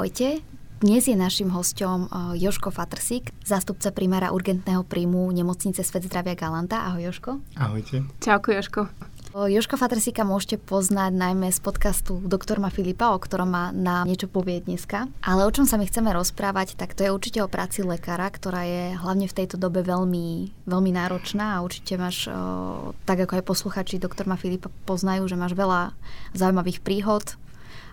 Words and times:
Ahojte, 0.00 0.40
dnes 0.80 1.04
je 1.04 1.12
našim 1.12 1.52
hostom 1.52 2.08
eh, 2.08 2.40
Joško 2.40 2.72
Fatrsík, 2.72 3.36
zástupca 3.44 3.92
primára 3.92 4.32
urgentného 4.32 4.80
príjmu 4.80 5.28
nemocnice 5.28 5.84
Svet 5.84 6.08
zdravia 6.08 6.32
Galanta. 6.32 6.88
Ahoj 6.88 7.12
Joško. 7.12 7.44
Ahojte. 7.60 8.08
Čauko 8.24 8.48
Joško. 8.48 8.88
Joška 9.36 9.76
Fatrsíka 9.76 10.24
môžete 10.24 10.56
poznať 10.56 11.12
najmä 11.12 11.52
z 11.52 11.60
podcastu 11.60 12.16
Doktor 12.24 12.64
ma 12.64 12.72
Filipa, 12.72 13.12
o 13.12 13.20
ktorom 13.20 13.52
má 13.52 13.76
na 13.76 14.08
niečo 14.08 14.24
povie 14.24 14.64
dneska. 14.64 15.04
Ale 15.20 15.44
o 15.44 15.52
čom 15.52 15.68
sa 15.68 15.76
my 15.76 15.84
chceme 15.84 16.16
rozprávať, 16.16 16.80
tak 16.80 16.96
to 16.96 17.04
je 17.04 17.12
určite 17.12 17.44
o 17.44 17.52
práci 17.52 17.84
lekára, 17.84 18.32
ktorá 18.32 18.64
je 18.64 18.96
hlavne 18.96 19.28
v 19.28 19.36
tejto 19.36 19.60
dobe 19.60 19.84
veľmi, 19.84 20.64
veľmi 20.64 20.90
náročná 20.96 21.60
a 21.60 21.62
určite 21.62 22.00
máš, 22.00 22.24
tak 23.04 23.20
ako 23.20 23.36
aj 23.36 23.44
posluchači 23.44 24.00
Doktor 24.00 24.24
ma 24.24 24.40
Filipa 24.40 24.72
poznajú, 24.88 25.28
že 25.28 25.36
máš 25.36 25.52
veľa 25.52 25.92
zaujímavých 26.32 26.80
príhod, 26.80 27.36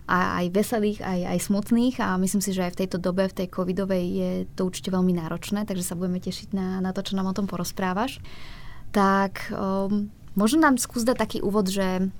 a 0.08 0.40
aj 0.40 0.56
veselých, 0.56 1.04
aj, 1.04 1.20
aj 1.36 1.40
smutných 1.52 1.96
a 2.00 2.16
myslím 2.16 2.40
si, 2.40 2.56
že 2.56 2.64
aj 2.64 2.74
v 2.74 2.80
tejto 2.88 2.98
dobe, 3.04 3.28
v 3.28 3.38
tej 3.44 3.48
covidovej 3.52 4.06
je 4.08 4.32
to 4.56 4.64
určite 4.64 4.88
veľmi 4.88 5.12
náročné, 5.20 5.68
takže 5.68 5.84
sa 5.84 6.00
budeme 6.00 6.24
tešiť 6.24 6.56
na, 6.56 6.80
na 6.80 6.96
to, 6.96 7.04
čo 7.04 7.20
nám 7.20 7.28
o 7.28 7.36
tom 7.36 7.46
porozprávaš. 7.46 8.24
Tak 8.96 9.52
um, 9.52 10.08
Možno 10.38 10.62
nám 10.62 10.78
skús 10.78 11.02
dať 11.02 11.18
taký 11.18 11.38
úvod, 11.42 11.66
že 11.66 12.14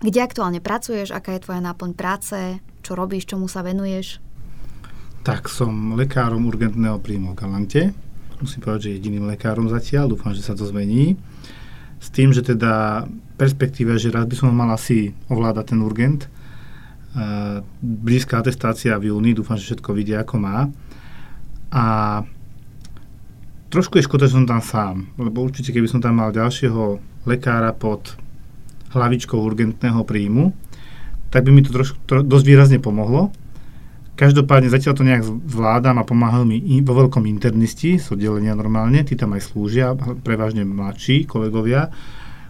kde 0.00 0.20
aktuálne 0.24 0.64
pracuješ, 0.64 1.12
aká 1.12 1.36
je 1.36 1.44
tvoja 1.44 1.60
náplň 1.60 1.92
práce, 1.92 2.64
čo 2.80 2.96
robíš, 2.96 3.28
čomu 3.28 3.44
sa 3.44 3.60
venuješ? 3.60 4.24
Tak, 5.20 5.52
som 5.52 5.92
lekárom 5.92 6.48
urgentného 6.48 6.96
príjmu 6.96 7.36
v 7.36 7.38
Galante. 7.38 7.82
Musím 8.40 8.64
povedať, 8.64 8.88
že 8.88 8.96
jediným 8.96 9.28
lekárom 9.28 9.68
zatiaľ. 9.68 10.16
Dúfam, 10.16 10.32
že 10.32 10.40
sa 10.40 10.56
to 10.56 10.64
zmení. 10.64 11.20
S 12.00 12.08
tým, 12.08 12.32
že 12.32 12.40
teda 12.40 13.04
perspektíva, 13.36 14.00
že 14.00 14.10
raz 14.10 14.24
by 14.26 14.34
som 14.34 14.50
mal 14.50 14.72
asi 14.72 15.12
ovládať 15.28 15.76
ten 15.76 15.80
urgent. 15.84 16.32
Blízka 17.82 18.40
atestácia 18.40 18.96
v 18.96 19.12
júni, 19.12 19.36
dúfam, 19.36 19.60
že 19.60 19.72
všetko 19.72 19.90
vidia, 19.92 20.24
ako 20.24 20.36
má. 20.40 20.68
A 21.72 21.84
trošku 23.68 24.00
je 24.00 24.06
škoda, 24.08 24.28
že 24.28 24.36
som 24.36 24.48
tam 24.48 24.64
sám, 24.64 25.12
lebo 25.20 25.44
určite, 25.44 25.72
keby 25.72 25.88
som 25.88 26.00
tam 26.00 26.20
mal 26.20 26.32
ďalšieho 26.32 27.00
lekára 27.28 27.72
pod 27.76 28.16
hlavičkou 28.92 29.40
urgentného 29.40 30.04
príjmu, 30.04 30.52
tak 31.32 31.48
by 31.48 31.50
mi 31.52 31.64
to 31.64 31.72
trošku, 31.72 31.96
to 32.04 32.20
dosť 32.20 32.44
výrazne 32.44 32.78
pomohlo. 32.80 33.32
Každopádne 34.12 34.68
zatiaľ 34.68 34.92
to 34.92 35.08
nejak 35.08 35.24
zvládam 35.24 35.96
a 35.96 36.04
pomáhajú 36.04 36.44
mi 36.44 36.60
vo 36.84 36.92
veľkom 36.92 37.24
internisti 37.24 37.96
z 37.96 38.12
oddelenia 38.12 38.52
normálne, 38.52 39.00
tí 39.08 39.16
tam 39.16 39.32
aj 39.32 39.48
slúžia, 39.48 39.96
prevažne 39.96 40.68
mladší 40.68 41.24
kolegovia, 41.24 41.88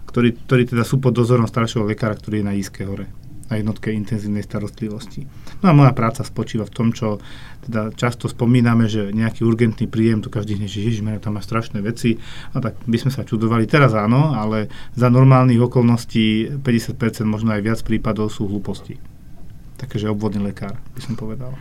ktorí, 0.03 0.35
ktorí 0.43 0.75
teda 0.75 0.83
sú 0.83 0.99
pod 0.99 1.15
dozorom 1.15 1.47
staršieho 1.47 1.87
lekára, 1.87 2.19
ktorý 2.19 2.43
je 2.43 2.47
na 2.51 2.55
Íske 2.59 2.83
hore 2.83 3.22
na 3.53 3.61
jednotke 3.61 3.93
intenzívnej 3.93 4.41
starostlivosti. 4.41 5.29
No 5.61 5.69
a 5.69 5.77
moja 5.77 5.93
práca 5.93 6.25
spočíva 6.25 6.65
v 6.65 6.73
tom, 6.73 6.89
čo 6.89 7.21
teda 7.69 7.93
často 7.93 8.25
spomíname, 8.25 8.89
že 8.89 9.13
nejaký 9.13 9.45
urgentný 9.45 9.85
príjem, 9.85 10.25
to 10.25 10.33
každý 10.33 10.57
hneď, 10.57 10.73
že 10.73 11.05
tam 11.21 11.37
má 11.37 11.41
strašné 11.45 11.85
veci, 11.85 12.17
no 12.51 12.59
tak 12.59 12.81
by 12.89 12.97
sme 12.97 13.11
sa 13.13 13.21
čudovali. 13.21 13.69
Teraz 13.69 13.93
áno, 13.93 14.33
ale 14.33 14.73
za 14.97 15.13
normálnych 15.13 15.61
okolností 15.61 16.57
50% 16.59 16.97
možno 17.29 17.53
aj 17.53 17.61
viac 17.61 17.79
prípadov 17.85 18.33
sú 18.33 18.49
hlúposti. 18.49 18.97
Takže 19.77 20.09
obvodný 20.09 20.41
lekár, 20.41 20.81
by 20.97 21.01
som 21.05 21.13
povedal. 21.13 21.53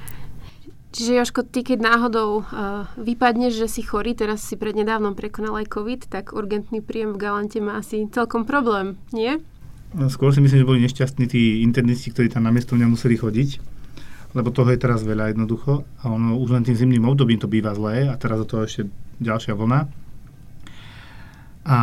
Čiže 0.93 1.25
Joško, 1.25 1.49
ty 1.49 1.65
keď 1.65 1.89
náhodou 1.89 2.45
uh, 2.45 2.85
vypadneš, 3.01 3.65
že 3.65 3.69
si 3.69 3.81
chorý, 3.81 4.13
teraz 4.13 4.45
si 4.45 4.61
prednedávnom 4.61 5.17
prekonal 5.17 5.65
aj 5.65 5.73
COVID, 5.73 6.01
tak 6.13 6.37
urgentný 6.37 6.85
príjem 6.85 7.17
v 7.17 7.21
Galante 7.23 7.65
má 7.65 7.81
asi 7.81 8.05
celkom 8.13 8.45
problém, 8.45 9.01
nie? 9.09 9.41
No, 9.93 10.09
skôr 10.09 10.33
si 10.33 10.41
myslím, 10.41 10.65
že 10.65 10.69
boli 10.69 10.81
nešťastní 10.89 11.29
tí 11.29 11.61
internisti, 11.61 12.09
ktorí 12.09 12.33
tam 12.33 12.49
namiesto 12.49 12.73
mňa 12.73 12.89
museli 12.89 13.21
chodiť, 13.21 13.61
lebo 14.33 14.49
toho 14.49 14.73
je 14.73 14.81
teraz 14.81 15.05
veľa 15.05 15.37
jednoducho 15.37 15.85
a 16.01 16.05
ono 16.09 16.41
už 16.41 16.57
len 16.57 16.65
tým 16.65 16.73
zimným 16.73 17.05
obdobím 17.05 17.37
to 17.37 17.45
býva 17.45 17.77
zlé 17.77 18.09
a 18.09 18.17
teraz 18.17 18.41
do 18.41 18.49
toho 18.49 18.65
ešte 18.65 18.89
ďalšia 19.21 19.53
vlna. 19.53 19.93
A 21.63 21.79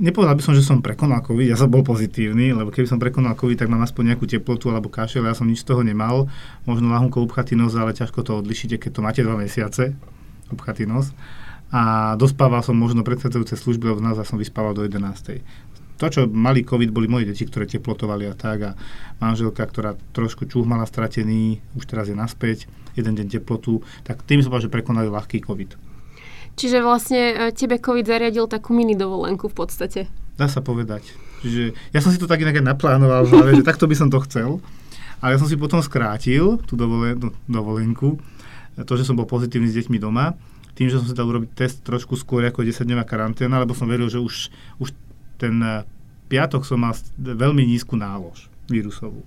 nepovedal 0.00 0.38
by 0.38 0.42
som, 0.46 0.54
že 0.56 0.64
som 0.64 0.80
prekonal 0.80 1.20
COVID, 1.20 1.50
ja 1.50 1.58
som 1.58 1.68
bol 1.68 1.82
pozitívny, 1.84 2.54
lebo 2.54 2.70
keby 2.70 2.88
som 2.88 3.02
prekonal 3.02 3.36
COVID, 3.36 3.60
tak 3.60 3.68
mám 3.68 3.82
aspoň 3.84 4.14
nejakú 4.14 4.24
teplotu 4.24 4.70
alebo 4.72 4.88
kašel, 4.88 5.26
ja 5.26 5.34
som 5.36 5.44
nič 5.44 5.66
z 5.66 5.74
toho 5.74 5.84
nemal. 5.84 6.30
Možno 6.64 6.88
lahunko 6.94 7.20
upchatý 7.26 7.52
nos, 7.58 7.76
ale 7.76 7.92
ťažko 7.92 8.24
to 8.24 8.40
odlišíte, 8.40 8.80
keď 8.80 8.90
to 8.94 9.04
máte 9.04 9.20
dva 9.20 9.36
mesiace, 9.36 9.92
upchatý 10.48 10.88
nos. 10.88 11.12
A 11.68 12.16
dospával 12.16 12.64
som 12.64 12.72
možno 12.72 13.04
predchádzajúce 13.04 13.60
služby, 13.60 13.92
lebo 13.92 14.00
nás 14.00 14.16
som 14.24 14.40
vyspával 14.40 14.72
do 14.72 14.88
11 14.88 15.44
to, 15.98 16.06
čo 16.06 16.20
mali 16.30 16.62
COVID, 16.62 16.94
boli 16.94 17.10
moje 17.10 17.34
deti, 17.34 17.42
ktoré 17.42 17.66
teplotovali 17.66 18.30
a 18.30 18.34
tak 18.38 18.58
a 18.62 18.70
manželka, 19.18 19.66
ktorá 19.66 19.98
trošku 20.14 20.46
čuch 20.46 20.62
mala 20.62 20.86
stratený, 20.86 21.58
už 21.74 21.84
teraz 21.90 22.06
je 22.06 22.14
naspäť, 22.14 22.70
jeden 22.94 23.18
deň 23.18 23.26
teplotu, 23.38 23.82
tak 24.06 24.22
tým 24.22 24.40
som 24.40 24.54
že 24.58 24.70
prekonali 24.70 25.10
ľahký 25.10 25.42
COVID. 25.42 25.74
Čiže 26.58 26.82
vlastne 26.82 27.22
e, 27.34 27.54
tebe 27.54 27.78
COVID 27.78 28.02
zariadil 28.02 28.50
takú 28.50 28.74
mini 28.74 28.98
dovolenku 28.98 29.46
v 29.46 29.54
podstate. 29.54 30.00
Dá 30.34 30.50
sa 30.50 30.58
povedať. 30.58 31.06
Čiže 31.42 31.94
ja 31.94 32.00
som 32.02 32.10
si 32.10 32.18
to 32.18 32.26
tak 32.26 32.42
inak 32.42 32.58
naplánoval, 32.58 33.26
že 33.54 33.62
takto 33.62 33.86
by 33.86 33.94
som 33.94 34.10
to 34.10 34.18
chcel. 34.26 34.58
Ale 35.22 35.34
ja 35.34 35.38
som 35.38 35.50
si 35.50 35.58
potom 35.58 35.82
skrátil 35.82 36.62
tú 36.66 36.74
dovolen- 36.78 37.18
no, 37.18 37.30
dovolenku, 37.46 38.18
to, 38.78 38.92
že 38.94 39.06
som 39.06 39.18
bol 39.18 39.26
pozitívny 39.26 39.66
s 39.66 39.74
deťmi 39.74 39.98
doma, 39.98 40.38
tým, 40.78 40.86
že 40.86 41.02
som 41.02 41.10
si 41.10 41.14
dal 41.14 41.26
urobiť 41.26 41.50
test 41.58 41.82
trošku 41.82 42.14
skôr 42.14 42.46
ako 42.46 42.62
10-dňová 42.62 43.02
karanténa, 43.02 43.58
lebo 43.58 43.74
som 43.74 43.90
veril, 43.90 44.06
že 44.06 44.22
už, 44.22 44.54
už 44.78 44.94
ten 45.38 45.54
eh, 45.62 45.86
piatok 46.28 46.66
som 46.66 46.84
mal 46.84 46.92
veľmi 47.16 47.64
nízku 47.64 47.96
nálož 47.96 48.50
vírusovú. 48.68 49.24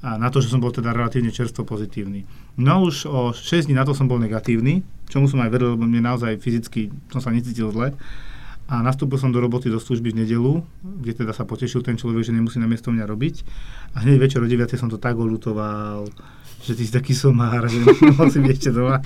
A 0.00 0.16
na 0.16 0.32
to, 0.32 0.40
že 0.40 0.48
som 0.48 0.64
bol 0.64 0.72
teda 0.72 0.96
relatívne 0.96 1.28
čerstvo 1.28 1.68
pozitívny. 1.68 2.24
No 2.56 2.88
už 2.88 3.04
o 3.04 3.36
6 3.36 3.68
dní 3.68 3.76
na 3.76 3.84
to 3.84 3.92
som 3.92 4.08
bol 4.08 4.16
negatívny, 4.16 4.80
čomu 5.12 5.28
som 5.28 5.44
aj 5.44 5.52
veril, 5.52 5.76
lebo 5.76 5.84
mne 5.84 6.08
naozaj 6.08 6.40
fyzicky 6.40 6.88
som 7.12 7.20
sa 7.20 7.28
necítil 7.28 7.68
zle. 7.68 7.92
A 8.70 8.86
nastúpil 8.86 9.18
som 9.18 9.34
do 9.34 9.42
roboty 9.42 9.66
do 9.66 9.82
služby 9.82 10.14
v 10.14 10.24
nedelu, 10.24 10.62
kde 11.02 11.26
teda 11.26 11.34
sa 11.34 11.42
potešil 11.42 11.82
ten 11.82 11.98
človek, 11.98 12.22
že 12.22 12.32
nemusí 12.32 12.62
na 12.62 12.70
miesto 12.70 12.94
mňa 12.94 13.02
robiť. 13.02 13.34
A 13.98 14.06
hneď 14.06 14.16
večer 14.22 14.40
o 14.40 14.48
9 14.48 14.70
som 14.78 14.88
to 14.88 14.96
tak 14.96 15.18
olutoval, 15.18 16.06
že 16.62 16.78
ty 16.78 16.86
si 16.86 16.92
taký 16.94 17.12
somár, 17.12 17.66
že 17.66 17.82
byť 18.46 18.52
ešte 18.56 18.70
doma. 18.70 19.02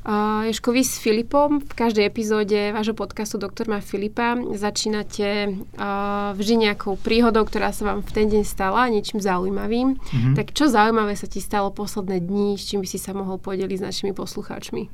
Uh, 0.00 0.48
Ježko, 0.48 0.72
vy 0.72 0.80
s 0.80 0.96
Filipom 0.96 1.60
v 1.60 1.72
každej 1.76 2.08
epizóde 2.08 2.72
vášho 2.72 2.96
podcastu 2.96 3.36
Doktor 3.36 3.68
má 3.68 3.84
Filipa 3.84 4.32
začínate 4.56 5.52
uh, 5.76 6.32
vždy 6.32 6.72
nejakou 6.72 6.96
príhodou, 6.96 7.44
ktorá 7.44 7.68
sa 7.68 7.92
vám 7.92 8.00
v 8.00 8.08
ten 8.08 8.26
deň 8.32 8.40
stala, 8.48 8.88
niečím 8.88 9.20
zaujímavým. 9.20 10.00
Mm-hmm. 10.00 10.34
Tak 10.40 10.56
čo 10.56 10.72
zaujímavé 10.72 11.20
sa 11.20 11.28
ti 11.28 11.44
stalo 11.44 11.68
posledné 11.68 12.16
dni, 12.16 12.56
s 12.56 12.72
čím 12.72 12.80
by 12.80 12.88
si 12.88 12.96
sa 12.96 13.12
mohol 13.12 13.36
podeliť 13.36 13.76
s 13.76 13.84
našimi 13.92 14.16
poslucháčmi? 14.16 14.88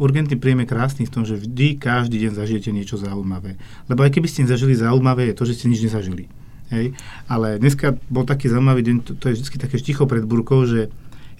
Urgentný 0.00 0.40
príjem 0.40 0.64
je 0.64 0.72
krásny 0.72 1.04
v 1.04 1.12
tom, 1.12 1.28
že 1.28 1.36
vždy, 1.36 1.76
každý 1.76 2.24
deň 2.24 2.32
zažijete 2.32 2.72
niečo 2.72 2.96
zaujímavé. 2.96 3.60
Lebo 3.92 4.08
aj 4.08 4.16
keby 4.16 4.24
ste 4.24 4.48
zažili 4.48 4.72
zaujímavé, 4.72 5.28
je 5.28 5.36
to, 5.36 5.44
že 5.44 5.60
ste 5.60 5.68
nič 5.68 5.84
nezažili. 5.84 6.32
Hej? 6.72 6.96
Ale 7.28 7.60
dneska 7.60 8.00
bol 8.08 8.24
taký 8.24 8.48
zaujímavý 8.48 8.88
deň, 8.88 8.96
to, 9.04 9.12
to 9.20 9.24
je 9.28 9.36
vždy 9.36 9.60
také 9.60 9.76
ticho 9.76 10.08
pred 10.08 10.24
burkou, 10.24 10.64
že 10.64 10.88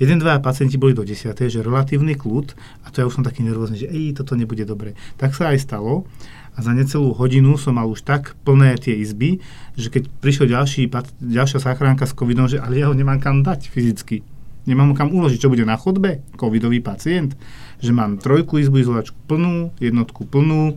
jeden, 0.00 0.16
dva 0.16 0.40
pacienti 0.40 0.80
boli 0.80 0.96
do 0.96 1.04
10, 1.04 1.36
že 1.36 1.60
relatívny 1.60 2.16
kľud 2.16 2.56
a 2.82 2.86
to 2.88 3.04
ja 3.04 3.06
už 3.06 3.20
som 3.20 3.24
taký 3.24 3.44
nervózny, 3.44 3.84
že 3.84 3.92
ej, 3.92 4.16
toto 4.16 4.32
nebude 4.34 4.64
dobre. 4.64 4.96
Tak 5.20 5.36
sa 5.36 5.52
aj 5.52 5.60
stalo 5.60 6.08
a 6.56 6.58
za 6.64 6.72
necelú 6.72 7.14
hodinu 7.14 7.54
som 7.60 7.76
mal 7.76 7.86
už 7.86 8.02
tak 8.02 8.34
plné 8.42 8.80
tie 8.80 8.96
izby, 8.98 9.38
že 9.76 9.92
keď 9.92 10.08
prišiel 10.18 10.50
ďalší, 10.50 10.88
ďalšia 11.20 11.60
záchranka 11.62 12.08
s 12.08 12.16
covidom, 12.16 12.48
že 12.48 12.58
ale 12.58 12.80
ja 12.80 12.88
ho 12.88 12.96
nemám 12.96 13.20
kam 13.20 13.44
dať 13.44 13.70
fyzicky. 13.70 14.24
Nemám 14.68 14.92
ho 14.92 14.94
kam 14.96 15.08
uložiť, 15.12 15.40
čo 15.40 15.48
bude 15.52 15.64
na 15.64 15.76
chodbe, 15.80 16.20
covidový 16.36 16.84
pacient, 16.84 17.32
že 17.80 17.96
mám 17.96 18.20
trojku 18.20 18.60
izbu 18.60 18.82
izolačku 18.82 19.16
plnú, 19.24 19.72
jednotku 19.80 20.28
plnú, 20.28 20.76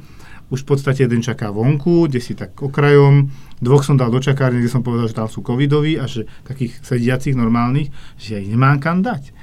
už 0.53 0.61
v 0.61 0.69
podstate 0.69 1.09
jeden 1.09 1.25
čaká 1.25 1.49
vonku, 1.49 2.05
kde 2.05 2.21
si 2.21 2.37
tak 2.37 2.53
okrajom, 2.61 3.25
dvoch 3.57 3.81
som 3.81 3.97
dal 3.97 4.13
do 4.13 4.21
čakárne, 4.21 4.61
kde 4.61 4.69
som 4.69 4.85
povedal, 4.85 5.09
že 5.09 5.17
tam 5.17 5.25
sú 5.25 5.41
covidoví 5.41 5.97
a 5.97 6.05
že 6.05 6.29
takých 6.45 6.77
sediacich 6.85 7.33
normálnych, 7.33 7.89
že 8.21 8.37
ja 8.37 8.39
ich 8.45 8.53
nemám 8.53 8.77
kam 8.77 9.01
dať. 9.01 9.33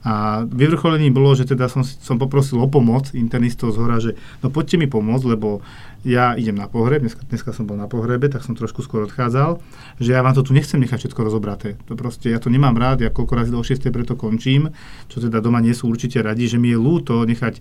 A 0.00 0.48
vyvrcholením 0.48 1.12
bolo, 1.12 1.36
že 1.36 1.44
teda 1.44 1.68
som, 1.68 1.84
som 1.84 2.16
poprosil 2.16 2.56
o 2.56 2.64
pomoc 2.64 3.12
internistov 3.12 3.76
z 3.76 3.76
hora, 3.76 4.00
že 4.00 4.16
no 4.40 4.48
poďte 4.48 4.80
mi 4.80 4.88
pomôcť, 4.88 5.26
lebo 5.28 5.60
ja 6.08 6.32
idem 6.32 6.56
na 6.56 6.64
pohreb, 6.64 7.04
dneska, 7.04 7.20
dneska 7.28 7.52
som 7.52 7.68
bol 7.68 7.76
na 7.76 7.84
pohrebe, 7.84 8.24
tak 8.32 8.40
som 8.40 8.56
trošku 8.56 8.80
skôr 8.80 9.04
odchádzal, 9.04 9.60
že 10.00 10.16
ja 10.16 10.24
vám 10.24 10.32
to 10.32 10.40
tu 10.40 10.56
nechcem 10.56 10.80
nechať 10.80 11.04
všetko 11.04 11.20
rozobraté. 11.20 11.76
To 11.84 12.00
proste, 12.00 12.32
ja 12.32 12.40
to 12.40 12.48
nemám 12.48 12.72
rád, 12.80 13.04
ja 13.04 13.12
koľko 13.12 13.36
razy 13.36 13.52
do 13.52 13.60
6. 13.60 13.76
preto 13.92 14.16
končím, 14.16 14.72
čo 15.12 15.20
teda 15.20 15.44
doma 15.44 15.60
nie 15.60 15.76
sú 15.76 15.92
určite 15.92 16.24
radi, 16.24 16.48
že 16.48 16.56
mi 16.56 16.72
je 16.72 16.80
ľúto 16.80 17.20
nechať 17.28 17.60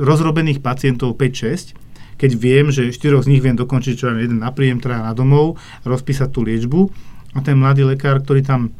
rozrobených 0.00 0.64
pacientov 0.64 1.20
5-6, 1.20 1.76
keď 2.16 2.30
viem, 2.40 2.72
že 2.72 2.88
štyroch 2.88 3.28
z 3.28 3.36
nich 3.36 3.44
viem 3.44 3.60
dokončiť, 3.60 3.94
čo 4.00 4.08
jeden 4.16 4.40
na 4.40 4.48
príjem, 4.48 4.80
teda 4.80 5.04
na 5.04 5.12
domov, 5.12 5.60
rozpísať 5.84 6.32
tú 6.32 6.40
liečbu 6.40 6.88
a 7.36 7.44
ten 7.44 7.60
mladý 7.60 7.84
lekár, 7.84 8.24
ktorý 8.24 8.40
tam 8.40 8.72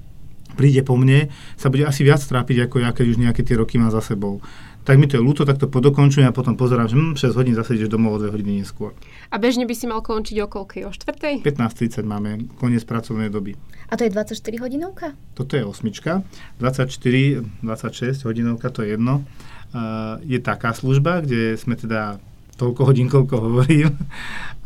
príde 0.55 0.83
po 0.85 0.95
mne, 0.95 1.33
sa 1.57 1.69
bude 1.73 1.85
asi 1.85 2.05
viac 2.07 2.21
trápiť 2.23 2.69
ako 2.69 2.77
ja, 2.83 2.91
keď 2.93 3.07
už 3.13 3.19
nejaké 3.19 3.43
tie 3.43 3.57
roky 3.59 3.77
má 3.81 3.89
za 3.89 4.01
sebou. 4.05 4.41
tak 4.83 4.99
mi 4.99 5.07
to 5.07 5.15
je 5.15 5.23
ľúto, 5.23 5.47
tak 5.47 5.63
to 5.63 5.71
podokončujem 5.71 6.27
a 6.27 6.35
potom 6.35 6.59
pozerám, 6.59 6.91
že 6.91 6.99
hm, 6.99 7.15
6 7.15 7.39
hodín 7.39 7.55
zase 7.55 7.79
ideš 7.79 7.87
domov 7.87 8.19
o 8.19 8.23
2 8.27 8.35
hodiny 8.35 8.67
neskôr. 8.67 8.91
A 9.31 9.39
bežne 9.39 9.63
by 9.63 9.75
si 9.79 9.87
mal 9.87 10.03
končiť 10.03 10.37
o 10.43 10.51
koľkej? 10.51 10.83
O 10.87 10.91
4. 10.91 11.47
15.30 11.47 12.03
máme 12.03 12.51
koniec 12.59 12.83
pracovnej 12.83 13.31
doby. 13.31 13.55
A 13.93 13.95
to 13.95 14.03
je 14.03 14.11
24 14.11 14.35
hodinovka? 14.59 15.15
Toto 15.39 15.55
je 15.55 15.63
osmička. 15.63 16.27
24, 16.59 17.63
26 17.63 18.27
hodinovka, 18.27 18.75
to 18.75 18.83
je 18.83 18.99
jedno. 18.99 19.23
Uh, 19.71 20.19
je 20.27 20.43
taká 20.43 20.75
služba, 20.75 21.23
kde 21.23 21.55
sme 21.55 21.79
teda 21.79 22.19
toľko 22.59 22.83
hodín, 22.89 23.07
koľko 23.07 23.37
hovorím. 23.39 23.95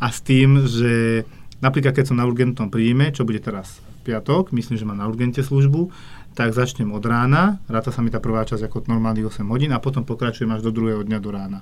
A 0.03 0.09
s 0.09 0.25
tým, 0.25 0.65
že 0.65 1.23
napríklad 1.61 1.93
keď 1.93 2.13
som 2.13 2.17
na 2.17 2.25
urgentnom 2.25 2.73
príjme, 2.73 3.13
čo 3.13 3.21
bude 3.21 3.37
teraz 3.37 3.83
piatok, 4.07 4.55
myslím, 4.55 4.79
že 4.79 4.87
mám 4.87 4.95
na 4.95 5.11
urgente 5.11 5.43
službu, 5.43 5.91
tak 6.37 6.55
začnem 6.55 6.87
od 6.95 7.03
rána, 7.03 7.59
ráta 7.67 7.91
sa 7.91 7.99
mi 7.99 8.07
tá 8.07 8.23
prvá 8.23 8.47
časť 8.47 8.71
ako 8.71 8.87
normálnych 8.87 9.27
8 9.27 9.43
hodín 9.51 9.75
a 9.75 9.83
potom 9.83 10.07
pokračujem 10.07 10.53
až 10.55 10.63
do 10.63 10.71
druhého 10.71 11.03
dňa 11.03 11.19
do 11.19 11.29
rána. 11.33 11.59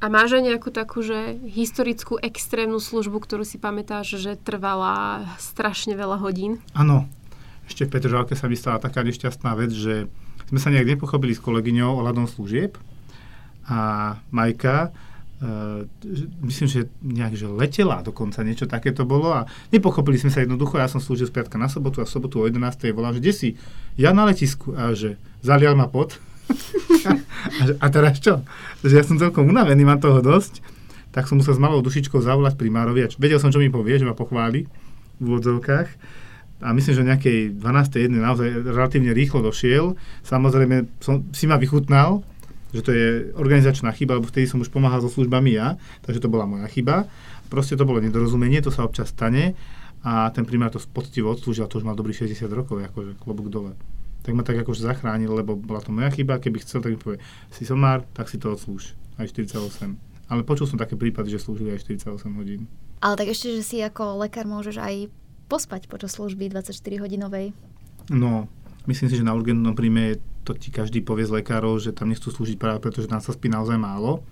A 0.00 0.08
máš 0.08 0.32
aj 0.36 0.48
nejakú 0.48 0.72
takú, 0.72 1.04
že 1.04 1.36
historickú 1.44 2.16
extrémnu 2.20 2.80
službu, 2.80 3.20
ktorú 3.20 3.44
si 3.44 3.60
pamätáš, 3.60 4.16
že 4.16 4.32
trvala 4.40 5.28
strašne 5.36 5.92
veľa 5.92 6.16
hodín? 6.24 6.60
Áno. 6.72 7.04
Ešte 7.68 7.86
v 7.86 7.92
Petržalke 7.94 8.34
sa 8.34 8.50
mi 8.50 8.56
stala 8.58 8.82
taká 8.82 9.04
nešťastná 9.04 9.52
vec, 9.54 9.70
že 9.70 10.08
sme 10.50 10.58
sa 10.58 10.72
nejak 10.74 10.98
nepochopili 10.98 11.36
s 11.36 11.44
kolegyňou 11.44 12.02
ohľadom 12.02 12.26
služieb 12.26 12.74
a 13.70 14.18
Majka 14.34 14.90
myslím, 16.44 16.68
že 16.68 16.80
nejak, 17.00 17.32
že 17.32 17.48
letela 17.48 18.04
dokonca, 18.04 18.44
niečo 18.44 18.68
také 18.68 18.92
to 18.92 19.08
bolo 19.08 19.32
a 19.32 19.48
nepochopili 19.72 20.20
sme 20.20 20.28
sa 20.28 20.44
jednoducho, 20.44 20.76
ja 20.76 20.84
som 20.84 21.00
slúžil 21.00 21.32
z 21.32 21.34
piatka 21.34 21.56
na 21.56 21.72
sobotu 21.72 22.04
a 22.04 22.08
v 22.08 22.12
sobotu 22.12 22.44
o 22.44 22.44
11. 22.44 22.60
volám, 22.92 23.16
že 23.16 23.20
kde 23.24 23.32
si? 23.32 23.48
Ja 23.96 24.12
na 24.12 24.28
letisku 24.28 24.76
a 24.76 24.92
že 24.92 25.16
zalial 25.40 25.72
ma 25.80 25.88
pot. 25.88 26.20
a, 27.08 27.64
a 27.80 27.86
teraz 27.88 28.20
čo? 28.20 28.44
Že 28.84 28.94
ja 29.00 29.04
som 29.06 29.16
celkom 29.16 29.48
unavený, 29.48 29.80
mám 29.80 30.02
toho 30.02 30.20
dosť, 30.20 30.60
tak 31.08 31.24
som 31.24 31.40
musel 31.40 31.56
s 31.56 31.62
malou 31.62 31.80
dušičkou 31.80 32.20
zavolať 32.20 32.60
primárovi 32.60 33.08
vedel 33.16 33.40
som, 33.40 33.48
čo 33.48 33.58
mi 33.58 33.72
povie, 33.72 33.96
že 33.96 34.06
ma 34.06 34.12
pochváli 34.12 34.68
v 35.18 35.24
úvodzovkách 35.24 35.88
a 36.60 36.76
myslím, 36.76 36.92
že 36.92 37.08
nejakej 37.08 37.38
12. 37.56 38.04
jednej 38.04 38.20
naozaj 38.20 38.48
relatívne 38.68 39.16
rýchlo 39.16 39.40
došiel. 39.40 39.96
Samozrejme 40.28 41.00
som, 41.00 41.24
si 41.32 41.48
ma 41.48 41.56
vychutnal, 41.56 42.20
že 42.70 42.82
to 42.82 42.90
je 42.94 43.06
organizačná 43.34 43.90
chyba, 43.94 44.18
lebo 44.18 44.30
vtedy 44.30 44.46
som 44.46 44.62
už 44.62 44.70
pomáhal 44.70 45.02
so 45.02 45.10
službami 45.10 45.58
ja, 45.58 45.74
takže 46.06 46.22
to 46.22 46.28
bola 46.30 46.46
moja 46.46 46.66
chyba. 46.70 47.10
Proste 47.50 47.74
to 47.74 47.82
bolo 47.82 47.98
nedorozumenie, 47.98 48.62
to 48.62 48.70
sa 48.70 48.86
občas 48.86 49.10
stane 49.10 49.58
a 50.00 50.30
ten 50.30 50.46
primár 50.46 50.72
to 50.72 50.80
poctivo 50.80 51.34
odslúžil, 51.34 51.66
to 51.66 51.82
už 51.82 51.84
mal 51.84 51.98
dobrých 51.98 52.24
60 52.30 52.46
rokov, 52.54 52.80
akože 52.80 53.18
klobúk 53.20 53.50
dole. 53.52 53.74
Tak 54.22 54.32
ma 54.36 54.46
tak 54.46 54.60
akože 54.62 54.86
zachránil, 54.86 55.32
lebo 55.32 55.56
bola 55.56 55.82
to 55.82 55.90
moja 55.90 56.08
chyba, 56.14 56.38
keby 56.38 56.62
chcel, 56.62 56.80
tak 56.80 56.94
mi 56.94 56.98
povie, 57.00 57.18
si 57.52 57.66
somár, 57.66 58.06
tak 58.14 58.30
si 58.30 58.38
to 58.38 58.52
odslúž, 58.52 58.94
aj 59.18 59.32
48. 59.34 59.98
Ale 60.30 60.46
počul 60.46 60.70
som 60.70 60.78
také 60.78 60.94
prípady, 60.94 61.34
že 61.34 61.42
slúžili 61.42 61.74
aj 61.74 61.84
48 61.90 62.38
hodín. 62.38 62.70
Ale 63.02 63.18
tak 63.18 63.32
ešte, 63.32 63.50
že 63.50 63.62
si 63.66 63.76
ako 63.82 64.22
lekár 64.22 64.46
môžeš 64.46 64.78
aj 64.78 64.94
pospať 65.50 65.90
počas 65.90 66.14
služby 66.14 66.52
24 66.54 66.76
hodinovej. 67.02 67.50
No, 68.12 68.46
myslím 68.86 69.10
si, 69.10 69.18
že 69.18 69.26
na 69.26 69.34
urgentnom 69.34 69.74
príjme 69.74 70.22
to 70.44 70.56
ti 70.56 70.72
každý 70.72 71.04
povie 71.04 71.28
z 71.28 71.40
lekárov, 71.40 71.78
že 71.80 71.92
tam 71.92 72.08
nechcú 72.08 72.32
slúžiť 72.32 72.56
práve 72.56 72.80
preto, 72.80 73.04
že 73.04 73.12
nám 73.12 73.20
sa 73.20 73.36
spí 73.36 73.52
naozaj 73.52 73.76
málo. 73.76 74.24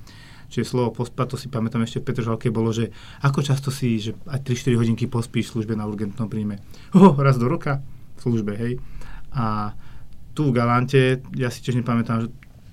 Čiže 0.49 0.65
slovo 0.65 1.05
pospať, 1.05 1.27
to 1.29 1.37
si 1.37 1.47
pamätám 1.53 1.85
ešte 1.85 2.01
v 2.01 2.09
Petržalke 2.09 2.49
bolo, 2.49 2.73
že 2.73 2.89
ako 3.21 3.45
často 3.45 3.69
si, 3.69 4.01
že 4.01 4.17
aj 4.25 4.49
3-4 4.49 4.81
hodinky 4.81 5.05
pospíš 5.05 5.53
v 5.53 5.61
službe 5.61 5.77
na 5.77 5.85
urgentnom 5.85 6.25
príjme. 6.25 6.57
Oh, 6.97 7.13
raz 7.21 7.37
do 7.37 7.45
roka 7.45 7.85
v 8.17 8.21
službe, 8.25 8.57
hej. 8.57 8.81
A 9.37 9.77
tu 10.33 10.49
v 10.49 10.57
Galante, 10.57 11.21
ja 11.37 11.53
si 11.53 11.61
tiež 11.61 11.77
nepamätám, 11.85 12.25
že 12.25 12.29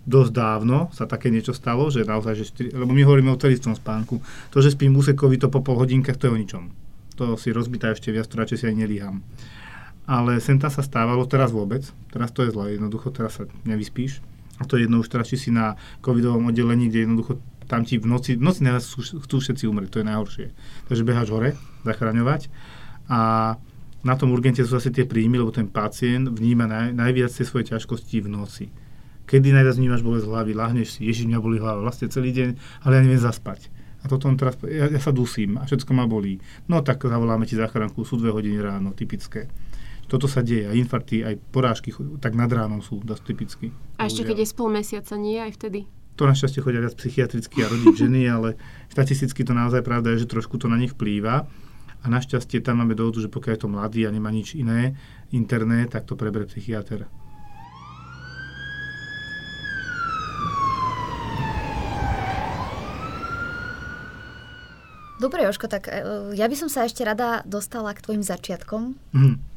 dosť 0.07 0.31
dávno 0.31 0.87
sa 0.95 1.03
také 1.03 1.27
niečo 1.27 1.51
stalo, 1.51 1.91
že 1.91 2.07
naozaj, 2.07 2.33
že 2.39 2.45
4, 2.71 2.79
lebo 2.79 2.95
my 2.95 3.03
hovoríme 3.03 3.27
o 3.33 3.41
celistom 3.41 3.75
spánku. 3.75 4.23
To, 4.55 4.63
že 4.63 4.71
spím 4.71 4.95
úsekovi 4.95 5.35
to 5.35 5.51
po 5.51 5.59
pol 5.59 5.75
hodinkách, 5.75 6.15
to 6.15 6.31
je 6.31 6.31
o 6.31 6.39
ničom. 6.39 6.63
To 7.19 7.35
si 7.35 7.51
rozbitá 7.51 7.91
ešte 7.91 8.07
viac, 8.07 8.31
to 8.31 8.39
radšej 8.39 8.57
si 8.63 8.65
aj 8.71 8.75
nelíham 8.75 9.19
ale 10.05 10.37
sem 10.37 10.61
tam 10.61 10.69
sa 10.69 10.85
stávalo, 10.85 11.25
teraz 11.25 11.49
vôbec, 11.49 11.85
teraz 12.13 12.29
to 12.29 12.45
je 12.45 12.53
zle, 12.53 12.77
jednoducho 12.77 13.09
teraz 13.09 13.41
sa 13.41 13.49
nevyspíš. 13.65 14.21
A 14.55 14.63
to 14.63 14.79
je 14.79 14.87
jedno 14.87 15.03
už 15.03 15.11
teraz, 15.11 15.27
či 15.27 15.35
si 15.35 15.49
na 15.51 15.75
covidovom 15.99 16.47
oddelení, 16.47 16.87
kde 16.87 17.09
jednoducho 17.09 17.33
tam 17.65 17.83
ti 17.83 17.97
v 17.97 18.07
noci, 18.07 18.37
v 18.37 18.45
noci 18.45 18.61
chcú 19.25 19.35
všetci 19.41 19.65
umrieť, 19.65 19.89
to 19.91 19.99
je 20.01 20.07
najhoršie. 20.07 20.47
Takže 20.87 21.03
beháš 21.03 21.33
hore, 21.33 21.57
zachraňovať 21.83 22.47
a 23.09 23.53
na 24.05 24.13
tom 24.13 24.37
urgente 24.37 24.61
sú 24.61 24.77
zase 24.77 24.93
tie 24.93 25.09
príjmy, 25.09 25.41
lebo 25.41 25.49
ten 25.49 25.65
pacient 25.65 26.29
vníma 26.29 26.69
naj, 26.69 26.93
najviac 26.93 27.33
tie 27.33 27.41
svoje 27.41 27.73
ťažkosti 27.73 28.21
v 28.21 28.29
noci. 28.29 28.65
Kedy 29.25 29.49
najviac 29.49 29.81
vnímaš 29.81 30.05
bolesť 30.05 30.29
hlavy, 30.29 30.51
lahneš 30.53 30.89
si, 30.97 31.09
ježiš, 31.09 31.25
mňa 31.25 31.41
boli 31.41 31.57
hlava 31.57 31.81
vlastne 31.81 32.05
celý 32.13 32.29
deň, 32.29 32.49
ale 32.85 32.91
ja 32.93 33.01
neviem 33.01 33.17
zaspať. 33.17 33.73
A 34.05 34.05
toto 34.05 34.29
teraz, 34.37 34.61
ja, 34.69 34.85
ja 34.85 35.01
sa 35.01 35.09
dusím 35.09 35.57
a 35.57 35.65
všetko 35.65 35.89
ma 35.97 36.05
bolí. 36.05 36.37
No 36.69 36.85
tak 36.85 37.01
zavoláme 37.01 37.49
ti 37.49 37.57
záchranku, 37.57 38.05
sú 38.05 38.21
dve 38.21 38.29
hodiny 38.29 38.61
ráno, 38.61 38.93
typické 38.93 39.49
toto 40.05 40.29
sa 40.29 40.45
deje. 40.45 40.69
Aj 40.69 40.77
infarkty, 40.77 41.25
aj 41.25 41.41
porážky 41.49 41.89
tak 42.21 42.37
nad 42.37 42.49
ránom 42.49 42.81
sú 42.81 43.01
dosť 43.01 43.23
typicky. 43.25 43.67
A 43.97 44.05
ešte 44.05 44.25
keď 44.25 44.45
je 44.45 44.47
z 44.49 44.55
pol 44.55 44.69
mesiaca, 44.69 45.13
nie 45.17 45.41
aj 45.41 45.57
vtedy? 45.57 45.89
To 46.15 46.29
našťastie 46.29 46.63
chodia 46.63 46.79
viac 46.79 46.95
psychiatricky 46.95 47.65
a 47.65 47.67
rodiť 47.67 47.93
ženy, 48.07 48.21
ale 48.35 48.55
štatisticky 48.93 49.43
to 49.43 49.51
naozaj 49.51 49.81
pravda 49.81 50.15
je, 50.15 50.23
že 50.23 50.31
trošku 50.31 50.61
to 50.61 50.69
na 50.69 50.77
nich 50.77 50.93
vplýva. 50.93 51.49
A 52.01 52.05
našťastie 52.05 52.61
tam 52.61 52.85
máme 52.85 52.93
dohodu, 52.93 53.17
že 53.17 53.33
pokiaľ 53.33 53.53
je 53.57 53.61
to 53.65 53.73
mladý 53.73 54.01
a 54.05 54.13
nemá 54.13 54.29
nič 54.29 54.53
iné 54.53 54.93
interné, 55.33 55.89
tak 55.89 56.05
to 56.05 56.13
preberie 56.13 56.45
psychiatr. 56.45 57.09
Dobre, 65.15 65.47
Joško, 65.47 65.65
tak 65.65 65.89
e, 65.89 66.05
ja 66.37 66.45
by 66.45 66.55
som 66.59 66.69
sa 66.69 66.85
ešte 66.85 67.01
rada 67.01 67.41
dostala 67.47 67.95
k 67.95 68.03
tvojim 68.03 68.21
začiatkom. 68.21 68.93
Mm. 69.15 69.54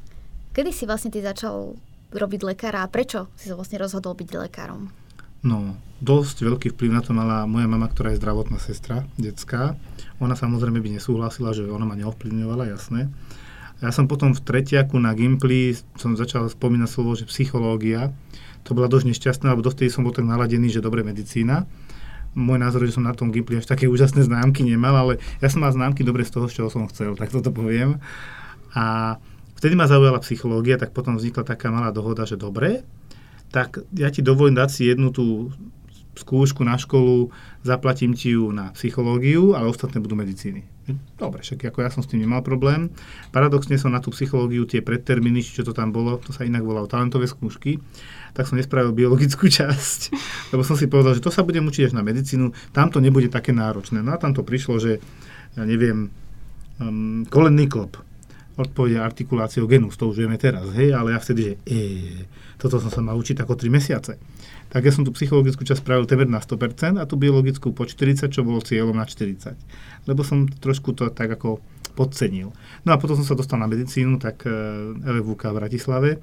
Kedy 0.58 0.74
si 0.74 0.90
vlastne 0.90 1.14
ty 1.14 1.22
začal 1.22 1.78
robiť 2.10 2.42
lekára 2.42 2.82
a 2.82 2.90
prečo 2.90 3.30
si 3.38 3.46
sa 3.46 3.54
vlastne 3.54 3.78
rozhodol 3.78 4.18
byť 4.18 4.26
lekárom? 4.42 4.90
No, 5.46 5.78
dosť 6.02 6.42
veľký 6.42 6.74
vplyv 6.74 6.90
na 6.90 6.98
to 6.98 7.14
mala 7.14 7.46
moja 7.46 7.70
mama, 7.70 7.86
ktorá 7.86 8.10
je 8.10 8.18
zdravotná 8.18 8.58
sestra, 8.58 9.06
detská. 9.14 9.78
Ona 10.18 10.34
samozrejme 10.34 10.82
by 10.82 10.98
nesúhlasila, 10.98 11.54
že 11.54 11.62
ona 11.62 11.86
ma 11.86 11.94
neovplyvňovala, 11.94 12.74
jasné. 12.74 13.06
Ja 13.78 13.94
som 13.94 14.10
potom 14.10 14.34
v 14.34 14.42
tretiaku 14.42 14.98
na 14.98 15.14
Gimply 15.14 15.78
som 15.94 16.18
začal 16.18 16.50
spomínať 16.50 16.90
slovo, 16.90 17.14
že 17.14 17.30
psychológia. 17.30 18.10
To 18.66 18.74
bola 18.74 18.90
dosť 18.90 19.14
nešťastná, 19.14 19.54
lebo 19.54 19.62
dovtedy 19.62 19.94
som 19.94 20.02
bol 20.02 20.10
tak 20.10 20.26
naladený, 20.26 20.74
že 20.74 20.82
dobre 20.82 21.06
medicína. 21.06 21.70
Môj 22.34 22.58
názor, 22.58 22.82
že 22.82 22.98
som 22.98 23.06
na 23.06 23.14
tom 23.14 23.30
Gimply 23.30 23.62
až 23.62 23.70
také 23.70 23.86
úžasné 23.86 24.26
známky 24.26 24.66
nemal, 24.66 24.98
ale 24.98 25.22
ja 25.38 25.46
som 25.46 25.62
mal 25.62 25.70
známky 25.70 26.02
dobre 26.02 26.26
z 26.26 26.34
toho, 26.34 26.50
z 26.50 26.58
čoho 26.58 26.66
som 26.66 26.90
chcel, 26.90 27.14
tak 27.14 27.30
toto 27.30 27.54
poviem. 27.54 28.02
A 28.74 29.14
Vtedy 29.58 29.74
ma 29.74 29.90
zaujala 29.90 30.22
psychológia, 30.22 30.78
tak 30.78 30.94
potom 30.94 31.18
vznikla 31.18 31.42
taká 31.42 31.74
malá 31.74 31.90
dohoda, 31.90 32.22
že 32.22 32.38
dobre, 32.38 32.86
tak 33.50 33.82
ja 33.90 34.06
ti 34.06 34.22
dovolím 34.22 34.54
dať 34.54 34.70
si 34.70 34.82
jednu 34.86 35.10
tú 35.10 35.50
skúšku 36.18 36.66
na 36.66 36.74
školu, 36.74 37.30
zaplatím 37.62 38.14
ti 38.14 38.34
ju 38.34 38.50
na 38.50 38.74
psychológiu, 38.74 39.54
ale 39.54 39.70
ostatné 39.70 40.02
budú 40.02 40.18
medicíny. 40.18 40.66
Dobre, 41.14 41.44
však 41.44 41.68
ako 41.68 41.78
ja 41.84 41.90
som 41.92 42.02
s 42.02 42.10
tým 42.10 42.24
nemal 42.24 42.40
problém. 42.42 42.90
Paradoxne 43.30 43.78
som 43.78 43.92
na 43.92 44.02
tú 44.02 44.10
psychológiu 44.10 44.64
tie 44.64 44.82
predtermíny, 44.82 45.44
čo 45.44 45.62
to 45.62 45.76
tam 45.76 45.94
bolo, 45.94 46.18
to 46.18 46.34
sa 46.34 46.48
inak 46.48 46.64
volalo 46.64 46.90
talentové 46.90 47.28
skúšky, 47.28 47.78
tak 48.34 48.48
som 48.50 48.58
nespravil 48.58 48.94
biologickú 48.94 49.46
časť, 49.58 50.00
lebo 50.54 50.62
som 50.66 50.74
si 50.74 50.90
povedal, 50.90 51.14
že 51.14 51.22
to 51.22 51.30
sa 51.30 51.46
budem 51.46 51.66
učiť 51.66 51.92
až 51.92 51.94
na 51.94 52.02
medicínu, 52.02 52.50
tam 52.74 52.90
to 52.90 52.98
nebude 52.98 53.30
také 53.30 53.54
náročné. 53.54 54.02
No 54.02 54.14
a 54.14 54.20
tam 54.22 54.34
to 54.34 54.42
prišlo, 54.42 54.80
že 54.82 55.02
ja 55.54 55.62
neviem, 55.62 56.10
um, 56.82 57.22
kolenný 57.26 57.70
klop 57.70 58.00
odpovede 58.58 58.98
artikuláciou 58.98 59.70
genus, 59.70 59.94
to 59.94 60.10
už 60.10 60.26
vieme 60.26 60.34
teraz, 60.34 60.66
hej, 60.74 60.90
ale 60.90 61.14
ja 61.14 61.22
vtedy, 61.22 61.40
že 61.46 61.52
e, 61.62 61.78
toto 62.58 62.82
som 62.82 62.90
sa 62.90 62.98
mal 62.98 63.14
učiť 63.14 63.38
ako 63.38 63.54
3 63.54 63.70
mesiace. 63.70 64.18
Tak 64.68 64.82
ja 64.82 64.92
som 64.92 65.06
tú 65.06 65.14
psychologickú 65.14 65.62
časť 65.62 65.80
spravil 65.80 66.04
temer 66.10 66.26
na 66.26 66.42
100% 66.42 66.98
a 66.98 67.06
tú 67.06 67.14
biologickú 67.14 67.70
po 67.70 67.86
40, 67.86 68.28
čo 68.28 68.42
bolo 68.42 68.58
cieľom 68.60 68.98
na 68.98 69.06
40. 69.06 69.54
Lebo 70.10 70.26
som 70.26 70.50
trošku 70.50 70.92
to 70.92 71.08
tak 71.14 71.30
ako 71.30 71.62
podcenil. 71.94 72.50
No 72.82 72.90
a 72.92 73.00
potom 73.00 73.14
som 73.14 73.24
sa 73.24 73.38
dostal 73.38 73.62
na 73.62 73.70
medicínu, 73.70 74.18
tak 74.18 74.42
e, 74.44 74.50
v 74.98 75.34
Bratislave, 75.34 76.18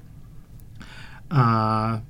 a 1.26 1.44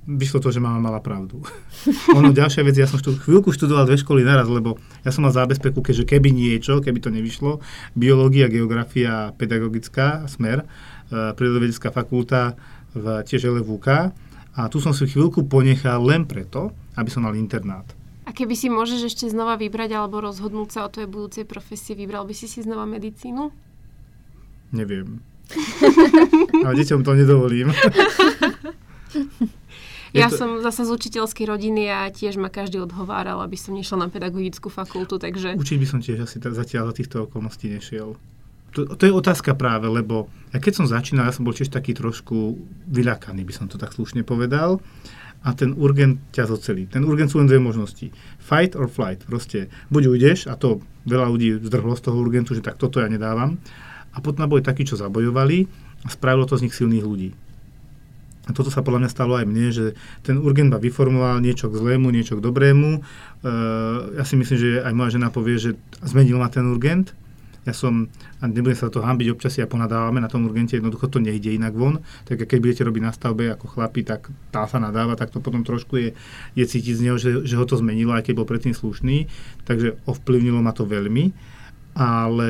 vyšlo 0.05 0.37
to, 0.45 0.53
že 0.53 0.61
mama 0.61 0.77
mala 0.77 1.01
pravdu. 1.01 1.41
ono 2.17 2.29
ďalšia 2.29 2.61
vec, 2.61 2.77
ja 2.77 2.85
som 2.85 3.01
štud, 3.01 3.17
chvíľku 3.17 3.49
študoval 3.49 3.89
dve 3.89 3.97
školy 3.97 4.21
naraz, 4.21 4.45
lebo 4.45 4.77
ja 5.01 5.09
som 5.09 5.25
mal 5.25 5.33
zábezpeku, 5.33 5.81
keďže 5.81 6.05
keby 6.05 6.29
niečo, 6.29 6.85
keby 6.85 7.01
to 7.01 7.09
nevyšlo, 7.09 7.57
biológia, 7.97 8.45
geografia, 8.45 9.33
pedagogická 9.33 10.29
smer, 10.29 10.69
e, 11.09 11.33
prírodovedecká 11.33 11.89
fakulta 11.89 12.53
v 12.93 13.25
tiež 13.25 13.49
LVUK 13.49 13.87
a 14.57 14.61
tu 14.69 14.77
som 14.77 14.93
si 14.93 15.09
chvíľku 15.09 15.49
ponechal 15.49 16.01
len 16.05 16.29
preto, 16.29 16.69
aby 16.93 17.09
som 17.09 17.25
mal 17.25 17.33
internát. 17.33 17.89
A 18.27 18.35
keby 18.35 18.53
si 18.53 18.69
môžeš 18.69 19.07
ešte 19.07 19.25
znova 19.33 19.57
vybrať 19.57 19.97
alebo 19.97 20.21
rozhodnúť 20.21 20.69
sa 20.77 20.79
o 20.85 20.91
tvojej 20.93 21.09
budúcej 21.09 21.45
profesii, 21.47 21.97
vybral 21.97 22.27
by 22.27 22.35
si 22.37 22.45
si 22.45 22.61
znova 22.61 22.85
medicínu? 22.85 23.49
Neviem. 24.75 25.23
Ale 26.67 26.75
deťom 26.75 27.01
to 27.07 27.15
nedovolím. 27.15 27.71
Ja 30.15 30.31
to... 30.31 30.39
som 30.39 30.49
zasa 30.63 30.87
z 30.87 30.95
učiteľskej 30.95 31.45
rodiny 31.45 31.91
a 31.91 32.07
tiež 32.07 32.39
ma 32.39 32.47
každý 32.47 32.79
odhováral, 32.79 33.43
aby 33.43 33.59
som 33.59 33.75
nešla 33.75 34.07
na 34.07 34.09
pedagogickú 34.09 34.71
fakultu, 34.71 35.19
takže... 35.19 35.59
Učiť 35.59 35.77
by 35.77 35.87
som 35.87 35.99
tiež 35.99 36.23
asi 36.23 36.39
t- 36.39 36.47
zatiaľ 36.47 36.91
za 36.91 37.03
týchto 37.03 37.27
okolností 37.27 37.67
nešiel. 37.67 38.15
To, 38.75 38.79
to 38.95 39.03
je 39.03 39.11
otázka 39.11 39.55
práve, 39.55 39.91
lebo 39.91 40.31
ja 40.55 40.59
keď 40.63 40.73
som 40.79 40.87
začínal, 40.87 41.27
ja 41.27 41.35
som 41.35 41.43
bol 41.43 41.55
tiež 41.55 41.67
taký 41.67 41.91
trošku 41.91 42.55
vyľakaný, 42.87 43.43
by 43.43 43.53
som 43.55 43.65
to 43.67 43.75
tak 43.75 43.91
slušne 43.91 44.23
povedal 44.23 44.79
a 45.43 45.53
ten 45.53 45.75
urgent 45.75 46.19
ťa 46.33 46.49
zocelí. 46.49 46.89
Ten 46.89 47.07
urgent 47.07 47.31
sú 47.31 47.39
len 47.39 47.47
dve 47.47 47.61
možnosti. 47.61 48.09
Fight 48.41 48.73
or 48.75 48.89
flight. 48.89 49.23
Proste 49.23 49.71
buď 49.93 50.03
ujdeš, 50.11 50.39
a 50.49 50.57
to 50.59 50.83
veľa 51.07 51.27
ľudí 51.29 51.61
zdrhlo 51.63 51.93
z 51.95 52.03
toho 52.03 52.17
urgentu, 52.19 52.51
že 52.57 52.65
tak 52.65 52.75
toto 52.75 52.99
ja 52.99 53.07
nedávam. 53.07 53.55
A 54.11 54.17
potom 54.19 54.49
boli 54.49 54.65
takí, 54.65 54.83
čo 54.83 54.97
zabojovali 54.97 55.69
a 56.03 56.07
spravilo 56.09 56.49
to 56.49 56.57
z 56.57 56.67
nich 56.67 56.75
silných 56.75 57.05
ľudí. 57.05 57.29
A 58.47 58.55
toto 58.55 58.71
sa 58.71 58.79
podľa 58.79 59.03
mňa 59.05 59.11
stalo 59.11 59.35
aj 59.35 59.45
mne, 59.45 59.67
že 59.75 59.85
ten 60.23 60.39
urgent 60.39 60.71
ma 60.71 60.79
vyformoval 60.79 61.43
niečo 61.43 61.67
k 61.67 61.75
zlému, 61.77 62.07
niečo 62.09 62.39
k 62.39 62.43
dobrému. 62.43 62.91
E, 62.97 63.01
ja 64.15 64.23
si 64.23 64.39
myslím, 64.39 64.57
že 64.57 64.69
aj 64.81 64.93
moja 64.95 65.19
žena 65.19 65.27
povie, 65.27 65.59
že 65.59 65.71
zmenil 65.99 66.39
ma 66.39 66.47
ten 66.47 66.63
urgent. 66.63 67.11
Ja 67.67 67.75
som, 67.75 68.07
a 68.39 68.47
nebudem 68.47 68.79
sa 68.79 68.87
to 68.87 69.03
hambiť, 69.03 69.27
občas 69.27 69.59
ja 69.59 69.67
ponadávame 69.67 70.23
na 70.23 70.31
tom 70.31 70.47
urgente, 70.47 70.79
jednoducho 70.79 71.11
to 71.11 71.19
nejde 71.19 71.51
inak 71.51 71.75
von. 71.75 71.99
Tak 72.23 72.47
keď 72.47 72.57
budete 72.63 72.81
robiť 72.87 73.03
na 73.03 73.11
stavbe 73.11 73.51
ako 73.51 73.67
chlapi, 73.67 74.07
tak 74.07 74.31
tá 74.55 74.63
sa 74.71 74.79
nadáva, 74.79 75.19
tak 75.19 75.35
to 75.35 75.43
potom 75.43 75.67
trošku 75.67 75.99
je, 75.99 76.09
je 76.55 76.63
cítiť 76.63 76.95
z 76.95 77.03
neho, 77.03 77.19
že, 77.19 77.43
že 77.43 77.59
ho 77.59 77.67
to 77.67 77.75
zmenilo, 77.75 78.15
aj 78.15 78.31
keď 78.31 78.33
bol 78.39 78.47
predtým 78.47 78.71
slušný. 78.71 79.27
Takže 79.67 79.99
ovplyvnilo 80.07 80.63
ma 80.63 80.71
to 80.71 80.87
veľmi. 80.87 81.35
Ale 81.99 82.49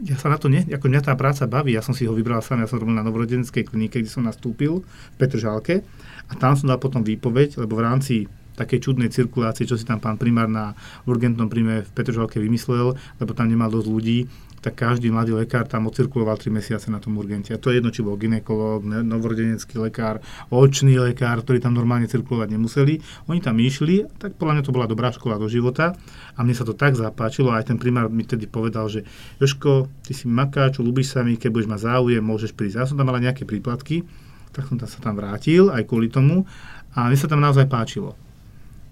ja 0.00 0.16
sa 0.16 0.32
na 0.32 0.40
to, 0.40 0.48
ne, 0.48 0.64
ako 0.64 0.88
mňa 0.88 1.02
tá 1.04 1.12
práca 1.16 1.44
baví, 1.44 1.76
ja 1.76 1.84
som 1.84 1.92
si 1.92 2.08
ho 2.08 2.16
vybral 2.16 2.40
sám, 2.40 2.64
ja 2.64 2.68
som 2.70 2.80
robil 2.80 2.96
na 2.96 3.04
novorodenskej 3.04 3.68
klinike, 3.68 4.00
kde 4.00 4.08
som 4.08 4.24
nastúpil 4.24 4.80
v 4.80 5.16
Petržálke 5.20 5.84
a 6.28 6.32
tam 6.36 6.56
som 6.56 6.72
dal 6.72 6.80
potom 6.80 7.04
výpoveď, 7.04 7.60
lebo 7.60 7.76
v 7.76 7.84
rámci 7.84 8.14
takej 8.56 8.80
čudnej 8.80 9.08
cirkulácie, 9.08 9.64
čo 9.64 9.76
si 9.76 9.88
tam 9.88 10.00
pán 10.00 10.20
primár 10.20 10.48
na 10.48 10.76
urgentnom 11.08 11.48
príjme 11.48 11.84
v 11.84 11.90
Petržalke 11.92 12.40
vymyslel, 12.40 12.92
lebo 12.92 13.32
tam 13.32 13.48
nemal 13.48 13.72
dosť 13.72 13.88
ľudí, 13.88 14.18
tak 14.60 14.76
každý 14.76 15.08
mladý 15.08 15.32
lekár 15.32 15.64
tam 15.64 15.88
ocirkuloval 15.88 16.36
3 16.36 16.52
mesiace 16.52 16.92
na 16.92 17.00
tom 17.00 17.16
urgente. 17.16 17.56
A 17.56 17.58
to 17.60 17.72
je 17.72 17.80
jedno, 17.80 17.88
či 17.88 18.04
bol 18.04 18.20
ginekolog, 18.20 18.84
novorodenecký 18.84 19.80
lekár, 19.80 20.20
očný 20.52 21.00
lekár, 21.00 21.40
ktorí 21.40 21.64
tam 21.64 21.72
normálne 21.72 22.04
cirkulovať 22.04 22.48
nemuseli. 22.52 23.00
Oni 23.32 23.40
tam 23.40 23.56
išli, 23.56 24.04
tak 24.20 24.36
podľa 24.36 24.60
mňa 24.60 24.64
to 24.68 24.74
bola 24.76 24.84
dobrá 24.84 25.08
škola 25.16 25.40
do 25.40 25.48
života 25.48 25.96
a 26.36 26.38
mne 26.44 26.52
sa 26.52 26.68
to 26.68 26.76
tak 26.76 26.92
zapáčilo. 26.92 27.56
Aj 27.56 27.64
ten 27.64 27.80
primár 27.80 28.12
mi 28.12 28.28
tedy 28.28 28.44
povedal, 28.44 28.92
že 28.92 29.08
Joško, 29.40 29.88
ty 30.04 30.12
si 30.12 30.28
makáč, 30.28 30.76
ľúbiš 30.76 31.16
sa 31.16 31.24
mi, 31.24 31.40
keď 31.40 31.50
budeš 31.56 31.68
mať 31.72 31.80
záujem, 31.88 32.20
môžeš 32.20 32.52
prísť. 32.52 32.76
Ja 32.76 32.84
som 32.84 33.00
tam 33.00 33.08
mala 33.08 33.24
nejaké 33.24 33.48
príplatky, 33.48 34.04
tak 34.52 34.68
som 34.68 34.76
tam 34.76 34.88
sa 34.92 35.00
tam 35.00 35.16
vrátil 35.16 35.72
aj 35.72 35.88
kvôli 35.88 36.12
tomu 36.12 36.44
a 36.92 37.08
mne 37.08 37.16
sa 37.16 37.32
tam 37.32 37.40
naozaj 37.40 37.64
páčilo. 37.64 38.12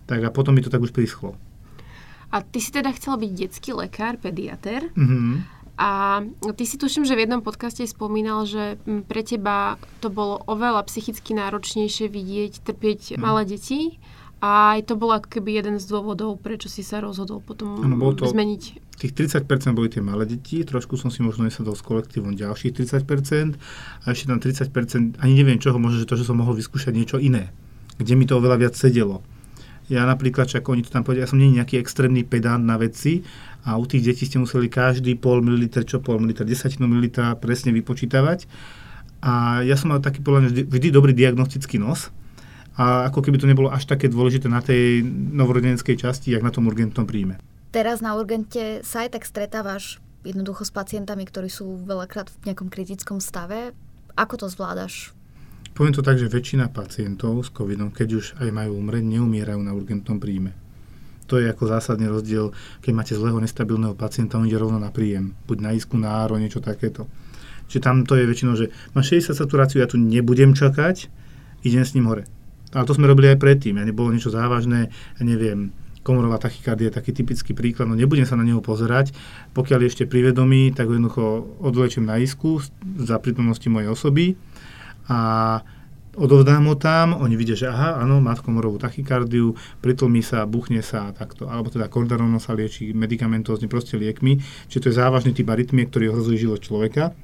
Tak 0.08 0.24
a 0.24 0.32
potom 0.32 0.56
mi 0.56 0.64
to 0.64 0.72
tak 0.72 0.80
už 0.80 0.96
prischlo. 0.96 1.36
A 2.28 2.44
ty 2.44 2.60
si 2.60 2.68
teda 2.68 2.92
chcel 2.92 3.16
byť 3.16 3.32
detský 3.32 3.72
lekár, 3.72 4.20
pediater. 4.20 4.92
Mm-hmm. 4.92 5.57
A 5.78 6.26
ty 6.58 6.66
si 6.66 6.74
tuším, 6.74 7.06
že 7.06 7.14
v 7.14 7.22
jednom 7.22 7.38
podcaste 7.38 7.86
spomínal, 7.86 8.50
že 8.50 8.82
pre 9.06 9.22
teba 9.22 9.78
to 10.02 10.10
bolo 10.10 10.42
oveľa 10.50 10.82
psychicky 10.90 11.38
náročnejšie 11.38 12.10
vidieť, 12.10 12.66
trpieť 12.66 13.14
mm. 13.14 13.22
malé 13.22 13.46
deti. 13.46 14.02
A 14.38 14.78
aj 14.78 14.90
to 14.90 14.94
bol 14.94 15.10
keby 15.18 15.62
jeden 15.62 15.82
z 15.82 15.86
dôvodov, 15.90 16.38
prečo 16.38 16.70
si 16.70 16.86
sa 16.86 17.02
rozhodol 17.02 17.42
potom 17.42 17.82
ano, 17.82 17.98
bol 17.98 18.14
to, 18.14 18.26
zmeniť. 18.26 18.62
Tých 18.98 19.14
30% 19.14 19.46
boli 19.74 19.90
tie 19.90 19.98
malé 19.98 20.30
deti, 20.30 20.62
trošku 20.62 20.94
som 20.94 21.10
si 21.10 21.26
možno 21.26 21.46
nesadol 21.46 21.74
s 21.74 21.82
kolektívom 21.82 22.38
ďalších 22.38 22.74
30% 22.86 23.58
a 24.02 24.06
ešte 24.06 24.30
tam 24.30 24.38
30%, 24.38 25.18
ani 25.18 25.32
neviem 25.34 25.58
čoho, 25.58 25.82
možno, 25.82 26.02
že 26.02 26.06
to, 26.06 26.14
že 26.14 26.26
som 26.26 26.38
mohol 26.38 26.54
vyskúšať 26.54 26.94
niečo 26.94 27.18
iné, 27.18 27.50
kde 27.98 28.14
mi 28.14 28.30
to 28.30 28.38
oveľa 28.38 28.62
viac 28.62 28.74
sedelo. 28.78 29.26
Ja 29.88 30.04
napríklad, 30.04 30.52
čak 30.52 30.68
oni 30.68 30.84
to 30.84 30.92
tam 30.92 31.02
povedia, 31.02 31.24
ja 31.24 31.32
som 31.32 31.40
nie 31.40 31.58
nejaký 31.58 31.80
extrémny 31.80 32.22
pedant 32.22 32.62
na 32.62 32.76
veci 32.76 33.24
a 33.66 33.78
u 33.78 33.84
tých 33.86 34.04
detí 34.06 34.24
ste 34.26 34.38
museli 34.38 34.70
každý 34.70 35.18
pol 35.18 35.42
mililiter, 35.42 35.82
čo 35.82 35.98
pol 35.98 36.22
mililiter, 36.22 36.46
desatinu 36.46 36.86
mililitra 36.86 37.34
presne 37.38 37.74
vypočítavať. 37.74 38.46
A 39.18 39.66
ja 39.66 39.74
som 39.74 39.90
mal 39.90 39.98
taký 39.98 40.22
podľa 40.22 40.46
mňa 40.46 40.50
vždy 40.70 40.88
dobrý 40.94 41.10
diagnostický 41.14 41.82
nos, 41.82 42.14
a 42.78 43.10
ako 43.10 43.26
keby 43.26 43.42
to 43.42 43.50
nebolo 43.50 43.74
až 43.74 43.90
také 43.90 44.06
dôležité 44.06 44.46
na 44.46 44.62
tej 44.62 45.02
novorodeneckej 45.34 45.98
časti, 45.98 46.30
jak 46.30 46.46
na 46.46 46.54
tom 46.54 46.70
urgentnom 46.70 47.10
príjme. 47.10 47.42
Teraz 47.74 47.98
na 47.98 48.14
urgente 48.14 48.86
sa 48.86 49.02
aj 49.02 49.18
tak 49.18 49.26
stretávaš 49.26 49.98
jednoducho 50.22 50.62
s 50.62 50.70
pacientami, 50.70 51.26
ktorí 51.26 51.50
sú 51.50 51.82
veľakrát 51.82 52.30
v 52.30 52.38
nejakom 52.46 52.70
kritickom 52.70 53.18
stave. 53.18 53.74
Ako 54.14 54.38
to 54.38 54.46
zvládaš? 54.46 55.10
Poviem 55.74 55.94
to 55.94 56.06
tak, 56.06 56.22
že 56.22 56.30
väčšina 56.30 56.70
pacientov 56.70 57.42
s 57.42 57.50
covidom, 57.50 57.90
keď 57.90 58.08
už 58.14 58.26
aj 58.38 58.50
majú 58.54 58.78
umrieť, 58.78 59.04
neumierajú 59.10 59.60
na 59.62 59.74
urgentnom 59.74 60.22
príjme. 60.22 60.54
To 61.28 61.36
je 61.36 61.46
ako 61.52 61.68
zásadný 61.68 62.08
rozdiel, 62.08 62.56
keď 62.80 62.92
máte 62.96 63.12
zlého, 63.12 63.36
nestabilného 63.36 63.92
pacienta, 63.92 64.40
on 64.40 64.48
ide 64.48 64.56
rovno 64.56 64.80
na 64.80 64.88
príjem. 64.88 65.36
Buď 65.44 65.58
na 65.60 65.70
isku, 65.76 66.00
na 66.00 66.24
áro, 66.24 66.40
niečo 66.40 66.64
takéto. 66.64 67.04
Čiže 67.68 67.84
tam 67.84 68.08
to 68.08 68.16
je 68.16 68.24
väčšinou, 68.24 68.56
že 68.56 68.72
má 68.96 69.04
60 69.04 69.36
saturáciu, 69.36 69.84
ja 69.84 69.88
tu 69.88 70.00
nebudem 70.00 70.56
čakať, 70.56 71.12
idem 71.68 71.84
s 71.84 71.92
ním 71.92 72.08
hore. 72.08 72.24
Ale 72.72 72.88
to 72.88 72.96
sme 72.96 73.04
robili 73.08 73.28
aj 73.28 73.40
predtým, 73.40 73.76
ja 73.76 73.84
nebolo 73.84 74.08
niečo 74.08 74.32
závažné, 74.32 74.88
ja 74.88 75.22
neviem, 75.24 75.72
komorová 76.08 76.40
tachykardia 76.40 76.88
je 76.88 76.96
taký 76.96 77.12
typický 77.12 77.52
príklad, 77.52 77.84
no 77.84 77.92
nebudem 77.92 78.24
sa 78.24 78.40
na 78.40 78.44
neho 78.48 78.64
pozerať. 78.64 79.12
Pokiaľ 79.52 79.78
je 79.84 79.88
ešte 79.92 80.04
privedomý, 80.08 80.72
tak 80.72 80.88
ho 80.88 80.96
jednoducho 80.96 81.24
odvlečím 81.60 82.08
na 82.08 82.16
isku 82.16 82.64
za 82.96 83.20
prítomnosti 83.20 83.68
mojej 83.68 83.92
osoby 83.92 84.40
a 85.04 85.20
odovzdám 86.18 86.66
ho 86.66 86.74
tam, 86.74 87.14
oni 87.14 87.38
vidia, 87.38 87.54
že 87.54 87.70
aha, 87.70 88.02
áno, 88.02 88.18
má 88.18 88.34
komorovú 88.34 88.76
tachykardiu, 88.82 89.54
pritlmí 89.78 90.20
sa, 90.20 90.44
buchne 90.44 90.82
sa 90.82 91.14
takto. 91.14 91.46
Alebo 91.46 91.70
teda 91.70 91.86
kordarono 91.86 92.42
sa 92.42 92.52
lieči 92.58 92.90
medicamentózne 92.92 93.70
proste 93.70 93.94
liekmi, 93.94 94.42
čiže 94.66 94.82
to 94.82 94.88
je 94.90 94.98
závažný 94.98 95.30
typ 95.32 95.46
arytmie, 95.46 95.86
ktorý 95.86 96.10
ohrozuje 96.12 96.42
život 96.42 96.60
človeka. 96.60 97.14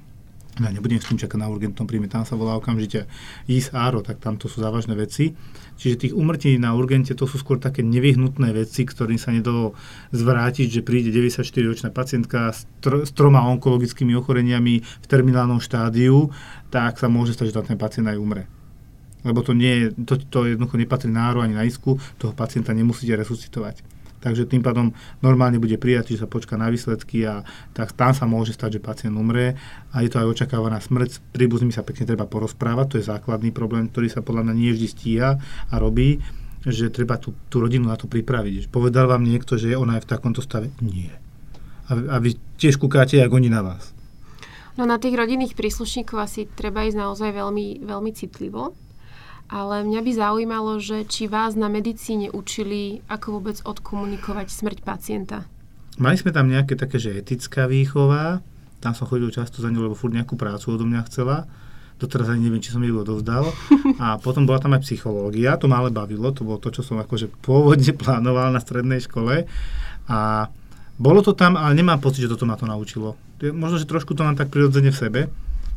Ja 0.55 0.71
nebudem 0.71 1.03
s 1.03 1.11
tým 1.11 1.19
čakať 1.19 1.35
na 1.35 1.51
urgentnom 1.51 1.83
príjme, 1.83 2.07
tam 2.07 2.23
sa 2.23 2.39
volá 2.39 2.55
okamžite 2.55 3.11
IS 3.51 3.75
áro, 3.75 4.07
tak 4.07 4.23
tam 4.23 4.39
to 4.39 4.47
sú 4.47 4.63
závažné 4.63 4.95
veci. 4.95 5.35
Čiže 5.75 6.07
tých 6.07 6.15
umrtí 6.15 6.55
na 6.63 6.79
urgente 6.79 7.11
to 7.19 7.27
sú 7.27 7.43
skôr 7.43 7.59
také 7.59 7.83
nevyhnutné 7.83 8.55
veci, 8.55 8.87
ktorým 8.87 9.19
sa 9.19 9.35
nedalo 9.35 9.75
zvrátiť, 10.15 10.71
že 10.71 10.87
príde 10.87 11.11
94-ročná 11.11 11.91
pacientka 11.91 12.55
s, 12.55 12.71
tr- 12.79 13.03
s 13.03 13.11
troma 13.11 13.43
onkologickými 13.51 14.15
ochoreniami 14.15 14.75
v 14.79 15.07
terminálnom 15.11 15.59
štádiu, 15.59 16.31
tak 16.71 17.03
sa 17.03 17.11
môže 17.11 17.35
stať, 17.35 17.51
že 17.51 17.75
ten 17.75 17.75
pacient 17.75 18.07
aj 18.07 18.23
umre. 18.23 18.47
Lebo 19.25 19.40
to, 19.40 19.57
nie, 19.57 19.88
to, 20.04 20.21
to 20.21 20.45
jednoducho 20.52 20.76
nepatrí 20.76 21.09
náru 21.09 21.40
ani 21.40 21.57
na 21.57 21.64
isku, 21.64 21.97
toho 22.21 22.37
pacienta 22.37 22.76
nemusíte 22.76 23.16
resuscitovať 23.16 23.95
takže 24.25 24.49
tým 24.49 24.64
pádom 24.64 24.97
normálne 25.21 25.61
bude 25.61 25.76
prijatý, 25.76 26.16
že 26.16 26.25
sa 26.25 26.33
počká 26.33 26.57
na 26.57 26.73
výsledky 26.73 27.28
a 27.28 27.45
tak 27.76 27.93
tam 27.93 28.16
sa 28.16 28.25
môže 28.25 28.57
stať, 28.57 28.81
že 28.81 28.81
pacient 28.81 29.12
umrie 29.12 29.52
a 29.93 30.00
je 30.00 30.09
to 30.09 30.25
aj 30.25 30.33
očakávaná 30.33 30.81
smrť. 30.81 31.09
S 31.12 31.19
príbuznými 31.37 31.76
sa 31.76 31.85
pekne 31.85 32.09
treba 32.09 32.25
porozprávať, 32.25 32.87
to 32.88 32.97
je 32.97 33.11
základný 33.12 33.52
problém, 33.52 33.93
ktorý 33.93 34.09
sa 34.09 34.25
podľa 34.25 34.49
mňa 34.49 34.54
nie 34.57 34.73
vždy 34.73 34.88
stíha 34.88 35.37
a 35.69 35.75
robí, 35.76 36.25
že 36.64 36.88
treba 36.88 37.21
tú, 37.21 37.37
tú 37.52 37.61
rodinu 37.61 37.85
na 37.85 38.00
to 38.00 38.09
pripraviť. 38.09 38.73
Povedal 38.73 39.12
vám 39.12 39.28
niekto, 39.28 39.61
že 39.61 39.76
ona 39.76 40.00
je 40.00 40.09
v 40.09 40.11
takomto 40.16 40.40
stave? 40.40 40.73
Nie. 40.81 41.12
A, 41.93 42.16
a 42.16 42.16
vy 42.16 42.40
tiež 42.57 42.81
kúkáte, 42.81 43.21
ako 43.21 43.37
oni 43.37 43.52
na 43.52 43.61
vás. 43.61 43.93
No 44.81 44.88
na 44.88 44.97
tých 44.97 45.14
rodinných 45.14 45.52
príslušníkov 45.52 46.16
asi 46.16 46.49
treba 46.49 46.88
ísť 46.88 46.97
naozaj 46.97 47.31
veľmi, 47.37 47.85
veľmi 47.85 48.11
citlivo 48.16 48.73
ale 49.49 49.85
mňa 49.85 50.01
by 50.01 50.13
zaujímalo, 50.15 50.73
že 50.81 51.05
či 51.05 51.29
vás 51.29 51.55
na 51.55 51.69
medicíne 51.69 52.33
učili, 52.33 53.05
ako 53.09 53.41
vôbec 53.41 53.59
odkomunikovať 53.63 54.47
smrť 54.49 54.79
pacienta. 54.83 55.45
Mali 56.01 56.19
sme 56.19 56.35
tam 56.35 56.51
nejaké 56.51 56.75
také, 56.75 56.99
že 56.99 57.15
etická 57.15 57.71
výchova, 57.71 58.43
tam 58.85 58.93
som 58.93 59.09
chodil 59.09 59.33
často 59.33 59.65
za 59.65 59.73
ňou, 59.73 59.89
lebo 59.89 59.97
furt 59.97 60.13
nejakú 60.13 60.37
prácu 60.37 60.77
odo 60.77 60.85
mňa 60.85 61.09
chcela. 61.09 61.49
Doteraz 61.97 62.29
ani 62.29 62.51
neviem, 62.51 62.61
či 62.61 62.69
som 62.69 62.85
jej 62.85 62.93
odovzdal. 62.93 63.49
A 63.97 64.17
potom 64.25 64.45
bola 64.45 64.61
tam 64.61 64.77
aj 64.77 64.85
psychológia, 64.85 65.57
to 65.57 65.73
ma 65.73 65.81
ale 65.81 65.89
bavilo, 65.89 66.29
to 66.37 66.45
bolo 66.45 66.61
to, 66.61 66.69
čo 66.69 66.85
som 66.85 67.01
akože 67.01 67.33
pôvodne 67.41 67.97
plánoval 68.03 68.53
na 68.53 68.61
strednej 68.61 69.01
škole. 69.01 69.49
A 70.05 70.53
bolo 71.01 71.25
to 71.25 71.33
tam, 71.33 71.57
ale 71.57 71.73
nemám 71.73 71.97
pocit, 72.05 72.29
že 72.29 72.33
toto 72.37 72.45
ma 72.45 72.61
to 72.61 72.69
naučilo. 72.69 73.17
Možno, 73.41 73.81
že 73.81 73.89
trošku 73.89 74.13
to 74.13 74.21
mám 74.21 74.37
tak 74.37 74.53
prirodzene 74.53 74.93
v 74.93 75.01
sebe, 75.01 75.21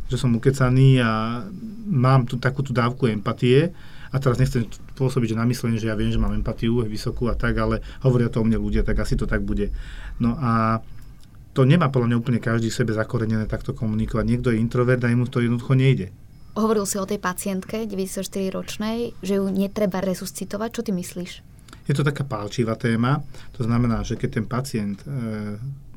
že 0.07 0.15
som 0.15 0.31
ukecaný 0.35 1.03
a 1.03 1.43
mám 1.87 2.27
tu 2.27 2.39
takú 2.39 2.63
tú 2.63 2.71
dávku 2.71 3.11
empatie 3.11 3.75
a 4.11 4.15
teraz 4.17 4.39
nechcem 4.39 4.67
pôsobiť, 4.95 5.35
že 5.35 5.41
namyslenie, 5.41 5.77
že 5.79 5.91
ja 5.91 5.99
viem, 5.99 6.11
že 6.11 6.19
mám 6.19 6.31
empatiu 6.31 6.83
vysokú 6.87 7.27
a 7.27 7.35
tak, 7.35 7.59
ale 7.59 7.83
hovoria 8.01 8.31
to 8.31 8.39
o 8.39 8.47
mne 8.47 8.57
ľudia, 8.57 8.87
tak 8.87 9.03
asi 9.03 9.19
to 9.19 9.27
tak 9.27 9.43
bude. 9.43 9.69
No 10.17 10.39
a 10.39 10.79
to 11.51 11.65
nemá 11.65 11.89
podľa 11.89 12.13
mňa 12.13 12.21
úplne 12.21 12.39
každý 12.39 12.69
v 12.69 12.77
sebe 12.77 12.91
zakorenené 12.93 13.49
takto 13.49 13.73
komunikovať. 13.73 14.25
Niekto 14.29 14.53
je 14.53 14.61
introvert 14.61 15.01
a 15.03 15.11
mu 15.11 15.25
to 15.25 15.41
jednoducho 15.41 15.73
nejde. 15.73 16.13
Hovoril 16.57 16.85
si 16.89 16.97
o 16.97 17.05
tej 17.05 17.21
pacientke 17.21 17.85
94-ročnej, 17.85 19.17
že 19.21 19.37
ju 19.37 19.45
netreba 19.49 20.01
resuscitovať. 20.01 20.69
Čo 20.73 20.81
ty 20.85 20.91
myslíš? 20.93 21.31
Je 21.85 21.93
to 21.95 22.05
taká 22.05 22.25
pálčivá 22.25 22.77
téma. 22.77 23.21
To 23.57 23.65
znamená, 23.65 24.01
že 24.01 24.17
keď 24.17 24.29
ten 24.41 24.45
pacient 24.45 25.01
e, 25.05 25.07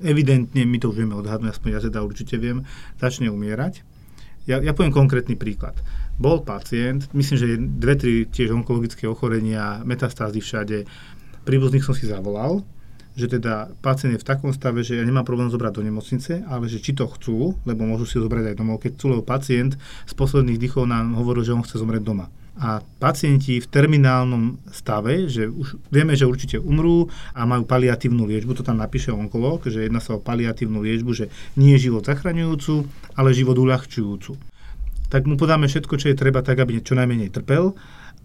evidentne, 0.04 0.62
my 0.64 0.76
to 0.80 0.92
už 0.92 1.02
vieme 1.02 1.16
odhadnúť, 1.16 1.56
aspoň 1.56 1.68
ja 1.76 1.80
teda 1.80 2.04
určite 2.04 2.36
viem, 2.36 2.64
začne 2.96 3.32
umierať, 3.32 3.82
ja, 4.48 4.60
ja 4.60 4.72
poviem 4.72 4.94
konkrétny 4.94 5.36
príklad. 5.36 5.76
bol 6.20 6.44
pacient, 6.44 7.08
myslím, 7.16 7.36
že 7.36 7.46
dve, 7.56 7.94
tri 7.96 8.12
tiež 8.28 8.52
onkologické 8.52 9.08
ochorenia, 9.08 9.80
metastázy 9.88 10.44
všade, 10.44 10.84
príbuzných 11.48 11.84
som 11.84 11.96
si 11.96 12.04
zavolal, 12.04 12.60
že 13.16 13.26
teda 13.26 13.72
pacient 13.80 14.16
je 14.16 14.22
v 14.22 14.28
takom 14.28 14.52
stave, 14.52 14.84
že 14.86 15.00
ja 15.00 15.04
nemám 15.04 15.26
problém 15.26 15.50
zobrať 15.50 15.72
do 15.80 15.82
nemocnice, 15.82 16.44
ale 16.46 16.70
že 16.70 16.78
či 16.78 16.92
to 16.92 17.08
chcú, 17.08 17.56
lebo 17.64 17.88
môžu 17.88 18.06
si 18.06 18.16
ho 18.16 18.24
zobrať 18.24 18.54
aj 18.54 18.56
domov, 18.56 18.80
keď 18.80 18.96
chcú, 18.96 19.04
lebo 19.16 19.22
pacient 19.26 19.76
z 20.06 20.12
posledných 20.14 20.60
dýchov 20.60 20.86
nám 20.86 21.16
hovoril, 21.16 21.42
že 21.44 21.56
on 21.56 21.64
chce 21.64 21.80
zomrieť 21.80 22.04
doma. 22.04 22.28
A 22.60 22.84
pacienti 23.00 23.56
v 23.56 23.70
terminálnom 23.72 24.60
stave, 24.68 25.32
že 25.32 25.48
už 25.48 25.80
vieme, 25.88 26.12
že 26.12 26.28
určite 26.28 26.60
umrú 26.60 27.08
a 27.32 27.48
majú 27.48 27.64
paliatívnu 27.64 28.28
liečbu, 28.28 28.52
to 28.52 28.60
tam 28.60 28.76
napíše 28.76 29.08
onkolog, 29.16 29.64
že 29.64 29.88
jedná 29.88 29.96
sa 29.96 30.20
o 30.20 30.20
paliatívnu 30.20 30.84
liečbu, 30.84 31.10
že 31.16 31.32
nie 31.56 31.72
je 31.80 31.88
život 31.88 32.04
zachraňujúcu, 32.04 32.84
ale 33.16 33.32
život 33.32 33.56
uľahčujúcu. 33.56 34.36
Tak 35.08 35.24
mu 35.24 35.40
podáme 35.40 35.72
všetko, 35.72 35.96
čo 35.96 36.12
je 36.12 36.20
treba, 36.20 36.44
tak 36.44 36.60
aby 36.60 36.84
čo 36.84 36.92
najmenej 36.92 37.32
trpel 37.32 37.72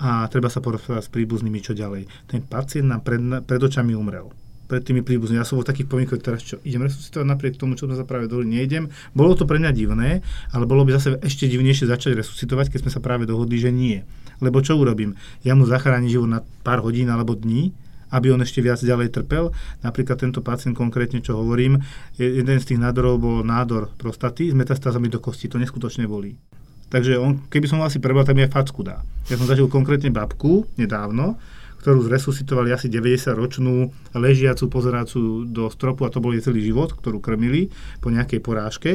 a 0.03 0.27
treba 0.27 0.51
sa 0.51 0.59
porozprávať 0.59 1.07
s 1.07 1.13
príbuznými, 1.15 1.63
čo 1.63 1.71
ďalej. 1.71 2.05
Ten 2.27 2.43
pacient 2.43 2.91
nám 2.91 3.07
pred, 3.07 3.23
pred 3.47 3.61
očami 3.63 3.95
umrel 3.95 4.35
pred 4.65 4.81
tými 4.81 5.05
príbuznými. 5.05 5.37
Ja 5.37 5.47
som 5.47 5.61
vo 5.61 5.65
takých 5.65 5.85
pomienkoch 5.85 6.25
teraz, 6.25 6.41
čo 6.41 6.57
idem 6.65 6.89
resuscitovať 6.89 7.25
napriek 7.29 7.55
tomu, 7.61 7.77
čo 7.77 7.85
sme 7.85 7.93
sa 7.93 8.05
práve 8.05 8.25
dohodli, 8.25 8.57
nejdem. 8.57 8.89
Bolo 9.13 9.37
to 9.37 9.45
pre 9.45 9.61
mňa 9.61 9.71
divné, 9.71 10.25
ale 10.49 10.65
bolo 10.65 10.81
by 10.81 10.97
zase 10.97 11.21
ešte 11.21 11.45
divnejšie 11.45 11.85
začať 11.85 12.17
resuscitovať, 12.17 12.73
keď 12.73 12.79
sme 12.85 12.91
sa 12.91 13.01
práve 13.01 13.29
dohodli, 13.29 13.61
že 13.61 13.69
nie. 13.69 14.01
Lebo 14.39 14.59
čo 14.59 14.75
urobím? 14.75 15.15
Ja 15.43 15.53
mu 15.53 15.67
zachránim 15.67 16.11
život 16.11 16.29
na 16.31 16.39
pár 16.63 16.83
hodín 16.83 17.07
alebo 17.11 17.35
dní, 17.35 17.71
aby 18.13 18.31
on 18.31 18.39
ešte 18.39 18.63
viac 18.63 18.79
ďalej 18.79 19.11
trpel. 19.11 19.51
Napríklad 19.83 20.21
tento 20.21 20.39
pacient 20.39 20.77
konkrétne, 20.77 21.19
čo 21.19 21.35
hovorím, 21.35 21.81
jeden 22.15 22.57
z 22.61 22.65
tých 22.65 22.79
nádorov 22.79 23.19
bol 23.19 23.37
nádor 23.43 23.91
prostaty 23.99 24.51
s 24.51 24.55
metastázami 24.55 25.11
do 25.11 25.19
kosti. 25.19 25.51
To 25.51 25.59
neskutočne 25.59 26.07
bolí. 26.07 26.39
Takže 26.85 27.17
on, 27.17 27.43
keby 27.49 27.65
som 27.65 27.81
ho 27.81 27.87
asi 27.89 27.97
prebral, 27.97 28.23
tak 28.23 28.37
mi 28.37 28.45
aj 28.45 28.53
facku 28.53 28.85
dá. 28.85 29.01
Ja 29.25 29.35
som 29.35 29.49
zažil 29.49 29.65
konkrétne 29.67 30.13
babku 30.13 30.69
nedávno, 30.77 31.35
ktorú 31.81 32.05
zresuscitovali 32.05 32.73
asi 32.73 32.89
90-ročnú 32.89 33.89
ležiacu, 34.17 34.69
pozerácu 34.69 35.45
do 35.49 35.69
stropu 35.69 36.05
a 36.05 36.13
to 36.13 36.21
bol 36.21 36.33
jej 36.33 36.45
celý 36.45 36.65
život, 36.65 36.93
ktorú 36.93 37.21
krmili 37.21 37.69
po 38.01 38.13
nejakej 38.13 38.39
porážke. 38.41 38.91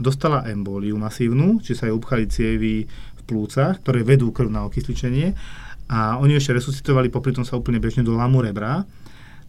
Dostala 0.00 0.48
emboliu 0.48 0.96
masívnu, 0.96 1.60
či 1.60 1.76
sa 1.76 1.88
jej 1.88 1.96
upchali 1.96 2.24
cievy 2.28 2.88
plúcach, 3.30 3.78
ktoré 3.78 4.02
vedú 4.02 4.34
krv 4.34 4.50
na 4.50 4.66
okysličenie 4.66 5.38
a 5.86 6.18
oni 6.18 6.38
ešte 6.38 6.54
resuscitovali, 6.54 7.10
popri 7.10 7.30
tom 7.30 7.46
sa 7.46 7.58
úplne 7.58 7.78
bežne 7.78 8.02
do 8.02 8.18
lamu 8.18 8.42
rebra. 8.42 8.82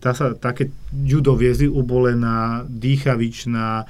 Tá 0.01 0.13
sa 0.13 0.33
také 0.33 0.73
judo 1.05 1.37
ubolená, 1.69 2.65
dýchavičná, 2.65 3.85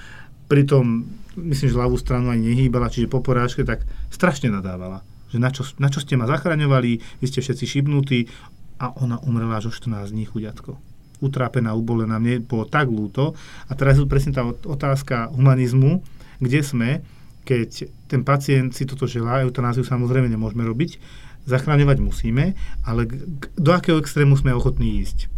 pritom 0.52 1.08
myslím, 1.40 1.68
že 1.72 1.80
ľavú 1.80 1.96
stranu 1.96 2.28
ani 2.28 2.52
nehýbala, 2.52 2.92
čiže 2.92 3.08
po 3.08 3.24
porážke 3.24 3.64
tak 3.64 3.88
strašne 4.12 4.52
nadávala. 4.52 5.00
Že 5.32 5.38
na 5.40 5.50
čo, 5.52 5.64
na 5.80 5.88
čo 5.88 6.04
ste 6.04 6.20
ma 6.20 6.28
zachraňovali, 6.28 7.24
vy 7.24 7.26
ste 7.28 7.40
všetci 7.40 7.64
šibnutí 7.64 8.28
a 8.84 8.92
ona 9.00 9.24
umrela 9.24 9.64
až 9.64 9.72
o 9.72 9.76
14 9.76 10.12
dní 10.12 10.28
chuďatko 10.28 10.92
utrápená, 11.22 11.78
ubolená, 11.78 12.18
mne 12.18 12.42
bolo 12.42 12.66
tak 12.66 12.90
ľúto. 12.90 13.38
A 13.70 13.72
teraz 13.78 14.02
je 14.02 14.10
presne 14.10 14.34
tá 14.34 14.42
otázka 14.44 15.30
humanizmu, 15.30 16.02
kde 16.42 16.60
sme, 16.66 16.90
keď 17.44 17.90
ten 18.08 18.22
pacient 18.22 18.74
si 18.76 18.86
toto 18.86 19.10
želá, 19.10 19.42
eutanáziu 19.42 19.84
samozrejme 19.84 20.30
nemôžeme 20.30 20.62
robiť, 20.66 21.02
zachráňovať 21.46 21.98
musíme, 22.02 22.54
ale 22.86 23.10
do 23.58 23.72
akého 23.74 23.98
extrému 23.98 24.38
sme 24.38 24.54
ochotní 24.54 25.02
ísť? 25.02 25.32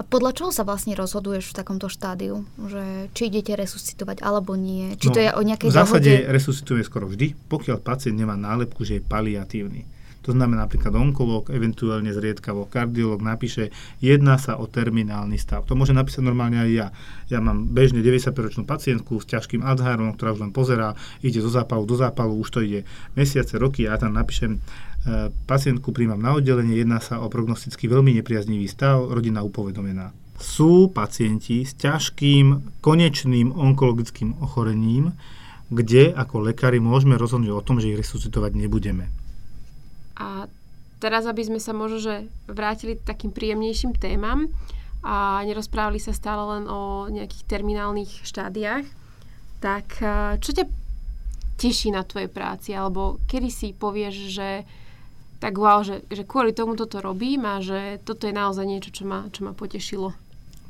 A 0.00 0.02
podľa 0.02 0.34
čoho 0.34 0.50
sa 0.50 0.66
vlastne 0.66 0.98
rozhoduješ 0.98 1.52
v 1.52 1.58
takomto 1.62 1.86
štádiu? 1.86 2.42
Že 2.58 3.12
či 3.14 3.30
idete 3.30 3.54
resuscitovať 3.54 4.24
alebo 4.24 4.58
nie? 4.58 4.98
Či 4.98 5.08
no, 5.08 5.14
to 5.14 5.20
je 5.22 5.30
o 5.30 5.42
nejakej 5.44 5.68
V 5.70 5.78
zásade 5.78 6.10
dohode? 6.10 6.32
resuscituje 6.32 6.82
skoro 6.82 7.06
vždy, 7.06 7.38
pokiaľ 7.46 7.78
pacient 7.78 8.18
nemá 8.18 8.34
nálepku, 8.34 8.82
že 8.82 8.98
je 8.98 9.02
paliatívny. 9.04 9.86
To 10.22 10.30
znamená 10.30 10.70
napríklad 10.70 10.94
onkolog, 10.94 11.50
eventuálne 11.50 12.14
zriedkavo 12.14 12.70
kardiolog 12.70 13.18
napíše, 13.26 13.74
jedná 13.98 14.38
sa 14.38 14.54
o 14.54 14.70
terminálny 14.70 15.34
stav. 15.34 15.66
To 15.66 15.74
môže 15.74 15.90
napísať 15.90 16.22
normálne 16.22 16.62
aj 16.62 16.70
ja. 16.70 16.86
Ja 17.26 17.42
mám 17.42 17.66
bežne 17.74 18.06
95-ročnú 18.06 18.62
pacientku 18.62 19.18
s 19.18 19.26
ťažkým 19.26 19.66
Alzheimerom, 19.66 20.14
ktorá 20.14 20.30
už 20.38 20.46
len 20.46 20.54
pozerá, 20.54 20.94
ide 21.26 21.42
zo 21.42 21.50
zápalu 21.50 21.82
do 21.90 21.98
zápalu, 21.98 22.38
už 22.38 22.48
to 22.54 22.60
ide 22.62 22.86
mesiace, 23.18 23.58
roky 23.58 23.90
a 23.90 23.98
ja 23.98 24.06
tam 24.06 24.14
napíšem, 24.14 24.58
e, 24.58 24.60
pacientku 25.50 25.90
príjmam 25.90 26.22
na 26.22 26.38
oddelenie, 26.38 26.78
jedná 26.78 27.02
sa 27.02 27.18
o 27.18 27.26
prognosticky 27.26 27.90
veľmi 27.90 28.14
nepriaznivý 28.22 28.70
stav, 28.70 29.10
rodina 29.10 29.42
upovedomená. 29.42 30.14
Sú 30.38 30.90
pacienti 30.94 31.66
s 31.66 31.74
ťažkým 31.82 32.78
konečným 32.78 33.54
onkologickým 33.54 34.38
ochorením, 34.38 35.14
kde 35.72 36.12
ako 36.14 36.52
lekári 36.52 36.78
môžeme 36.78 37.16
rozhodnúť 37.18 37.50
o 37.50 37.64
tom, 37.64 37.80
že 37.82 37.90
ich 37.90 37.98
resuscitovať 37.98 38.54
nebudeme. 38.54 39.21
A 40.18 40.46
teraz, 41.02 41.26
aby 41.26 41.42
sme 41.42 41.58
sa 41.58 41.74
možno 41.74 41.98
že 41.98 42.14
vrátili 42.46 42.94
takým 42.94 43.34
príjemnejším 43.34 43.98
témam 43.98 44.46
a 45.02 45.42
nerozprávali 45.42 45.98
sa 45.98 46.14
stále 46.14 46.58
len 46.58 46.64
o 46.70 47.10
nejakých 47.10 47.42
terminálnych 47.50 48.22
štádiách, 48.22 48.86
tak 49.58 49.98
e, 49.98 50.38
čo 50.38 50.50
ťa 50.54 50.64
teší 51.58 51.90
na 51.90 52.06
tvojej 52.06 52.30
práci? 52.30 52.70
Alebo 52.70 53.18
kedy 53.26 53.48
si 53.50 53.74
povieš, 53.74 54.14
že 54.30 54.48
tak 55.42 55.58
wow, 55.58 55.82
že, 55.82 56.06
že 56.06 56.22
kvôli 56.22 56.54
tomu 56.54 56.78
toto 56.78 57.02
robím 57.02 57.42
a 57.50 57.58
že 57.58 57.98
toto 58.06 58.30
je 58.30 58.34
naozaj 58.34 58.62
niečo, 58.62 58.94
čo 58.94 59.02
ma, 59.02 59.26
čo 59.34 59.42
ma 59.42 59.50
potešilo. 59.50 60.14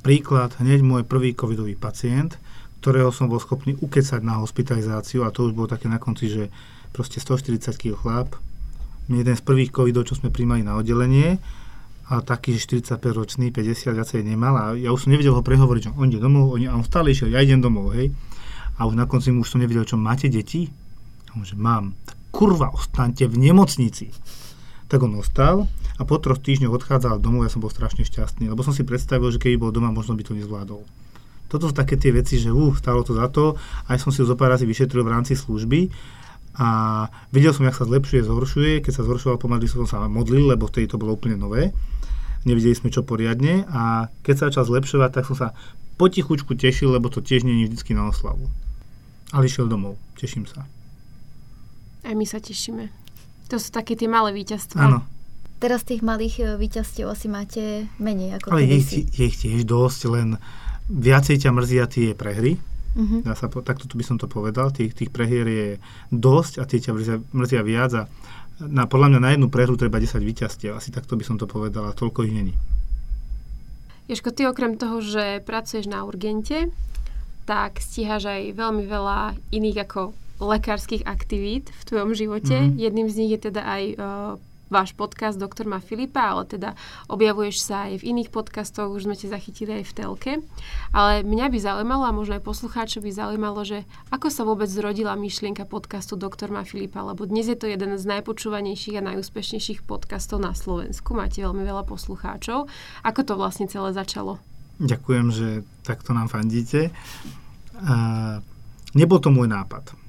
Príklad, 0.01 0.57
hneď 0.57 0.81
môj 0.81 1.05
prvý 1.05 1.37
covidový 1.37 1.77
pacient, 1.77 2.41
ktorého 2.81 3.13
som 3.13 3.29
bol 3.29 3.39
schopný 3.39 3.77
ukecať 3.85 4.25
na 4.25 4.41
hospitalizáciu 4.41 5.29
a 5.29 5.31
to 5.31 5.45
už 5.45 5.53
bolo 5.53 5.69
také 5.69 5.93
na 5.93 6.01
konci, 6.01 6.33
že 6.33 6.45
proste 6.97 7.21
140 7.21 7.69
kg 7.77 7.95
chlap, 8.01 8.29
jeden 9.11 9.35
z 9.35 9.43
prvých 9.43 9.75
covidov, 9.75 10.07
čo 10.07 10.15
sme 10.15 10.31
príjmali 10.31 10.63
na 10.63 10.79
oddelenie 10.79 11.43
a 12.13 12.21
taký, 12.21 12.55
že 12.59 12.83
45 12.85 13.01
ročný, 13.15 13.47
50 13.49 13.97
viacej 13.97 14.21
nemal 14.21 14.55
a 14.59 14.65
ja 14.77 14.93
už 14.93 15.09
som 15.09 15.11
nevedel 15.11 15.33
ho 15.33 15.43
prehovoriť, 15.43 15.83
že 15.89 15.91
on 15.97 16.13
ide 16.13 16.21
domov, 16.21 16.55
on, 16.55 16.61
on 16.69 16.85
stále 16.85 17.11
išiel, 17.11 17.33
ja 17.33 17.41
idem 17.41 17.65
domov, 17.65 17.97
hej. 17.97 18.13
A 18.77 18.85
už 18.85 18.99
na 18.99 19.09
konci 19.09 19.33
mu 19.33 19.45
už 19.45 19.57
som 19.57 19.61
nevedel, 19.63 19.89
čo 19.89 19.97
máte 19.97 20.29
deti? 20.29 20.69
A 21.33 21.41
on, 21.41 21.45
že 21.47 21.57
mám. 21.57 21.97
Tak 22.05 22.17
kurva, 22.35 22.73
ostaňte 22.73 23.29
v 23.29 23.37
nemocnici. 23.39 24.13
Tak 24.89 25.01
on 25.05 25.17
ostal 25.17 25.69
a 25.97 26.03
po 26.05 26.19
troch 26.19 26.41
týždňoch 26.41 26.73
odchádzal 26.73 27.21
domov, 27.23 27.47
ja 27.47 27.53
som 27.53 27.63
bol 27.63 27.73
strašne 27.73 28.03
šťastný, 28.05 28.49
lebo 28.49 28.65
som 28.65 28.75
si 28.75 28.83
predstavil, 28.83 29.29
že 29.33 29.41
keby 29.41 29.57
bol 29.57 29.71
doma, 29.73 29.93
možno 29.93 30.17
by 30.17 30.25
to 30.25 30.37
nezvládol. 30.37 30.83
Toto 31.53 31.69
sú 31.69 31.75
také 31.77 32.01
tie 32.01 32.17
veci, 32.17 32.41
že 32.41 32.49
uh, 32.49 32.73
stalo 32.73 33.05
to 33.05 33.13
za 33.13 33.29
to, 33.29 33.61
aj 33.93 34.01
som 34.01 34.09
si 34.09 34.25
ho 34.25 34.27
zo 34.27 34.37
pár 34.41 34.57
razy 34.57 34.65
vyšetril 34.65 35.05
v 35.05 35.13
rámci 35.13 35.37
služby 35.37 35.93
a 36.53 36.69
videl 37.33 37.57
som, 37.57 37.65
jak 37.65 37.77
sa 37.77 37.89
zlepšuje, 37.89 38.29
zhoršuje. 38.29 38.73
Keď 38.85 38.93
sa 38.93 39.07
zhoršoval 39.09 39.41
pomaly, 39.41 39.65
som 39.65 39.89
sa 39.89 40.05
modlil, 40.05 40.53
lebo 40.53 40.69
vtedy 40.69 40.89
to 40.91 41.01
bolo 41.01 41.17
úplne 41.17 41.41
nové. 41.41 41.73
Nevideli 42.45 42.75
sme 42.77 42.93
čo 42.93 43.07
poriadne 43.07 43.65
a 43.71 44.11
keď 44.27 44.35
sa 44.37 44.45
začal 44.51 44.69
zlepšovať, 44.69 45.11
tak 45.15 45.25
som 45.31 45.37
sa 45.39 45.49
potichučku 45.97 46.59
tešil, 46.59 46.93
lebo 46.93 47.09
to 47.09 47.23
tiež 47.23 47.47
nie 47.47 47.65
je 47.65 47.79
vždy 47.79 47.93
na 47.95 48.11
oslavu. 48.11 48.51
Ale 49.33 49.49
išiel 49.49 49.71
domov. 49.71 49.97
Teším 50.19 50.45
sa. 50.45 50.67
Aj 52.03 52.13
my 52.13 52.27
sa 52.27 52.43
tešíme. 52.43 52.91
To 53.49 53.57
sú 53.57 53.71
také 53.71 53.95
tie 53.95 54.11
malé 54.11 54.35
víťazstvá. 54.35 54.81
Áno. 54.83 55.07
Teraz 55.63 55.87
tých 55.87 56.03
malých 56.03 56.35
e, 56.43 56.45
víťazstiev 56.59 57.07
asi 57.07 57.31
máte 57.31 57.87
menej 58.03 58.43
ako 58.43 58.51
Ale 58.51 58.67
je, 58.67 58.83
kedysi. 58.83 59.01
je 59.15 59.25
ich 59.31 59.39
tiež 59.39 59.63
dosť, 59.63 60.01
len 60.11 60.29
viacej 60.91 61.47
ťa 61.47 61.51
mrzia 61.55 61.85
tie 61.87 62.19
prehry, 62.19 62.59
Mhm. 62.93 63.25
Dá 63.25 63.33
sa, 63.33 63.49
po- 63.49 63.65
takto 63.65 63.89
by 63.89 64.05
som 64.05 64.17
to 64.21 64.29
povedal, 64.29 64.69
tých, 64.69 64.93
tých 64.93 65.09
prehier 65.09 65.47
je 65.49 65.69
dosť 66.13 66.61
a 66.61 66.69
tie 66.69 66.79
ťa 66.81 66.93
mrzia, 66.93 67.17
mrzia 67.33 67.63
viac 67.65 67.93
a 67.97 68.03
na, 68.61 68.85
podľa 68.87 69.17
mňa 69.17 69.21
na 69.21 69.31
jednu 69.33 69.49
prehru 69.49 69.75
treba 69.81 69.99
10 69.99 70.21
víťazstiev, 70.23 70.77
asi 70.77 70.93
takto 70.93 71.17
by 71.17 71.25
som 71.25 71.41
to 71.41 71.49
povedal 71.49 71.89
a 71.89 71.97
toľko 71.97 72.29
ich 72.29 72.35
není. 72.37 72.55
Ježko, 74.07 74.35
ty 74.35 74.45
okrem 74.45 74.77
toho, 74.77 75.01
že 75.01 75.41
pracuješ 75.47 75.89
na 75.89 76.05
urgente, 76.05 76.69
tak 77.49 77.81
stíhaš 77.81 78.29
aj 78.29 78.55
veľmi 78.55 78.85
veľa 78.87 79.35
iných 79.51 79.79
ako 79.89 80.13
lekárskych 80.43 81.07
aktivít 81.07 81.71
v 81.71 81.83
tvojom 81.87 82.13
živote. 82.13 82.55
Mhm. 82.55 82.79
Jedným 82.79 83.09
z 83.09 83.19
nich 83.19 83.33
je 83.35 83.41
teda 83.51 83.63
aj 83.63 83.83
uh, 83.97 84.33
váš 84.73 84.97
podcast 84.97 85.37
Doktor 85.37 85.69
má 85.69 85.85
Filipa, 85.85 86.33
ale 86.33 86.49
teda 86.49 86.73
objavuješ 87.13 87.61
sa 87.61 87.93
aj 87.93 88.01
v 88.01 88.17
iných 88.17 88.33
podcastoch, 88.33 88.89
už 88.89 89.05
sme 89.05 89.15
ťa 89.15 89.37
zachytili 89.37 89.85
aj 89.85 89.85
v 89.85 89.93
telke. 89.93 90.33
Ale 90.97 91.21
mňa 91.21 91.47
by 91.53 91.59
zaujímalo, 91.61 92.09
a 92.09 92.17
možno 92.17 92.41
aj 92.41 92.49
poslucháčov 92.49 93.05
by 93.05 93.13
zaujímalo, 93.13 93.61
že 93.69 93.85
ako 94.09 94.33
sa 94.33 94.43
vôbec 94.49 94.73
zrodila 94.73 95.13
myšlienka 95.13 95.69
podcastu 95.69 96.17
Doktor 96.17 96.49
má 96.49 96.65
Filipa, 96.65 97.05
lebo 97.05 97.29
dnes 97.29 97.47
je 97.47 97.59
to 97.61 97.69
jeden 97.69 97.95
z 98.01 98.05
najpočúvanejších 98.09 98.99
a 98.99 99.07
najúspešnejších 99.13 99.85
podcastov 99.85 100.41
na 100.41 100.57
Slovensku. 100.57 101.13
Máte 101.13 101.45
veľmi 101.45 101.61
veľa 101.61 101.85
poslucháčov. 101.85 102.73
Ako 103.05 103.21
to 103.29 103.37
vlastne 103.37 103.69
celé 103.69 103.93
začalo? 103.93 104.41
Ďakujem, 104.81 105.27
že 105.31 105.49
takto 105.85 106.17
nám 106.17 106.33
fandíte. 106.33 106.89
A, 107.85 108.41
nebol 108.97 109.21
to 109.21 109.29
môj 109.29 109.53
nápad. 109.53 110.02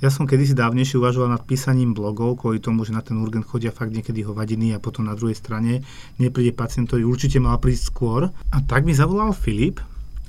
Ja 0.00 0.08
som 0.08 0.24
kedysi 0.24 0.56
dávnejšie 0.56 0.96
uvažoval 0.96 1.28
nad 1.28 1.44
písaním 1.44 1.92
blogov, 1.92 2.40
kvôli 2.40 2.56
tomu, 2.56 2.88
že 2.88 2.96
na 2.96 3.04
ten 3.04 3.20
urgent 3.20 3.44
chodia 3.44 3.68
fakt 3.68 3.92
niekedy 3.92 4.24
hovadiny 4.24 4.72
a 4.72 4.80
potom 4.80 5.04
na 5.04 5.12
druhej 5.12 5.36
strane 5.36 5.84
nepríde 6.16 6.56
pacient, 6.56 6.88
ktorý 6.88 7.04
určite 7.04 7.36
mal 7.36 7.60
prísť 7.60 7.92
skôr. 7.92 8.32
A 8.32 8.56
tak 8.64 8.88
mi 8.88 8.96
zavolal 8.96 9.36
Filip, 9.36 9.76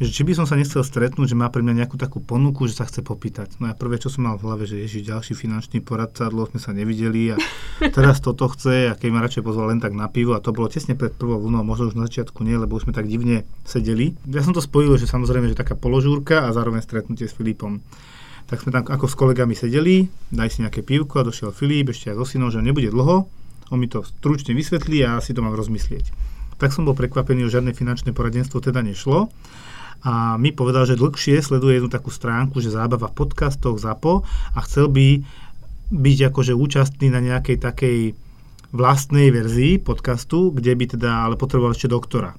že 0.02 0.10
či 0.10 0.28
by 0.28 0.36
som 0.36 0.50
sa 0.50 0.58
nechcel 0.58 0.82
stretnúť, 0.84 1.32
že 1.32 1.40
má 1.40 1.48
pre 1.48 1.64
mňa 1.64 1.86
nejakú 1.86 1.96
takú 1.96 2.20
ponuku, 2.20 2.66
že 2.66 2.84
sa 2.84 2.90
chce 2.90 3.00
popýtať. 3.00 3.64
No 3.64 3.70
a 3.70 3.78
prvé, 3.78 3.96
čo 3.96 4.12
som 4.12 4.26
mal 4.26 4.36
v 4.36 4.50
hlave, 4.50 4.68
že 4.68 4.82
ježiš, 4.82 5.08
ďalší 5.08 5.40
finančný 5.40 5.80
poradca, 5.86 6.28
dlho 6.28 6.52
sme 6.52 6.60
sa 6.60 6.74
nevideli 6.74 7.32
a 7.32 7.40
teraz 7.96 8.18
toto 8.18 8.52
chce 8.52 8.90
a 8.90 8.98
keď 9.00 9.08
ma 9.08 9.24
radšej 9.24 9.46
pozval 9.46 9.72
len 9.72 9.80
tak 9.80 9.96
na 9.96 10.12
pivo 10.12 10.34
a 10.34 10.44
to 10.44 10.52
bolo 10.52 10.68
tesne 10.68 10.98
pred 10.98 11.16
prvou 11.16 11.40
vlnou, 11.40 11.64
možno 11.64 11.88
už 11.88 11.96
na 11.96 12.12
začiatku 12.12 12.44
nie, 12.44 12.60
lebo 12.60 12.76
už 12.76 12.92
sme 12.92 12.98
tak 12.98 13.08
divne 13.08 13.48
sedeli. 13.64 14.18
Ja 14.28 14.44
som 14.44 14.52
to 14.52 14.60
spojil, 14.60 15.00
že 15.00 15.08
samozrejme, 15.08 15.48
že 15.48 15.56
taká 15.56 15.78
položúrka 15.78 16.44
a 16.44 16.52
zároveň 16.52 16.82
stretnutie 16.82 17.30
s 17.30 17.38
Filipom. 17.38 17.80
Tak 18.52 18.68
sme 18.68 18.76
tam 18.76 18.84
ako 18.84 19.08
s 19.08 19.16
kolegami 19.16 19.56
sedeli, 19.56 20.12
daj 20.28 20.52
si 20.52 20.60
nejaké 20.60 20.84
pivko 20.84 21.24
a 21.24 21.28
došiel 21.28 21.56
Filip 21.56 21.96
ešte 21.96 22.12
aj 22.12 22.20
so 22.20 22.26
synom, 22.28 22.52
že 22.52 22.60
nebude 22.60 22.92
dlho, 22.92 23.32
on 23.72 23.78
mi 23.80 23.88
to 23.88 24.04
stručne 24.04 24.52
vysvetlí 24.52 25.08
a 25.08 25.16
ja 25.16 25.24
si 25.24 25.32
to 25.32 25.40
mám 25.40 25.56
rozmyslieť. 25.56 26.12
Tak 26.60 26.76
som 26.76 26.84
bol 26.84 26.92
prekvapený, 26.92 27.48
že 27.48 27.58
žiadne 27.58 27.72
finančné 27.72 28.12
poradenstvo 28.12 28.60
teda 28.60 28.84
nešlo 28.84 29.32
a 30.04 30.36
mi 30.36 30.52
povedal, 30.52 30.84
že 30.84 31.00
dlhšie 31.00 31.40
sleduje 31.40 31.80
jednu 31.80 31.88
takú 31.88 32.12
stránku, 32.12 32.60
že 32.60 32.76
zábava 32.76 33.08
v 33.08 33.24
podcastoch 33.24 33.80
ZAPO 33.80 34.28
a 34.28 34.60
chcel 34.68 34.92
by 34.92 35.24
byť 35.96 36.18
akože 36.36 36.52
účastný 36.52 37.08
na 37.08 37.24
nejakej 37.24 37.56
takej 37.56 38.00
vlastnej 38.76 39.32
verzii 39.32 39.80
podcastu, 39.80 40.52
kde 40.52 40.76
by 40.76 40.86
teda 41.00 41.24
ale 41.24 41.40
potreboval 41.40 41.72
ešte 41.72 41.88
doktora. 41.88 42.36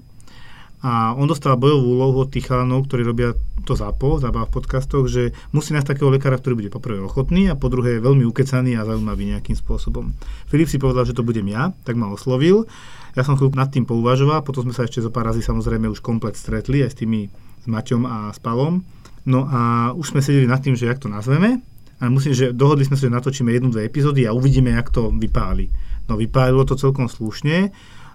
A 0.82 1.14
on 1.14 1.30
dostal 1.30 1.54
bojovú 1.54 1.94
úlohu 1.94 2.26
od 2.26 2.30
tých 2.34 2.50
chalanov, 2.50 2.90
ktorí 2.90 3.06
robia 3.06 3.38
to 3.62 3.78
ZAPO, 3.78 4.18
zábava 4.18 4.50
v 4.50 4.54
podcastoch, 4.58 5.06
že 5.06 5.30
musí 5.54 5.70
nájsť 5.70 5.94
takého 5.94 6.10
lekára, 6.10 6.42
ktorý 6.42 6.58
bude 6.58 6.74
poprvé 6.74 6.98
ochotný 6.98 7.46
a 7.46 7.54
po 7.54 7.70
druhé 7.70 8.02
veľmi 8.02 8.26
ukecaný 8.26 8.74
a 8.74 8.82
zaujímavý 8.82 9.30
nejakým 9.30 9.54
spôsobom. 9.54 10.10
Filip 10.50 10.66
si 10.66 10.82
povedal, 10.82 11.06
že 11.06 11.14
to 11.14 11.22
budem 11.22 11.46
ja, 11.46 11.70
tak 11.86 11.94
ma 11.94 12.10
oslovil. 12.10 12.66
Ja 13.14 13.22
som 13.22 13.38
chvíľu 13.38 13.54
nad 13.54 13.70
tým 13.70 13.86
pouvažoval, 13.86 14.42
potom 14.42 14.66
sme 14.66 14.74
sa 14.74 14.82
ešte 14.82 14.98
zo 14.98 15.14
pár 15.14 15.30
razy 15.30 15.46
samozrejme 15.46 15.86
už 15.86 16.02
komplet 16.02 16.34
stretli 16.34 16.82
aj 16.82 16.90
s 16.90 16.98
tými 16.98 17.30
s 17.62 17.66
Maťom 17.70 18.02
a 18.06 18.16
s 18.34 18.42
Palom. 18.42 18.82
No 19.22 19.46
a 19.46 19.94
už 19.94 20.14
sme 20.14 20.20
sedeli 20.20 20.50
nad 20.50 20.58
tým, 20.58 20.74
že 20.74 20.90
jak 20.90 20.98
to 20.98 21.06
nazveme. 21.06 21.62
A 22.02 22.10
musím, 22.10 22.34
že 22.34 22.50
dohodli 22.50 22.82
sme 22.82 22.98
sa, 22.98 23.06
že 23.06 23.14
natočíme 23.14 23.54
jednu, 23.54 23.70
dve 23.70 23.86
epizódy 23.86 24.26
a 24.26 24.34
uvidíme, 24.34 24.74
jak 24.74 24.90
to 24.90 25.14
vypáli. 25.14 25.70
No 26.10 26.18
vypálilo 26.18 26.66
to 26.66 26.74
celkom 26.74 27.06
slušne, 27.06 27.70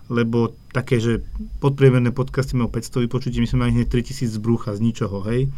lebo 0.08 0.56
také, 0.72 1.00
že 1.00 1.24
podpriemerné 1.60 2.16
podcasty 2.16 2.56
majú 2.56 2.72
500 2.72 3.06
vypočutí, 3.08 3.38
my 3.40 3.48
sme 3.48 3.60
mali 3.68 3.72
hneď 3.78 3.88
3000 3.92 4.34
z 4.34 4.40
brúcha 4.40 4.76
z 4.76 4.84
ničoho, 4.84 5.24
hej. 5.28 5.52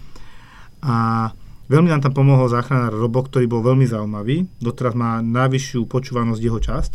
A 0.86 1.30
veľmi 1.68 1.90
nám 1.92 2.02
tam 2.02 2.14
pomohol 2.16 2.50
záchranár 2.50 2.96
Robo, 2.96 3.26
ktorý 3.26 3.46
bol 3.46 3.62
veľmi 3.62 3.86
zaujímavý. 3.86 4.48
Doteraz 4.58 4.96
má 4.98 5.20
najvyššiu 5.22 5.86
počúvanosť 5.86 6.42
jeho 6.42 6.60
časť 6.62 6.94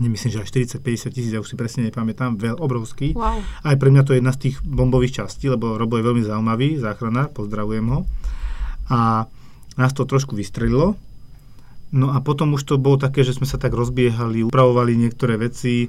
nemyslím, 0.00 0.30
že 0.30 0.40
aj 0.42 0.78
40-50 0.78 1.14
tisíc, 1.14 1.32
ja 1.34 1.42
už 1.42 1.50
si 1.50 1.56
presne 1.58 1.90
nepamätám, 1.90 2.38
veľ, 2.38 2.62
obrovský. 2.62 3.18
Wow. 3.18 3.42
Aj 3.42 3.76
pre 3.76 3.90
mňa 3.90 4.02
to 4.06 4.14
je 4.14 4.18
jedna 4.22 4.32
z 4.34 4.40
tých 4.48 4.56
bombových 4.62 5.22
častí, 5.22 5.50
lebo 5.50 5.74
Robo 5.74 5.98
je 5.98 6.06
veľmi 6.06 6.22
zaujímavý, 6.22 6.78
záchranár, 6.78 7.34
pozdravujem 7.34 7.86
ho. 7.90 8.06
A 8.88 9.26
nás 9.76 9.92
to 9.94 10.08
trošku 10.08 10.34
vystrelilo. 10.34 10.94
No 11.88 12.12
a 12.12 12.20
potom 12.20 12.52
už 12.52 12.68
to 12.68 12.74
bolo 12.76 13.00
také, 13.00 13.24
že 13.24 13.32
sme 13.32 13.48
sa 13.48 13.56
tak 13.56 13.72
rozbiehali, 13.72 14.44
upravovali 14.44 14.92
niektoré 14.92 15.40
veci, 15.40 15.88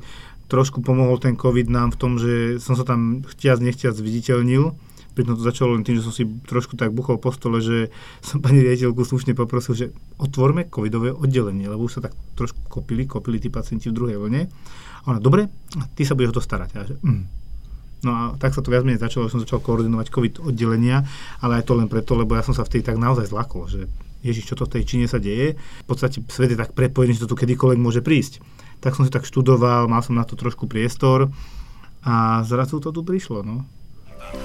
trošku 0.49 0.81
pomohol 0.81 1.21
ten 1.21 1.37
COVID 1.37 1.69
nám 1.69 1.93
v 1.93 1.99
tom, 2.01 2.17
že 2.17 2.57
som 2.57 2.73
sa 2.73 2.83
tam 2.83 3.21
chtiac 3.23 3.61
nechtiac 3.61 3.93
zviditeľnil 3.93 4.73
Pritom 5.19 5.35
to 5.35 5.43
začalo 5.43 5.75
len 5.75 5.83
tým, 5.83 5.99
že 5.99 6.05
som 6.07 6.15
si 6.15 6.23
trošku 6.23 6.79
tak 6.79 6.95
buchol 6.95 7.19
po 7.19 7.35
stole, 7.35 7.59
že 7.59 7.91
som 8.23 8.39
pani 8.39 8.63
riaditeľku 8.63 9.03
slušne 9.03 9.35
poprosil, 9.35 9.73
že 9.75 9.85
otvorme 10.15 10.71
covidové 10.71 11.11
oddelenie, 11.11 11.67
lebo 11.67 11.91
už 11.91 11.99
sa 11.99 12.01
tak 12.07 12.15
trošku 12.39 12.71
kopili, 12.71 13.03
kopili 13.03 13.35
tí 13.35 13.51
pacienti 13.51 13.91
v 13.91 13.97
druhej 13.99 14.15
vlne. 14.15 14.47
A 15.03 15.05
ona, 15.11 15.19
dobre, 15.19 15.51
ty 15.99 16.07
sa 16.07 16.15
budeš 16.15 16.31
o 16.31 16.37
to 16.39 16.43
starať. 16.47 16.69
A 16.77 16.81
že, 16.87 16.95
mm. 17.03 17.23
No 17.99 18.09
a 18.15 18.21
tak 18.39 18.55
sa 18.55 18.63
to 18.63 18.71
viac 18.71 18.87
menej 18.87 19.03
začalo, 19.03 19.27
že 19.27 19.35
som 19.35 19.43
začal 19.43 19.59
koordinovať 19.59 20.07
COVID 20.07 20.33
oddelenia, 20.39 21.03
ale 21.43 21.59
aj 21.59 21.67
to 21.67 21.75
len 21.75 21.91
preto, 21.91 22.15
lebo 22.15 22.39
ja 22.39 22.45
som 22.45 22.55
sa 22.55 22.63
vtedy 22.63 22.87
tak 22.87 22.95
naozaj 22.95 23.27
zlakol, 23.27 23.67
že 23.67 23.91
Ježiš, 24.21 24.51
čo 24.51 24.55
to 24.59 24.67
v 24.67 24.79
tej 24.79 24.83
Číne 24.83 25.07
sa 25.07 25.17
deje. 25.17 25.55
V 25.55 25.87
podstate 25.87 26.19
svet 26.27 26.51
je 26.51 26.59
tak 26.59 26.75
prepojený, 26.75 27.15
že 27.15 27.23
to 27.25 27.31
tu 27.31 27.39
kedykoľvek 27.39 27.79
môže 27.79 28.01
prísť. 28.03 28.43
Tak 28.83 28.95
som 28.95 29.07
si 29.07 29.11
tak 29.11 29.27
študoval, 29.27 29.87
mal 29.87 30.03
som 30.03 30.15
na 30.15 30.27
to 30.27 30.35
trošku 30.35 30.67
priestor 30.67 31.31
a 32.03 32.43
zrazu 32.47 32.79
to 32.79 32.91
tu 32.91 33.03
prišlo. 33.03 33.43
No. 33.43 33.63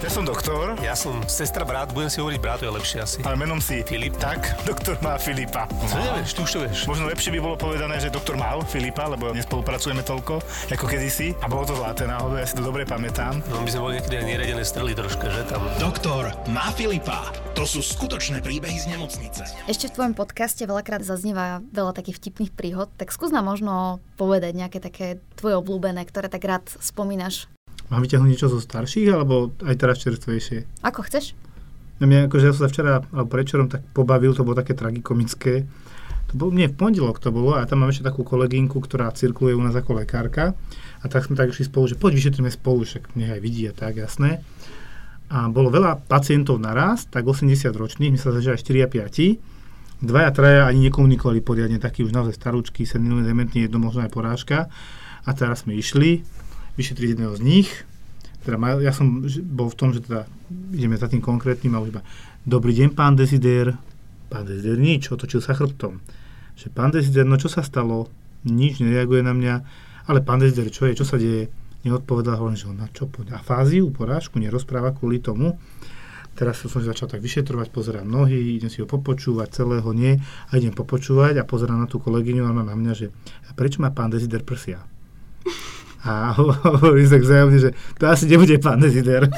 Ja 0.05 0.11
som 0.13 0.25
doktor. 0.25 0.77
Ja 0.85 0.93
som 0.93 1.25
sestra 1.29 1.65
brat, 1.65 1.93
budem 1.93 2.13
si 2.13 2.21
hovoriť 2.21 2.41
brat, 2.41 2.61
je 2.61 2.69
lepšie 2.69 2.99
asi. 3.01 3.19
Ale 3.25 3.41
menom 3.41 3.61
si 3.61 3.81
Filip. 3.85 4.17
Tak, 4.21 4.41
doktor 4.69 5.01
má 5.01 5.17
Filipa. 5.17 5.65
Co 5.69 5.97
nevieš, 5.97 6.37
ty 6.37 6.41
už 6.45 6.51
to 6.53 6.59
vieš. 6.65 6.79
Možno 6.89 7.09
lepšie 7.09 7.33
by 7.33 7.41
bolo 7.41 7.57
povedané, 7.57 8.01
že 8.01 8.13
doktor 8.13 8.37
mal 8.37 8.61
Filipa, 8.65 9.09
lebo 9.09 9.33
nespolupracujeme 9.33 10.05
toľko, 10.05 10.45
ako 10.73 10.85
kedysi. 10.85 11.33
A 11.41 11.49
bolo 11.49 11.65
to 11.69 11.77
zlaté 11.77 12.05
náhodou, 12.05 12.37
ja 12.37 12.45
si 12.45 12.57
to 12.57 12.65
dobre 12.65 12.85
pamätám. 12.85 13.41
No 13.49 13.65
my 13.65 13.69
sme 13.73 13.81
boli 13.81 13.93
niekedy 14.01 14.15
aj 14.21 14.27
neredené 14.29 14.65
strely 14.65 14.93
troška, 14.93 15.27
že 15.33 15.43
tam. 15.49 15.65
Doktor 15.81 16.33
má 16.53 16.69
Filipa. 16.77 17.33
To 17.55 17.63
sú 17.65 17.81
skutočné 17.81 18.43
príbehy 18.43 18.77
z 18.83 18.91
nemocnice. 18.93 19.47
Ešte 19.71 19.89
v 19.89 19.95
tvojom 19.95 20.15
podcaste 20.19 20.67
veľakrát 20.67 21.07
zaznieva 21.07 21.63
veľa 21.71 21.95
takých 21.95 22.19
vtipných 22.19 22.53
príhod, 22.53 22.91
tak 22.99 23.15
skús 23.15 23.31
nám 23.31 23.47
možno 23.47 24.03
povedať 24.19 24.53
nejaké 24.59 24.79
také 24.83 25.23
tvoje 25.39 25.57
obľúbené, 25.63 26.03
ktoré 26.05 26.27
tak 26.27 26.43
rád 26.43 26.67
spomínaš 26.83 27.47
Mám 27.93 28.01
vyťahnuť 28.01 28.29
niečo 28.31 28.49
zo 28.49 28.61
starších, 28.61 29.13
alebo 29.13 29.53
aj 29.61 29.77
teraz 29.77 30.01
čerstvejšie? 30.01 30.85
Ako 30.85 31.05
chceš. 31.05 31.37
No 32.01 32.11
mňa, 32.11 32.27
akože 32.27 32.45
ja 32.49 32.53
som 32.57 32.67
sa 32.67 32.71
včera, 32.73 33.05
alebo 33.13 33.29
prečerom 33.31 33.69
tak 33.71 33.85
pobavil, 33.93 34.35
to 34.35 34.43
bolo 34.43 34.59
také 34.59 34.75
tragikomické. 34.75 35.69
To 36.31 36.33
bolo, 36.35 36.51
nie, 36.51 36.67
v 36.67 36.75
pondelok 36.75 37.23
to 37.23 37.31
bolo, 37.31 37.55
a 37.55 37.63
tam 37.69 37.85
mám 37.85 37.93
ešte 37.93 38.09
takú 38.09 38.27
kolegynku, 38.27 38.81
ktorá 38.83 39.13
cirkuluje 39.15 39.55
u 39.55 39.63
nás 39.63 39.77
ako 39.77 40.03
lekárka. 40.03 40.57
A 41.01 41.05
tak 41.07 41.29
sme 41.29 41.37
tak 41.37 41.53
išli 41.53 41.69
spolu, 41.69 41.85
že 41.87 42.01
poď 42.01 42.17
vyšetríme 42.19 42.51
spolu, 42.51 42.83
však 42.83 43.15
nech 43.15 43.31
aj 43.31 43.41
vidí 43.45 43.69
a 43.69 43.77
tak, 43.77 44.01
jasné. 44.01 44.41
A 45.29 45.47
bolo 45.53 45.69
veľa 45.69 46.05
pacientov 46.09 46.59
naraz, 46.59 47.07
tak 47.07 47.29
80 47.29 47.71
ročných, 47.71 48.13
myslím, 48.17 48.41
že 48.41 48.57
aj 48.57 48.61
4 48.65 48.85
a 48.85 48.89
5. 48.89 50.05
Dvaja, 50.05 50.31
traja 50.35 50.63
ani 50.69 50.91
nekomunikovali 50.91 51.41
poriadne, 51.41 51.81
takí 51.81 52.05
už 52.05 52.13
naozaj 52.13 52.37
starúčky, 52.37 52.85
senilní, 52.85 53.25
dementní, 53.25 53.65
jedno 53.65 53.81
možno 53.81 54.05
aj 54.05 54.11
porážka. 54.13 54.69
A 55.25 55.31
teraz 55.33 55.65
sme 55.65 55.79
išli, 55.79 56.21
vyšetriť 56.75 57.09
jedného 57.15 57.35
z 57.39 57.43
nich. 57.43 57.69
Teda 58.45 58.61
ja 58.79 58.93
som 58.93 59.25
bol 59.49 59.73
v 59.73 59.79
tom, 59.79 59.91
že 59.97 60.05
teda 60.05 60.29
ideme 60.75 61.01
za 61.01 61.09
tým 61.09 61.25
konkrétnym 61.25 61.73
a 61.75 61.81
už 61.81 61.97
iba 61.97 62.03
Dobrý 62.45 62.77
deň, 62.77 62.93
pán 62.93 63.17
Desider. 63.17 63.73
Pán 64.29 64.45
Desider 64.45 64.77
nič, 64.77 65.09
otočil 65.09 65.41
sa 65.41 65.57
chrbtom. 65.57 66.05
Že 66.61 66.67
pán 66.77 66.93
Desider, 66.93 67.25
no 67.25 67.41
čo 67.41 67.49
sa 67.49 67.65
stalo? 67.65 68.13
Nič, 68.45 68.85
nereaguje 68.85 69.25
na 69.25 69.33
mňa. 69.33 69.55
Ale 70.13 70.21
pán 70.21 70.45
Desider, 70.45 70.69
čo 70.69 70.85
je, 70.85 70.93
čo 70.93 71.09
sa 71.09 71.17
deje? 71.17 71.49
Neodpovedal, 71.89 72.37
hovorím, 72.37 72.61
že 72.61 72.69
na 72.69 72.89
čo 72.93 73.09
A 73.09 73.41
Afáziu, 73.41 73.89
porážku, 73.89 74.37
nerozpráva 74.37 74.93
kvôli 74.93 75.25
tomu. 75.25 75.57
Teraz 76.37 76.61
som 76.61 76.69
si 76.69 76.85
začal 76.85 77.09
tak 77.09 77.25
vyšetrovať, 77.25 77.73
pozerám 77.73 78.05
nohy, 78.05 78.61
idem 78.61 78.69
si 78.69 78.85
ho 78.85 78.89
popočúvať, 78.91 79.65
celého 79.65 79.89
nie. 79.97 80.21
A 80.51 80.61
idem 80.61 80.77
popočúvať 80.77 81.41
a 81.41 81.49
pozerám 81.49 81.81
na 81.81 81.89
tú 81.89 81.97
kolegyňu 81.97 82.45
a 82.45 82.53
ona 82.53 82.61
na 82.61 82.77
mňa, 82.77 82.93
že 82.93 83.09
prečo 83.57 83.81
má 83.81 83.89
pán 83.89 84.13
Desider 84.13 84.45
prsia? 84.45 84.85
A 86.05 86.37
hovorí 86.37 87.09
sa 87.09 87.17
vzájomne, 87.17 87.59
že 87.59 87.71
to 87.97 88.05
asi 88.09 88.29
nebude 88.29 88.61
pán 88.61 88.81
Desider. 88.81 89.29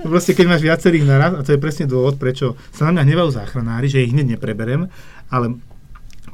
No 0.00 0.08
proste 0.08 0.32
keď 0.32 0.46
máš 0.48 0.64
viacerých 0.64 1.04
naraz, 1.04 1.32
a 1.36 1.44
to 1.44 1.52
je 1.52 1.60
presne 1.60 1.84
dôvod, 1.84 2.16
prečo 2.16 2.56
sa 2.72 2.88
na 2.88 2.96
mňa 2.96 3.02
hnevajú 3.04 3.30
záchranári, 3.36 3.92
že 3.92 4.00
ich 4.00 4.16
hneď 4.16 4.40
nepreberem, 4.40 4.88
ale 5.28 5.60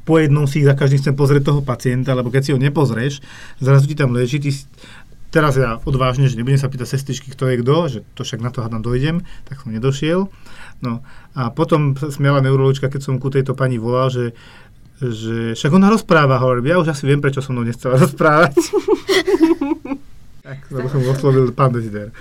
po 0.07 0.23
jednom 0.23 0.47
si 0.47 0.63
za 0.63 0.79
každým 0.79 1.03
chcem 1.03 1.19
pozrieť 1.19 1.51
toho 1.51 1.67
pacienta, 1.67 2.15
lebo 2.15 2.31
keď 2.31 2.43
si 2.47 2.51
ho 2.55 2.63
nepozrieš, 2.63 3.19
zrazu 3.59 3.91
ti 3.91 3.99
tam 3.99 4.15
leží, 4.15 4.39
ty 4.39 4.55
teraz 5.35 5.59
ja 5.59 5.83
odvážne, 5.83 6.31
že 6.31 6.39
nebudem 6.39 6.63
sa 6.63 6.71
pýtať 6.71 6.95
sestričky, 6.95 7.35
kto 7.35 7.51
je 7.51 7.57
kto, 7.61 7.77
že 7.91 7.99
to 8.15 8.23
však 8.23 8.39
na 8.39 8.55
to 8.55 8.63
hádam 8.63 8.87
dojdem, 8.87 9.27
tak 9.51 9.59
som 9.59 9.75
nedošiel. 9.75 10.31
No 10.79 11.03
a 11.35 11.51
potom 11.51 11.99
smiala 11.99 12.39
neurologička, 12.45 12.87
keď 12.87 13.03
som 13.03 13.19
ku 13.19 13.35
tejto 13.35 13.59
pani 13.59 13.83
volal, 13.83 14.09
že 14.15 14.25
že 14.97 15.53
však 15.53 15.73
ona 15.77 15.93
rozpráva, 15.93 16.41
hovorím, 16.41 16.73
ja 16.73 16.77
už 16.81 16.97
asi 16.97 17.05
viem, 17.05 17.21
prečo 17.21 17.45
som 17.45 17.53
mnou 17.53 17.69
nechcela 17.69 18.01
rozprávať. 18.05 18.57
tak, 20.41 20.59
lebo 20.73 20.87
som 20.89 21.01
oslovil 21.05 21.53
pán 21.53 21.75
Desider. 21.75 22.15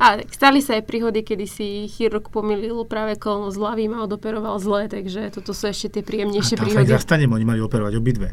A 0.00 0.22
stali 0.32 0.64
sa 0.64 0.80
aj 0.80 0.88
príhody, 0.88 1.20
kedy 1.20 1.44
si 1.44 1.66
chirurg 1.90 2.30
pomýlil 2.32 2.86
práve 2.88 3.20
kolno 3.20 3.52
s 3.52 3.58
ľavým 3.60 3.92
a 3.92 4.08
odoperoval 4.08 4.56
zle, 4.62 4.88
takže 4.88 5.34
toto 5.34 5.52
sú 5.52 5.68
ešte 5.68 6.00
tie 6.00 6.02
príjemnejšie 6.06 6.56
a 6.56 6.60
príhody. 6.62 6.88
A 6.88 6.96
zastanem, 6.96 7.28
oni 7.28 7.44
mali 7.44 7.60
operovať 7.60 7.92
obidve. 8.00 8.32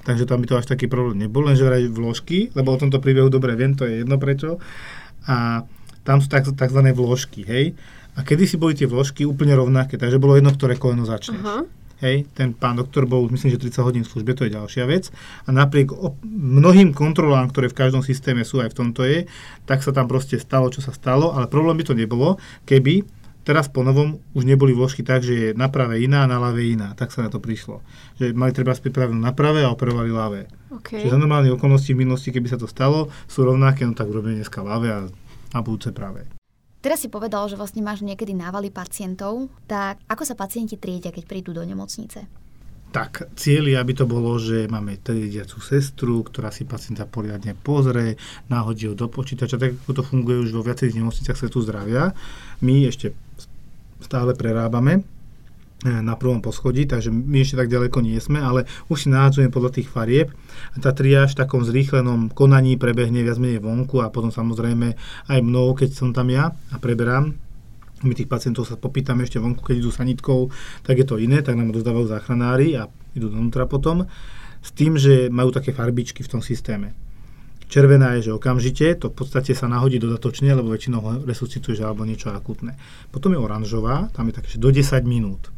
Takže 0.00 0.24
tam 0.24 0.40
by 0.40 0.46
to 0.48 0.56
až 0.56 0.66
taký 0.70 0.88
problém 0.88 1.20
nebol, 1.20 1.44
len 1.44 1.58
že 1.58 1.68
vraj 1.68 1.84
vložky, 1.84 2.48
lebo 2.56 2.72
o 2.72 2.80
tomto 2.80 3.04
príbehu 3.04 3.28
dobre 3.28 3.52
viem, 3.52 3.76
to 3.76 3.84
je 3.84 4.00
jedno 4.00 4.16
prečo. 4.16 4.56
A 5.28 5.68
tam 6.00 6.24
sú 6.24 6.32
tak, 6.32 6.48
tzv. 6.48 6.80
vložky, 6.96 7.44
hej. 7.44 7.76
A 8.16 8.24
kedy 8.24 8.48
si 8.48 8.56
boli 8.56 8.72
tie 8.72 8.88
vložky 8.88 9.28
úplne 9.28 9.52
rovnaké, 9.52 10.00
takže 10.00 10.16
bolo 10.16 10.40
jedno, 10.40 10.50
ktoré 10.56 10.80
koleno 10.80 11.04
začneš. 11.04 11.36
Uh-huh. 11.36 11.68
Hej, 12.00 12.24
ten 12.32 12.56
pán 12.56 12.80
doktor 12.80 13.04
bol, 13.04 13.28
myslím, 13.28 13.52
že 13.52 13.60
30 13.60 13.86
hodín 13.86 14.04
v 14.04 14.12
službe, 14.12 14.32
to 14.32 14.48
je 14.48 14.56
ďalšia 14.56 14.84
vec. 14.88 15.12
A 15.44 15.52
napriek 15.52 15.92
mnohým 16.24 16.96
kontrolám, 16.96 17.52
ktoré 17.52 17.68
v 17.68 17.76
každom 17.76 18.00
systéme 18.00 18.40
sú, 18.44 18.64
aj 18.64 18.72
v 18.72 18.78
tomto 18.80 19.04
je, 19.04 19.28
tak 19.68 19.84
sa 19.84 19.92
tam 19.92 20.08
proste 20.08 20.40
stalo, 20.40 20.72
čo 20.72 20.80
sa 20.80 20.96
stalo, 20.96 21.36
ale 21.36 21.46
problém 21.52 21.76
by 21.76 21.84
to 21.84 21.94
nebolo, 21.94 22.40
keby 22.64 23.04
teraz 23.44 23.68
po 23.68 23.84
novom 23.84 24.20
už 24.32 24.48
neboli 24.48 24.72
vložky 24.72 25.04
tak, 25.04 25.24
že 25.24 25.34
je 25.34 25.48
na 25.56 25.68
prave 25.68 26.00
iná, 26.00 26.24
na 26.24 26.40
ľave 26.40 26.64
iná. 26.72 26.92
Tak 26.96 27.12
sa 27.12 27.24
na 27.24 27.32
to 27.32 27.40
prišlo. 27.40 27.80
Že 28.20 28.36
mali 28.36 28.52
treba 28.52 28.76
pripravenú 28.76 29.20
na 29.20 29.32
pravé 29.32 29.64
a 29.64 29.72
operovali 29.72 30.12
ľavé. 30.12 30.40
Okay. 30.80 31.04
Čiže 31.04 31.16
za 31.16 31.18
normálne 31.20 31.52
okolnosti 31.52 31.88
v 31.92 32.04
minulosti, 32.04 32.32
keby 32.32 32.52
sa 32.52 32.60
to 32.60 32.68
stalo, 32.68 33.08
sú 33.28 33.44
rovnaké, 33.44 33.84
no 33.88 33.96
tak 33.96 34.12
urobíme 34.12 34.40
dneska 34.40 34.60
ľavé 34.60 34.88
a 34.92 35.00
a 35.54 35.58
budúce 35.62 35.90
pravé. 35.90 36.39
Teraz 36.80 37.04
si 37.04 37.12
povedal, 37.12 37.44
že 37.44 37.60
vlastne 37.60 37.84
máš 37.84 38.00
niekedy 38.00 38.32
návaly 38.32 38.72
pacientov, 38.72 39.52
tak 39.68 40.00
ako 40.08 40.24
sa 40.24 40.32
pacienti 40.32 40.80
triedia, 40.80 41.12
keď 41.12 41.28
prídu 41.28 41.52
do 41.52 41.60
nemocnice? 41.60 42.24
Tak, 42.90 43.36
cieľ 43.38 43.70
je, 43.70 43.76
aby 43.78 43.92
to 43.94 44.08
bolo, 44.08 44.34
že 44.40 44.66
máme 44.66 44.98
triediacu 44.98 45.62
sestru, 45.62 46.26
ktorá 46.26 46.50
si 46.50 46.66
pacienta 46.66 47.06
poriadne 47.06 47.54
pozrie, 47.54 48.18
náhodí 48.50 48.90
ho 48.90 48.98
do 48.98 49.06
počítača, 49.06 49.60
tak 49.60 49.78
ako 49.86 49.92
to 49.94 50.02
funguje 50.02 50.42
už 50.42 50.50
vo 50.56 50.66
viacerých 50.66 50.98
nemocniciach 50.98 51.38
svetu 51.38 51.62
zdravia. 51.62 52.10
My 52.64 52.88
ešte 52.88 53.14
stále 54.02 54.34
prerábame 54.34 55.19
na 55.84 56.12
prvom 56.12 56.44
poschodí, 56.44 56.84
takže 56.84 57.08
my 57.08 57.40
ešte 57.40 57.56
tak 57.56 57.72
ďaleko 57.72 58.04
nie 58.04 58.20
sme, 58.20 58.36
ale 58.36 58.68
už 58.92 59.06
si 59.06 59.08
nahádzujeme 59.08 59.48
podľa 59.48 59.80
tých 59.80 59.88
farieb. 59.88 60.28
Tá 60.76 60.92
triáž 60.92 61.32
v 61.32 61.40
takom 61.40 61.64
zrýchlenom 61.64 62.28
konaní 62.36 62.76
prebehne 62.76 63.24
viac 63.24 63.40
menej 63.40 63.64
vonku 63.64 64.04
a 64.04 64.12
potom 64.12 64.28
samozrejme 64.28 64.92
aj 65.32 65.38
mnou, 65.40 65.72
keď 65.72 65.96
som 65.96 66.12
tam 66.12 66.28
ja 66.28 66.52
a 66.52 66.76
preberám 66.76 67.32
my 68.00 68.16
tých 68.16 68.32
pacientov 68.32 68.64
sa 68.64 68.80
popýtame 68.80 69.28
ešte 69.28 69.36
vonku, 69.36 69.60
keď 69.60 69.76
idú 69.76 69.92
sanitkou, 69.92 70.48
tak 70.84 70.96
je 71.00 71.04
to 71.04 71.20
iné, 71.20 71.44
tak 71.44 71.56
nám 71.56 71.68
dozdávajú 71.68 72.08
záchranári 72.08 72.72
a 72.80 72.88
idú 73.12 73.28
donútra 73.28 73.68
potom, 73.68 74.08
s 74.60 74.70
tým, 74.72 74.96
že 74.96 75.28
majú 75.28 75.52
také 75.52 75.72
farbičky 75.76 76.24
v 76.24 76.32
tom 76.32 76.40
systéme. 76.40 76.96
Červená 77.70 78.18
je, 78.18 78.32
že 78.32 78.34
okamžite, 78.34 78.98
to 78.98 79.12
v 79.12 79.16
podstate 79.20 79.52
sa 79.52 79.68
nahodí 79.70 80.00
dodatočne, 80.00 80.48
lebo 80.50 80.72
väčšinou 80.72 81.28
resuscituje 81.28 81.78
alebo 81.84 82.08
niečo 82.08 82.32
akutné. 82.32 82.74
Potom 83.12 83.36
je 83.36 83.38
oranžová, 83.38 84.10
tam 84.10 84.32
je 84.32 84.34
také, 84.34 84.48
že 84.48 84.58
do 84.58 84.72
10 84.72 85.04
minút 85.04 85.52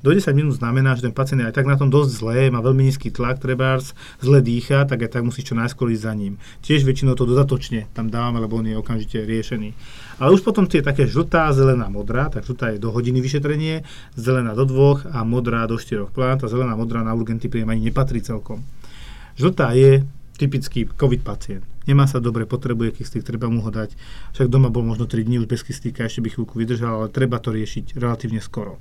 do 0.00 0.10
10 0.16 0.32
minút 0.32 0.56
znamená, 0.56 0.96
že 0.96 1.04
ten 1.04 1.12
pacient 1.12 1.44
je 1.44 1.48
aj 1.48 1.56
tak 1.60 1.68
na 1.68 1.76
tom 1.76 1.92
dosť 1.92 2.10
zlé, 2.10 2.38
má 2.48 2.64
veľmi 2.64 2.88
nízky 2.88 3.12
tlak, 3.12 3.36
trebárs, 3.36 3.92
zle 4.24 4.40
dýcha, 4.40 4.88
tak 4.88 5.04
aj 5.04 5.20
tak 5.20 5.22
musí 5.28 5.44
čo 5.44 5.52
najskôr 5.52 5.92
ísť 5.92 6.04
za 6.08 6.12
ním. 6.16 6.40
Tiež 6.64 6.88
väčšinou 6.88 7.12
to 7.12 7.28
dodatočne 7.28 7.84
tam 7.92 8.08
dávame, 8.08 8.40
lebo 8.40 8.56
on 8.56 8.66
je 8.68 8.80
okamžite 8.80 9.20
riešený. 9.20 9.76
Ale 10.20 10.32
už 10.32 10.40
potom 10.40 10.64
tie 10.64 10.80
také 10.80 11.04
žltá, 11.04 11.52
zelená, 11.52 11.92
modrá, 11.92 12.32
tak 12.32 12.48
žltá 12.48 12.72
je 12.72 12.80
do 12.80 12.88
hodiny 12.92 13.20
vyšetrenie, 13.20 13.84
zelená 14.16 14.56
do 14.56 14.64
dvoch 14.64 15.04
a 15.08 15.24
modrá 15.24 15.68
do 15.68 15.76
štyroch 15.76 16.12
plán. 16.12 16.40
Tá 16.40 16.48
zelená, 16.48 16.76
modrá 16.76 17.00
na 17.04 17.12
urgentný 17.12 17.48
príjem 17.48 17.68
ani 17.68 17.92
nepatrí 17.92 18.24
celkom. 18.24 18.64
Žltá 19.36 19.72
je 19.76 20.04
typický 20.40 20.88
COVID 20.88 21.20
pacient. 21.20 21.64
Nemá 21.88 22.04
sa 22.04 22.20
dobre, 22.20 22.44
potrebuje 22.44 23.00
kyslík, 23.00 23.24
treba 23.24 23.48
mu 23.48 23.64
ho 23.64 23.70
dať. 23.72 23.96
Však 24.36 24.52
doma 24.52 24.68
bol 24.68 24.84
možno 24.84 25.08
3 25.08 25.24
dní 25.24 25.40
už 25.40 25.48
bez 25.48 25.64
kyslíka, 25.64 26.04
ešte 26.04 26.20
by 26.24 26.28
chvíľku 26.32 26.56
vydržal, 26.56 27.04
ale 27.04 27.08
treba 27.12 27.40
to 27.40 27.52
riešiť 27.52 27.96
relatívne 27.96 28.40
skoro. 28.44 28.76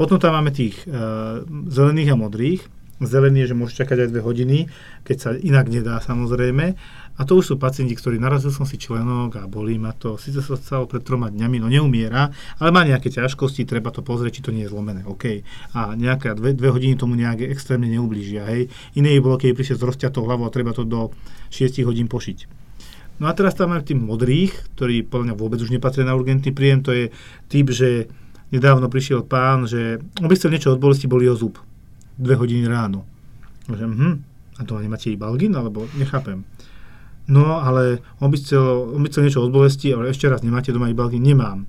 Potom 0.00 0.16
tam 0.16 0.32
máme 0.32 0.48
tých 0.48 0.80
uh, 0.88 1.44
zelených 1.68 2.16
a 2.16 2.16
modrých. 2.16 2.64
Zelený 3.04 3.44
je, 3.44 3.52
že 3.52 3.58
môžu 3.60 3.84
čakať 3.84 4.08
aj 4.08 4.08
dve 4.08 4.24
hodiny, 4.24 4.58
keď 5.04 5.16
sa 5.20 5.30
inak 5.36 5.68
nedá 5.68 6.00
samozrejme. 6.00 6.72
A 7.16 7.28
to 7.28 7.36
už 7.36 7.52
sú 7.52 7.54
pacienti, 7.60 7.92
ktorí 7.92 8.16
narazil 8.16 8.48
som 8.48 8.64
si 8.64 8.80
členok 8.80 9.36
a 9.36 9.44
bolí 9.44 9.76
ma 9.76 9.92
to. 9.92 10.16
Sice 10.16 10.40
sa 10.40 10.56
stalo 10.56 10.88
pred 10.88 11.04
troma 11.04 11.28
dňami, 11.28 11.60
no 11.60 11.68
neumiera, 11.68 12.32
ale 12.56 12.72
má 12.72 12.80
nejaké 12.80 13.12
ťažkosti, 13.12 13.68
treba 13.68 13.92
to 13.92 14.00
pozrieť, 14.00 14.40
či 14.40 14.44
to 14.48 14.56
nie 14.56 14.64
je 14.64 14.72
zlomené. 14.72 15.04
OK. 15.04 15.44
A 15.76 15.92
nejaké 15.92 16.32
dve, 16.32 16.56
dve 16.56 16.72
hodiny 16.72 16.96
tomu 16.96 17.20
nejak 17.20 17.44
extrémne 17.44 17.92
neublížia. 17.92 18.48
Hej. 18.48 18.72
Iné 18.96 19.12
je 19.12 19.20
bolo, 19.20 19.36
keď 19.36 19.52
prišiel 19.52 19.76
s 19.76 19.84
rozťatou 19.84 20.24
hlavou 20.24 20.48
a 20.48 20.52
treba 20.52 20.72
to 20.72 20.88
do 20.88 21.12
6 21.52 21.76
hodín 21.84 22.08
pošiť. 22.08 22.48
No 23.20 23.28
a 23.28 23.36
teraz 23.36 23.52
tam 23.52 23.76
máme 23.76 23.84
tých 23.84 24.00
modrých, 24.00 24.52
ktorí 24.80 25.04
podľa 25.04 25.24
mňa 25.28 25.36
vôbec 25.36 25.60
už 25.60 25.68
nepatria 25.68 26.08
na 26.08 26.16
urgentný 26.16 26.56
príjem. 26.56 26.80
To 26.88 26.92
je 26.96 27.12
typ, 27.52 27.68
že 27.68 28.08
nedávno 28.50 28.90
prišiel 28.90 29.26
pán, 29.26 29.66
že 29.66 30.02
on 30.18 30.28
by 30.30 30.34
chcel 30.36 30.50
niečo 30.54 30.74
od 30.74 30.82
bolesti, 30.82 31.10
boli 31.10 31.26
o 31.30 31.34
zub. 31.34 31.58
Dve 32.20 32.36
hodiny 32.36 32.66
ráno. 32.66 33.06
Že, 33.70 33.86
hm, 33.86 34.16
a 34.58 34.60
to 34.66 34.82
nemáte 34.82 35.10
balgin, 35.16 35.54
alebo 35.56 35.86
nechápem. 35.96 36.44
No, 37.30 37.62
ale 37.62 38.02
on 38.18 38.28
by 38.28 38.36
chcel, 38.36 38.90
on 38.90 39.00
by 39.02 39.08
chcel 39.08 39.24
niečo 39.24 39.42
od 39.46 39.54
bolesti, 39.54 39.94
ale 39.94 40.10
ešte 40.10 40.26
raz, 40.26 40.42
nemáte 40.42 40.74
doma 40.74 40.90
balgin? 40.90 41.22
Nemám. 41.22 41.64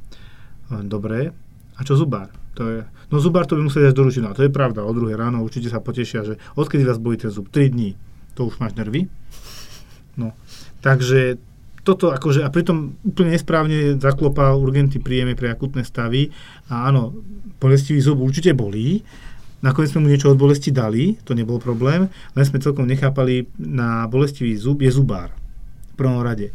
Dobre. 0.90 1.30
A 1.78 1.80
čo 1.86 1.94
zubár? 1.94 2.34
To 2.58 2.68
je, 2.68 2.80
no 3.14 3.16
zubár 3.22 3.48
to 3.48 3.56
by 3.56 3.64
musel 3.64 3.86
dať 3.86 3.96
do 3.96 4.04
ručina. 4.04 4.36
To 4.36 4.44
je 4.44 4.52
pravda, 4.52 4.84
o 4.84 4.92
druhé 4.92 5.16
ráno 5.16 5.40
určite 5.46 5.72
sa 5.72 5.80
potešia, 5.80 6.26
že 6.28 6.34
odkedy 6.60 6.84
vás 6.84 7.00
bolí 7.00 7.16
ten 7.16 7.32
zub? 7.32 7.48
3 7.48 7.72
dní. 7.72 7.96
To 8.36 8.50
už 8.50 8.60
máš 8.60 8.76
nervy. 8.76 9.08
No. 10.20 10.36
Takže 10.82 11.38
toto 11.82 12.14
akože, 12.14 12.46
a 12.46 12.50
pritom 12.54 12.98
úplne 13.02 13.34
nesprávne 13.34 13.98
zaklopal 13.98 14.58
urgentný 14.62 15.02
príjemy 15.02 15.34
pre 15.34 15.50
akutné 15.50 15.82
stavy. 15.82 16.30
A 16.70 16.90
áno, 16.90 17.14
bolestivý 17.58 18.02
zub 18.02 18.22
určite 18.22 18.54
bolí, 18.54 19.02
nakoniec 19.62 19.94
sme 19.94 20.06
mu 20.06 20.10
niečo 20.10 20.34
od 20.34 20.38
bolesti 20.42 20.74
dali, 20.74 21.18
to 21.22 21.38
nebol 21.38 21.62
problém, 21.62 22.10
len 22.10 22.44
sme 22.46 22.62
celkom 22.62 22.86
nechápali 22.86 23.50
na 23.58 24.06
bolestivý 24.10 24.58
zub 24.58 24.82
je 24.82 24.90
zubár 24.94 25.34
v 25.94 25.96
prvom 25.98 26.22
rade. 26.22 26.50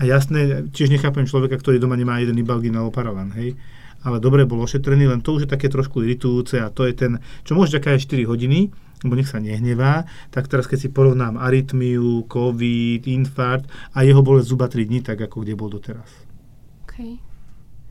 A 0.00 0.08
jasné, 0.08 0.64
tiež 0.72 0.88
nechápem 0.88 1.28
človeka, 1.28 1.60
ktorý 1.60 1.76
doma 1.76 1.96
nemá 1.96 2.20
jeden 2.20 2.40
ibalgin 2.40 2.72
alebo 2.72 2.92
paravan, 2.92 3.32
hej. 3.36 3.56
Ale 4.00 4.16
dobre 4.16 4.48
bol 4.48 4.64
ošetrený, 4.64 5.12
len 5.12 5.20
to 5.20 5.36
už 5.36 5.44
je 5.44 5.52
také 5.52 5.68
trošku 5.68 6.00
iritujúce 6.00 6.56
a 6.56 6.72
to 6.72 6.88
je 6.88 6.96
ten, 6.96 7.20
čo 7.44 7.52
môže 7.52 7.76
čakať 7.76 8.00
aj 8.00 8.04
4 8.08 8.32
hodiny, 8.32 8.72
lebo 9.00 9.16
nech 9.16 9.28
sa 9.28 9.40
nehnevá, 9.40 10.04
tak 10.28 10.48
teraz 10.48 10.68
keď 10.68 10.78
si 10.84 10.88
porovnám 10.92 11.40
arytmiu, 11.40 12.28
COVID, 12.28 13.08
infarkt 13.08 13.68
a 13.96 14.04
jeho 14.04 14.20
bolesť 14.20 14.48
zuba 14.48 14.66
3 14.68 14.88
dní, 14.88 15.00
tak 15.00 15.20
ako 15.20 15.44
kde 15.44 15.54
bol 15.56 15.72
doteraz. 15.72 16.08
Okay. 16.84 17.20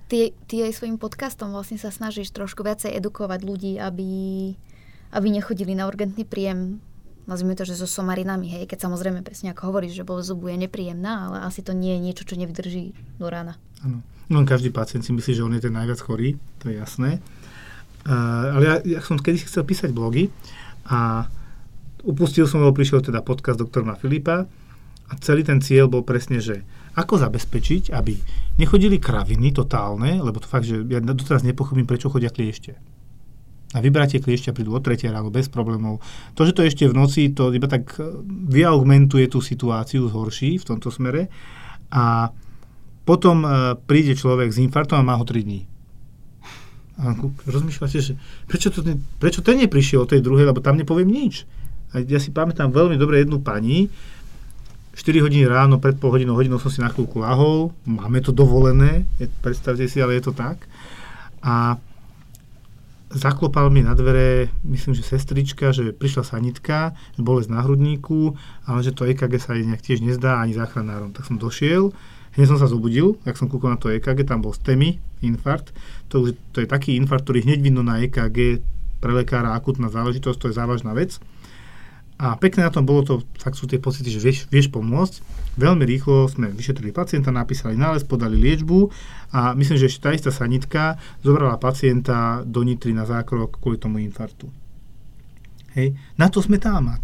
Ty, 0.09 0.33
ty 0.49 0.65
aj 0.65 0.77
svojim 0.77 0.97
podcastom 0.97 1.53
vlastne 1.53 1.77
sa 1.77 1.93
snažíš 1.93 2.33
trošku 2.33 2.65
viacej 2.65 2.93
edukovať 2.97 3.39
ľudí, 3.45 3.73
aby, 3.77 4.09
aby 5.13 5.27
nechodili 5.29 5.77
na 5.77 5.85
urgentný 5.85 6.25
príjem 6.25 6.81
nazvime 7.29 7.53
to, 7.53 7.61
že 7.61 7.77
so 7.77 7.85
somarinami, 7.85 8.49
hej, 8.49 8.65
keď 8.65 8.89
samozrejme 8.89 9.21
presne 9.21 9.53
ako 9.53 9.69
hovoríš, 9.69 10.01
že 10.01 10.07
bolesť 10.07 10.33
zubu 10.33 10.49
je 10.49 10.65
nepríjemná, 10.65 11.29
ale 11.29 11.37
asi 11.45 11.61
to 11.61 11.77
nie 11.77 11.93
je 11.93 12.01
niečo, 12.01 12.25
čo 12.25 12.33
nevydrží 12.33 12.97
do 13.21 13.29
rána. 13.29 13.61
Áno. 13.85 14.01
No 14.29 14.45
každý 14.45 14.73
pacient 14.73 15.05
si 15.05 15.13
myslí, 15.13 15.37
že 15.37 15.45
on 15.45 15.53
je 15.53 15.61
ten 15.61 15.73
najviac 15.73 16.01
chorý, 16.01 16.41
to 16.57 16.73
je 16.73 16.81
jasné. 16.81 17.21
Uh, 18.05 18.57
ale 18.57 18.63
ja, 18.65 18.75
ja 18.97 18.99
som 19.05 19.21
kedy 19.21 19.45
chcel 19.45 19.61
písať 19.61 19.93
blogy 19.93 20.33
a 20.87 21.27
upustil 22.05 22.47
som, 22.47 22.63
lebo 22.63 22.75
prišiel 22.75 23.03
teda 23.03 23.25
podcast 23.25 23.59
doktora 23.59 23.97
Filipa 23.99 24.47
a 25.09 25.13
celý 25.19 25.43
ten 25.43 25.59
cieľ 25.59 25.89
bol 25.89 26.05
presne, 26.05 26.39
že 26.39 26.63
ako 26.95 27.21
zabezpečiť, 27.21 27.95
aby 27.95 28.13
nechodili 28.59 28.99
kraviny 28.99 29.55
totálne, 29.55 30.19
lebo 30.19 30.41
to 30.41 30.47
fakt, 30.49 30.67
že 30.67 30.83
ja 30.89 30.99
doteraz 30.99 31.45
nepochopím, 31.47 31.87
prečo 31.87 32.11
chodia 32.11 32.33
kliešte. 32.33 32.75
A 33.69 33.85
vybratie 33.85 34.17
kliešťa 34.17 34.57
prídu 34.57 34.73
o 34.73 34.81
3 34.81 35.13
ráno 35.13 35.29
bez 35.29 35.45
problémov. 35.45 36.01
To, 36.33 36.41
že 36.41 36.57
to 36.57 36.65
ešte 36.65 36.89
v 36.89 36.97
noci, 36.97 37.29
to 37.29 37.53
iba 37.53 37.69
tak 37.69 37.93
e, 38.01 38.17
vyaugmentuje 38.49 39.29
tú 39.29 39.45
situáciu, 39.45 40.09
zhorší 40.09 40.57
v 40.57 40.65
tomto 40.65 40.89
smere. 40.89 41.29
A 41.93 42.33
potom 43.05 43.41
uh, 43.41 43.73
príde 43.73 44.13
človek 44.13 44.53
s 44.53 44.61
infartom 44.61 45.01
a 45.01 45.05
má 45.05 45.17
ho 45.17 45.25
3 45.25 45.41
dní. 45.41 45.68
A 46.99 47.15
rozmýšľate, 47.47 47.97
že 48.03 48.13
prečo, 48.43 48.67
to, 48.69 48.83
prečo 49.23 49.39
ten 49.39 49.55
neprišiel 49.63 50.03
o 50.03 50.09
tej 50.09 50.19
druhej, 50.19 50.51
lebo 50.51 50.59
tam 50.59 50.75
nepoviem 50.75 51.07
nič. 51.07 51.47
A 51.95 52.03
ja 52.03 52.19
si 52.19 52.29
pamätám 52.29 52.69
veľmi 52.69 52.99
dobre 52.99 53.23
jednu 53.23 53.39
pani, 53.39 53.87
4 54.99 55.23
hodiny 55.23 55.47
ráno, 55.47 55.79
pred 55.79 55.95
pol 55.95 56.11
hodinou, 56.11 56.35
hodinou 56.35 56.59
som 56.59 56.67
si 56.67 56.83
na 56.83 56.91
chvíľku 56.91 57.23
lahol, 57.23 57.71
máme 57.87 58.19
to 58.19 58.35
dovolené, 58.35 59.07
predstavte 59.39 59.87
si, 59.87 60.03
ale 60.03 60.19
je 60.19 60.27
to 60.27 60.33
tak. 60.35 60.67
A 61.39 61.79
zaklopal 63.07 63.71
mi 63.71 63.79
na 63.79 63.95
dvere, 63.95 64.51
myslím, 64.67 64.93
že 64.93 65.07
sestrička, 65.07 65.71
že 65.71 65.95
prišla 65.95 66.23
sanitka, 66.27 66.93
že 67.15 67.23
bolesť 67.23 67.47
na 67.47 67.63
hrudníku, 67.63 68.35
ale 68.67 68.83
že 68.83 68.91
to 68.91 69.07
EKG 69.07 69.39
sa 69.39 69.55
jej 69.55 69.63
nejak 69.63 69.81
tiež 69.81 70.03
nezdá 70.03 70.43
ani 70.43 70.53
záchranárom. 70.53 71.15
Tak 71.15 71.25
som 71.31 71.39
došiel, 71.39 71.95
hneď 72.37 72.47
som 72.49 72.59
sa 72.59 72.69
zobudil, 72.69 73.17
ak 73.25 73.37
som 73.37 73.47
kúkol 73.47 73.73
na 73.73 73.79
to 73.79 73.89
EKG, 73.89 74.27
tam 74.27 74.43
bol 74.43 74.53
STEMI, 74.53 74.99
infarkt. 75.25 75.73
To, 76.13 76.29
to 76.53 76.57
je 76.63 76.67
taký 76.67 76.97
infarkt, 76.99 77.25
ktorý 77.25 77.45
hneď 77.45 77.59
vidno 77.61 77.81
na 77.81 78.01
EKG 78.03 78.61
pre 78.99 79.11
lekára 79.15 79.55
akutná 79.55 79.87
záležitosť, 79.87 80.37
to 80.37 80.47
je 80.51 80.59
závažná 80.59 80.91
vec. 80.91 81.17
A 82.19 82.35
pekné 82.35 82.67
na 82.67 82.71
tom 82.71 82.83
bolo 82.83 83.07
to, 83.07 83.23
tak 83.39 83.55
sú 83.55 83.63
tie 83.63 83.79
pocity, 83.79 84.11
že 84.11 84.19
vieš, 84.19 84.37
vieš 84.51 84.67
pomôcť. 84.75 85.23
Veľmi 85.55 85.87
rýchlo 85.87 86.27
sme 86.27 86.51
vyšetrili 86.51 86.91
pacienta, 86.91 87.31
napísali 87.31 87.79
nález, 87.79 88.03
podali 88.03 88.35
liečbu 88.35 88.91
a 89.31 89.55
myslím, 89.55 89.79
že 89.79 89.87
ešte 89.87 90.03
tá 90.03 90.11
istá 90.11 90.27
sanitka 90.27 90.99
zobrala 91.23 91.55
pacienta 91.55 92.43
do 92.43 92.59
Nitry 92.67 92.91
na 92.91 93.07
zákrok 93.07 93.63
kvôli 93.63 93.79
tomu 93.79 94.03
infartu. 94.03 94.51
Hej. 95.79 95.95
Na 96.19 96.27
to 96.27 96.43
sme 96.43 96.59
tam. 96.59 96.99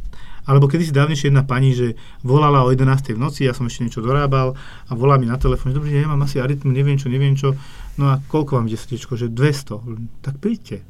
Alebo 0.45 0.69
kedy 0.69 0.89
si 0.89 0.93
dávnejšie 0.93 1.33
jedna 1.33 1.41
pani, 1.41 1.73
že 1.73 1.97
volala 2.21 2.61
o 2.61 2.69
11. 2.69 3.17
v 3.17 3.19
noci, 3.19 3.49
ja 3.49 3.53
som 3.57 3.65
ešte 3.65 3.81
niečo 3.85 4.05
dorábal 4.05 4.53
a 4.87 4.91
volá 4.93 5.17
mi 5.17 5.25
na 5.25 5.41
telefón, 5.41 5.73
že 5.73 5.81
dobrý 5.81 5.97
deň, 5.97 6.01
ja 6.05 6.09
mám 6.09 6.21
asi 6.25 6.37
arytmu, 6.37 6.69
neviem 6.69 6.97
čo, 7.01 7.09
neviem 7.09 7.33
čo. 7.33 7.57
No 7.97 8.13
a 8.13 8.21
koľko 8.29 8.61
vám 8.61 8.69
ide 8.69 8.77
srdečko? 8.77 9.17
Že 9.17 9.33
200. 9.33 10.21
Tak 10.21 10.37
príďte 10.37 10.85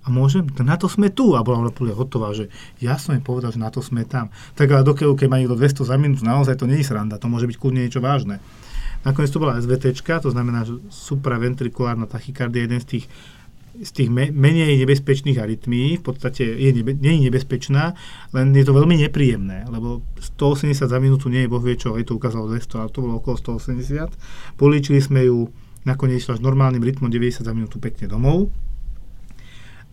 a 0.00 0.08
môžem, 0.08 0.48
na 0.64 0.80
to 0.80 0.88
sme 0.88 1.12
tu. 1.12 1.36
A 1.36 1.44
bola 1.44 1.68
úplne 1.68 1.92
hotová, 1.92 2.32
že 2.32 2.48
ja 2.80 2.96
som 2.96 3.12
jej 3.12 3.20
povedal, 3.20 3.52
že 3.52 3.60
na 3.60 3.68
to 3.68 3.84
sme 3.84 4.08
tam. 4.08 4.32
Tak 4.56 4.68
ale 4.72 4.82
dokiaľ, 4.84 5.12
keď 5.16 5.28
má 5.28 5.36
niekto 5.36 5.56
200 5.56 5.84
za 5.84 5.96
minútu, 6.00 6.24
naozaj 6.24 6.56
to 6.56 6.64
nie 6.64 6.80
je 6.80 6.88
sranda, 6.88 7.20
to 7.20 7.28
môže 7.28 7.44
byť 7.44 7.56
kľudne 7.60 7.84
niečo 7.84 8.00
vážne. 8.00 8.40
Nakoniec 9.00 9.32
to 9.32 9.40
bola 9.40 9.56
SVT, 9.56 9.96
to 9.96 10.28
znamená, 10.32 10.68
že 10.68 10.76
supraventrikulárna 10.92 12.04
tachykardia, 12.04 12.68
jeden 12.68 12.80
z 12.84 12.88
tých 12.96 13.04
z 13.80 13.90
tých 13.96 14.10
me- 14.12 14.28
menej 14.28 14.76
nebezpečných 14.84 15.40
arytmí, 15.40 15.96
v 15.96 16.04
podstate 16.04 16.44
je 16.44 16.70
nebe- 16.70 16.96
nie 17.00 17.16
je 17.16 17.32
nebezpečná, 17.32 17.96
len 18.36 18.52
je 18.52 18.64
to 18.64 18.76
veľmi 18.76 19.00
nepríjemné, 19.08 19.64
lebo 19.72 20.04
180 20.20 20.84
za 20.84 20.98
minútu 21.00 21.32
nie 21.32 21.44
je 21.44 21.52
boh 21.52 21.64
vie 21.64 21.80
čo, 21.80 21.96
je 21.96 22.04
to 22.04 22.20
ukázalo 22.20 22.52
200, 22.52 22.76
ale 22.76 22.92
to 22.92 23.00
bolo 23.00 23.16
okolo 23.16 23.36
180. 23.40 24.12
Políčili 24.60 25.00
sme 25.00 25.24
ju, 25.24 25.48
nakoniec 25.88 26.20
s 26.20 26.44
normálnym 26.44 26.84
rytmom 26.84 27.08
90 27.08 27.40
za 27.40 27.52
minútu 27.56 27.80
pekne 27.80 28.04
domov, 28.04 28.52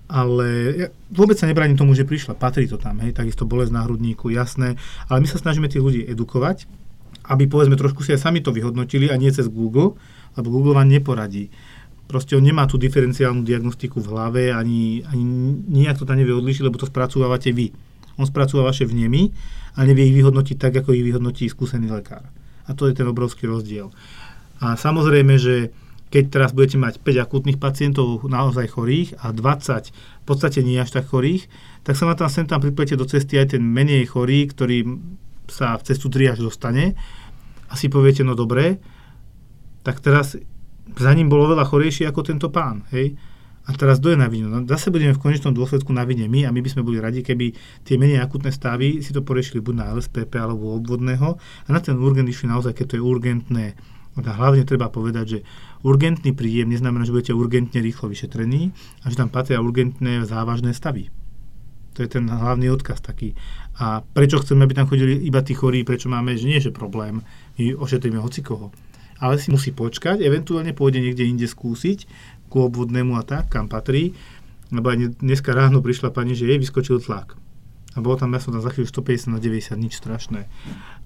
ale 0.08 0.48
ja 0.76 0.88
vôbec 1.12 1.36
sa 1.36 1.48
nebránim 1.48 1.76
tomu, 1.76 1.96
že 1.96 2.08
prišla, 2.08 2.40
patrí 2.40 2.68
to 2.68 2.80
tam, 2.80 3.00
hej, 3.04 3.16
takisto 3.16 3.44
bolesť 3.44 3.72
na 3.72 3.84
hrudníku, 3.84 4.32
jasné, 4.32 4.80
ale 5.08 5.24
my 5.24 5.28
sa 5.28 5.40
snažíme 5.40 5.68
tých 5.68 5.84
ľudí 5.84 6.04
edukovať, 6.08 6.68
aby 7.28 7.44
povedzme 7.48 7.76
trošku 7.76 8.04
si 8.04 8.16
aj 8.16 8.24
sami 8.24 8.40
to 8.40 8.56
vyhodnotili 8.56 9.12
a 9.12 9.20
nie 9.20 9.32
cez 9.32 9.52
Google, 9.52 10.00
lebo 10.40 10.48
Google 10.48 10.80
vám 10.80 10.88
neporadí. 10.88 11.52
Proste 12.08 12.40
on 12.40 12.44
nemá 12.44 12.64
tú 12.66 12.80
diferenciálnu 12.80 13.44
diagnostiku 13.44 14.00
v 14.00 14.10
hlave, 14.16 14.44
ani, 14.56 15.04
ani 15.04 15.24
nijak 15.68 16.00
to 16.00 16.08
tam 16.08 16.16
nevie 16.16 16.32
odlišiť, 16.32 16.64
lebo 16.64 16.80
to 16.80 16.88
spracúvate 16.88 17.52
vy. 17.52 17.76
On 18.16 18.26
spracúva 18.26 18.66
vaše 18.66 18.88
vnemy 18.88 19.30
a 19.76 19.84
nevie 19.84 20.10
ich 20.10 20.16
vyhodnotiť 20.16 20.58
tak, 20.58 20.74
ako 20.82 20.96
ich 20.96 21.06
vyhodnotí 21.06 21.46
skúsený 21.52 21.92
lekár. 21.92 22.26
A 22.66 22.72
to 22.74 22.88
je 22.88 22.96
ten 22.96 23.06
obrovský 23.06 23.46
rozdiel. 23.46 23.92
A 24.64 24.74
samozrejme, 24.80 25.38
že 25.38 25.70
keď 26.08 26.24
teraz 26.32 26.50
budete 26.56 26.80
mať 26.80 27.04
5 27.04 27.24
akútnych 27.28 27.60
pacientov 27.60 28.24
naozaj 28.24 28.72
chorých 28.72 29.20
a 29.20 29.36
20 29.36 29.92
v 29.92 30.26
podstate 30.26 30.64
nie 30.64 30.80
až 30.80 30.96
tak 30.96 31.12
chorých, 31.12 31.52
tak 31.84 32.00
sa 32.00 32.08
na 32.08 32.16
tam 32.16 32.32
sem 32.32 32.48
tam 32.48 32.64
priplete 32.64 32.96
do 32.96 33.04
cesty 33.04 33.36
aj 33.36 33.60
ten 33.60 33.64
menej 33.64 34.08
chorý, 34.08 34.48
ktorý 34.48 34.88
sa 35.52 35.76
v 35.76 35.86
cestu 35.88 36.08
až 36.08 36.40
dostane 36.40 36.96
a 37.68 37.76
si 37.76 37.92
poviete, 37.92 38.24
no 38.24 38.36
dobre, 38.36 38.80
tak 39.84 40.00
teraz 40.00 40.40
za 40.98 41.14
ním 41.14 41.30
bolo 41.30 41.54
veľa 41.54 41.66
chorejší 41.70 42.10
ako 42.10 42.22
tento 42.26 42.48
pán, 42.50 42.86
hej? 42.92 43.14
A 43.68 43.76
teraz 43.76 44.00
kto 44.00 44.16
je 44.16 44.18
na 44.18 44.32
vine? 44.32 44.48
No, 44.48 44.64
zase 44.64 44.88
budeme 44.88 45.12
v 45.12 45.20
konečnom 45.20 45.52
dôsledku 45.52 45.92
na 45.92 46.08
vine 46.08 46.32
my 46.32 46.48
a 46.48 46.56
my 46.56 46.64
by 46.64 46.70
sme 46.72 46.88
boli 46.88 47.04
radi, 47.04 47.20
keby 47.20 47.52
tie 47.84 48.00
menej 48.00 48.24
akutné 48.24 48.56
stavy 48.56 49.04
si 49.04 49.12
to 49.12 49.20
porešili 49.28 49.60
buď 49.60 49.76
na 49.76 49.86
LSPP 49.92 50.40
alebo 50.40 50.80
obvodného 50.80 51.36
a 51.38 51.68
na 51.68 51.84
ten 51.84 52.00
urgent 52.00 52.32
išli 52.32 52.48
naozaj, 52.48 52.72
keď 52.72 52.96
to 52.96 52.98
je 52.98 53.04
urgentné. 53.04 53.66
A 54.18 54.34
hlavne 54.34 54.66
treba 54.66 54.90
povedať, 54.90 55.26
že 55.30 55.40
urgentný 55.86 56.34
príjem 56.34 56.74
neznamená, 56.74 57.06
že 57.06 57.14
budete 57.14 57.38
urgentne 57.38 57.84
rýchlo 57.84 58.10
vyšetrení 58.10 58.74
a 59.04 59.14
že 59.14 59.20
tam 59.20 59.30
patria 59.30 59.62
urgentné 59.62 60.26
závažné 60.26 60.74
stavy. 60.74 61.12
To 62.00 62.06
je 62.06 62.10
ten 62.10 62.26
hlavný 62.26 62.72
odkaz 62.74 63.04
taký. 63.04 63.38
A 63.78 64.02
prečo 64.02 64.42
chceme, 64.42 64.66
aby 64.66 64.74
tam 64.74 64.90
chodili 64.90 65.22
iba 65.22 65.42
tí 65.46 65.54
chorí, 65.54 65.86
prečo 65.86 66.10
máme, 66.10 66.34
že 66.34 66.50
nie 66.50 66.58
že 66.58 66.74
problém, 66.74 67.22
my 67.62 67.78
ošetríme 67.78 68.18
hocikoho. 68.18 68.74
Ale 69.18 69.42
si 69.42 69.50
musí 69.50 69.74
počkať, 69.74 70.22
eventuálne 70.22 70.78
pôjde 70.78 71.02
niekde 71.02 71.26
inde 71.26 71.50
skúsiť, 71.50 72.06
ku 72.48 72.64
obvodnému 72.64 73.18
a 73.20 73.24
tak, 73.28 73.52
kam 73.52 73.68
patrí. 73.68 74.16
Lebo 74.72 74.92
aj 74.92 75.24
dneska 75.24 75.56
ráno 75.56 75.80
prišla 75.80 76.12
pani, 76.12 76.36
že 76.36 76.48
jej 76.48 76.60
vyskočil 76.60 77.00
tlak. 77.00 77.40
A 77.96 78.04
bolo 78.04 78.14
tam, 78.14 78.36
ja 78.36 78.40
som 78.44 78.54
tam 78.54 78.62
za 78.62 78.70
chvíľu 78.70 78.94
150 78.94 79.34
na 79.34 79.40
90, 79.42 79.74
nič 79.80 79.98
strašné. 79.98 80.46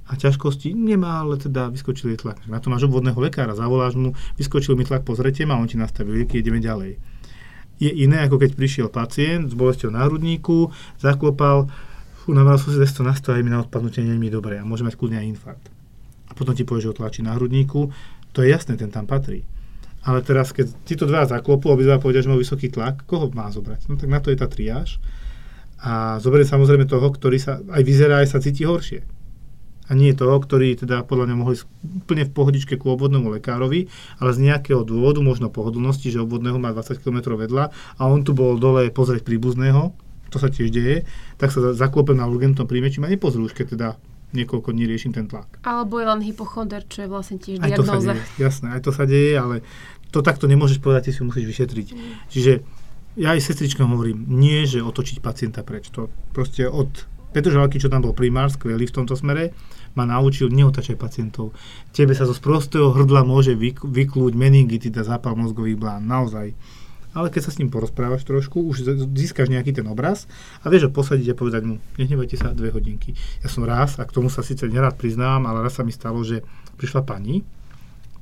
A 0.09 0.11
ťažkosti 0.19 0.75
nemá, 0.75 1.23
ale 1.23 1.39
teda 1.39 1.71
vyskočil 1.71 2.11
jej 2.11 2.19
tlak. 2.19 2.43
Na 2.51 2.59
to 2.59 2.67
máš 2.67 2.83
obvodného 2.83 3.15
lekára, 3.15 3.55
zavoláš 3.55 3.95
mu, 3.95 4.11
vyskočil 4.35 4.75
mi 4.75 4.83
tlak, 4.83 5.07
pozrite 5.07 5.47
ma, 5.47 5.55
on 5.55 5.71
ti 5.71 5.79
nastavil 5.79 6.19
lieky, 6.19 6.43
ideme 6.43 6.59
ďalej. 6.59 6.99
Je 7.79 7.89
iné, 7.89 8.27
ako 8.27 8.43
keď 8.43 8.59
prišiel 8.59 8.87
pacient 8.91 9.49
s 9.49 9.55
bolesťou 9.55 9.87
na 9.87 10.03
hrudníku, 10.03 10.67
zaklopal, 10.99 11.71
fú, 12.21 12.35
nabral 12.35 12.59
som 12.59 12.75
si 12.75 12.77
200 12.77 13.07
na 13.07 13.15
100 13.15 13.39
a 13.39 13.41
mi 13.41 13.49
na 13.55 13.63
odpadnutie 13.63 14.03
nie 14.03 14.19
mi 14.19 14.27
dobre 14.27 14.59
a 14.59 14.67
môže 14.67 14.83
mať 14.83 14.99
kľudne 14.99 15.23
aj 15.23 15.29
infarkt. 15.31 15.70
Potom 16.41 16.57
ti 16.57 16.65
povie, 16.65 16.89
že 16.89 16.97
otlačí 16.97 17.21
na 17.21 17.37
hrudníku, 17.37 17.93
to 18.33 18.41
je 18.41 18.49
jasné, 18.49 18.73
ten 18.81 18.89
tam 18.89 19.05
patrí. 19.05 19.45
Ale 20.01 20.25
teraz, 20.25 20.49
keď 20.49 20.73
títo 20.81 21.05
dva 21.05 21.29
zaklopú, 21.29 21.69
obidva 21.69 22.01
povedia, 22.01 22.25
že 22.25 22.33
má 22.33 22.33
vysoký 22.33 22.73
tlak, 22.73 23.05
koho 23.05 23.29
má 23.29 23.53
zobrať? 23.53 23.85
No 23.85 24.01
tak 24.01 24.09
na 24.09 24.17
to 24.17 24.33
je 24.33 24.41
tá 24.41 24.49
triáž. 24.49 24.97
A 25.85 26.17
zoberie 26.17 26.49
samozrejme 26.49 26.89
toho, 26.89 27.05
ktorý 27.13 27.37
sa 27.37 27.61
aj 27.69 27.81
vyzerá, 27.85 28.25
aj 28.25 28.33
sa 28.33 28.41
cíti 28.41 28.65
horšie. 28.65 29.05
A 29.85 29.91
nie 29.93 30.17
toho, 30.17 30.41
ktorý 30.41 30.73
teda 30.73 31.05
podľa 31.05 31.29
mňa 31.29 31.37
mohli 31.37 31.61
úplne 31.85 32.25
v 32.25 32.33
pohodičke 32.33 32.81
ku 32.81 32.97
obvodnému 32.97 33.29
lekárovi, 33.37 33.93
ale 34.17 34.31
z 34.33 34.49
nejakého 34.49 34.81
dôvodu, 34.81 35.21
možno 35.21 35.53
pohodlnosti, 35.53 36.09
že 36.09 36.25
obvodného 36.25 36.57
má 36.57 36.73
20 36.73 36.97
km 36.97 37.37
vedľa 37.37 37.69
a 37.99 38.01
on 38.09 38.25
tu 38.25 38.33
bol 38.33 38.57
dole 38.57 38.89
pozrieť 38.89 39.21
príbuzného, 39.21 39.93
to 40.31 40.37
sa 40.39 40.47
tiež 40.47 40.71
deje, 40.71 41.03
tak 41.35 41.51
sa 41.51 41.75
zaklopem 41.75 42.15
na 42.15 42.25
urgentnom 42.25 42.65
príjme, 42.65 42.87
či 42.87 43.03
ma 43.03 43.11
nepozrú 43.11 43.51
už, 43.51 43.53
keď 43.53 43.67
teda 43.75 43.87
niekoľko 44.31 44.71
dní 44.71 44.85
riešim 44.87 45.11
ten 45.11 45.27
tlak. 45.27 45.59
Alebo 45.63 45.99
je 45.99 46.05
len 46.07 46.21
hypochonder, 46.23 46.81
čo 46.87 47.05
je 47.05 47.07
vlastne 47.11 47.37
tiež 47.37 47.59
aj 47.59 47.69
diagnóza. 47.75 47.91
To 47.91 47.99
sa 47.99 48.15
deje, 48.15 48.41
jasné, 48.41 48.67
aj 48.71 48.81
to 48.81 48.91
sa 48.91 49.03
deje, 49.07 49.33
ale 49.35 49.55
to 50.11 50.19
takto 50.19 50.45
nemôžeš 50.47 50.79
povedať, 50.83 51.09
ty 51.09 51.11
si 51.15 51.21
musíš 51.23 51.45
vyšetriť. 51.47 51.87
Mm. 51.95 52.13
Čiže 52.27 52.53
ja 53.19 53.35
aj 53.35 53.43
sestričkom 53.43 53.91
hovorím, 53.91 54.27
nie, 54.27 54.63
že 54.63 54.79
otočiť 54.79 55.19
pacienta 55.19 55.63
preč. 55.67 55.91
To 55.95 56.07
proste 56.31 56.67
od 56.67 57.11
Petržalky, 57.31 57.79
čo 57.79 57.87
tam 57.87 58.03
bol 58.03 58.11
primár, 58.11 58.51
skvelý 58.51 58.91
v 58.91 58.95
tomto 59.01 59.15
smere, 59.15 59.55
ma 59.95 60.03
naučil 60.03 60.51
neotačať 60.51 60.99
pacientov. 60.99 61.55
Tebe 61.95 62.11
sa 62.11 62.27
zo 62.27 62.35
sprostého 62.35 62.91
hrdla 62.91 63.23
môže 63.23 63.55
vyklúť 63.55 64.35
meningitida, 64.35 65.07
zápal 65.07 65.39
mozgových 65.39 65.79
blán, 65.79 66.03
naozaj. 66.07 66.51
Ale 67.11 67.27
keď 67.27 67.41
sa 67.43 67.51
s 67.51 67.59
ním 67.59 67.67
porozprávaš 67.67 68.23
trošku, 68.23 68.63
už 68.63 68.87
získaš 69.11 69.51
nejaký 69.51 69.75
ten 69.75 69.83
obraz 69.91 70.31
a 70.63 70.71
vieš 70.71 70.87
ho 70.87 70.91
posadiť 70.95 71.35
a 71.35 71.39
povedať 71.39 71.63
mu, 71.67 71.75
nehnevajte 71.99 72.39
sa 72.39 72.55
dve 72.55 72.71
hodinky. 72.71 73.11
Ja 73.43 73.51
som 73.51 73.67
raz, 73.67 73.99
a 73.99 74.07
k 74.07 74.15
tomu 74.15 74.31
sa 74.31 74.39
síce 74.39 74.63
nerád 74.71 74.95
priznávam, 74.95 75.43
ale 75.43 75.67
raz 75.67 75.75
sa 75.75 75.83
mi 75.83 75.91
stalo, 75.91 76.23
že 76.23 76.39
prišla 76.79 77.03
pani, 77.03 77.43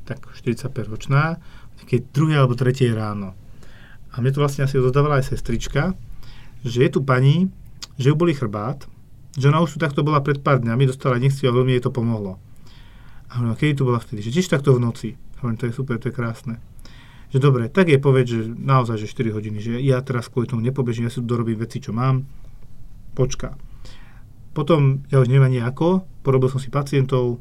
tak 0.10 0.25
45-ročná, 0.34 1.38
keď 1.86 1.99
druhé 2.10 2.41
alebo 2.41 2.58
tretie 2.58 2.89
ráno. 2.89 3.38
A 4.10 4.25
mne 4.25 4.34
to 4.34 4.41
vlastne 4.41 4.65
asi 4.65 4.82
ododávala 4.82 5.21
aj 5.21 5.38
sestrička, 5.38 5.93
že 6.65 6.82
je 6.82 6.89
tu 6.89 7.06
pani, 7.06 7.54
že 8.02 8.10
ju 8.10 8.15
boli 8.17 8.34
chrbát, 8.34 8.89
že 9.38 9.54
ona 9.54 9.62
už 9.62 9.78
tu 9.78 9.80
takto 9.80 10.02
bola 10.02 10.25
pred 10.25 10.41
pár 10.41 10.65
dňami, 10.65 10.89
dostala 10.89 11.21
nechci 11.21 11.45
a 11.45 11.54
veľmi 11.54 11.78
jej 11.78 11.84
to 11.86 11.93
pomohlo. 11.93 12.41
A 13.30 13.38
hovorím, 13.38 13.54
kedy 13.54 13.73
tu 13.78 13.86
bola 13.86 14.02
vtedy? 14.02 14.25
Že 14.25 14.41
tiež 14.41 14.49
takto 14.49 14.73
v 14.73 14.82
noci. 14.82 15.10
Hovorím, 15.39 15.62
to 15.62 15.69
je 15.69 15.73
super, 15.78 16.02
to 16.02 16.10
je 16.10 16.17
krásne. 16.17 16.58
Že 17.30 17.38
dobre, 17.38 17.63
tak 17.70 17.94
je 17.94 18.02
povedz, 18.02 18.30
že 18.34 18.42
naozaj, 18.50 19.06
že 19.06 19.08
4 19.10 19.38
hodiny, 19.38 19.58
že 19.62 19.72
ja 19.86 20.02
teraz 20.02 20.34
kvôli 20.34 20.50
tomu 20.50 20.65
nepobežím, 20.65 21.06
ja 21.06 21.13
si 21.13 21.22
dorobím 21.22 21.62
veci, 21.62 21.78
čo 21.78 21.94
mám. 21.94 22.26
Počká. 23.13 23.54
Potom 24.58 25.06
ja 25.13 25.22
už 25.22 25.30
neviem 25.30 25.62
ako, 25.62 26.10
porobil 26.26 26.50
som 26.50 26.58
si 26.58 26.74
pacientov, 26.74 27.38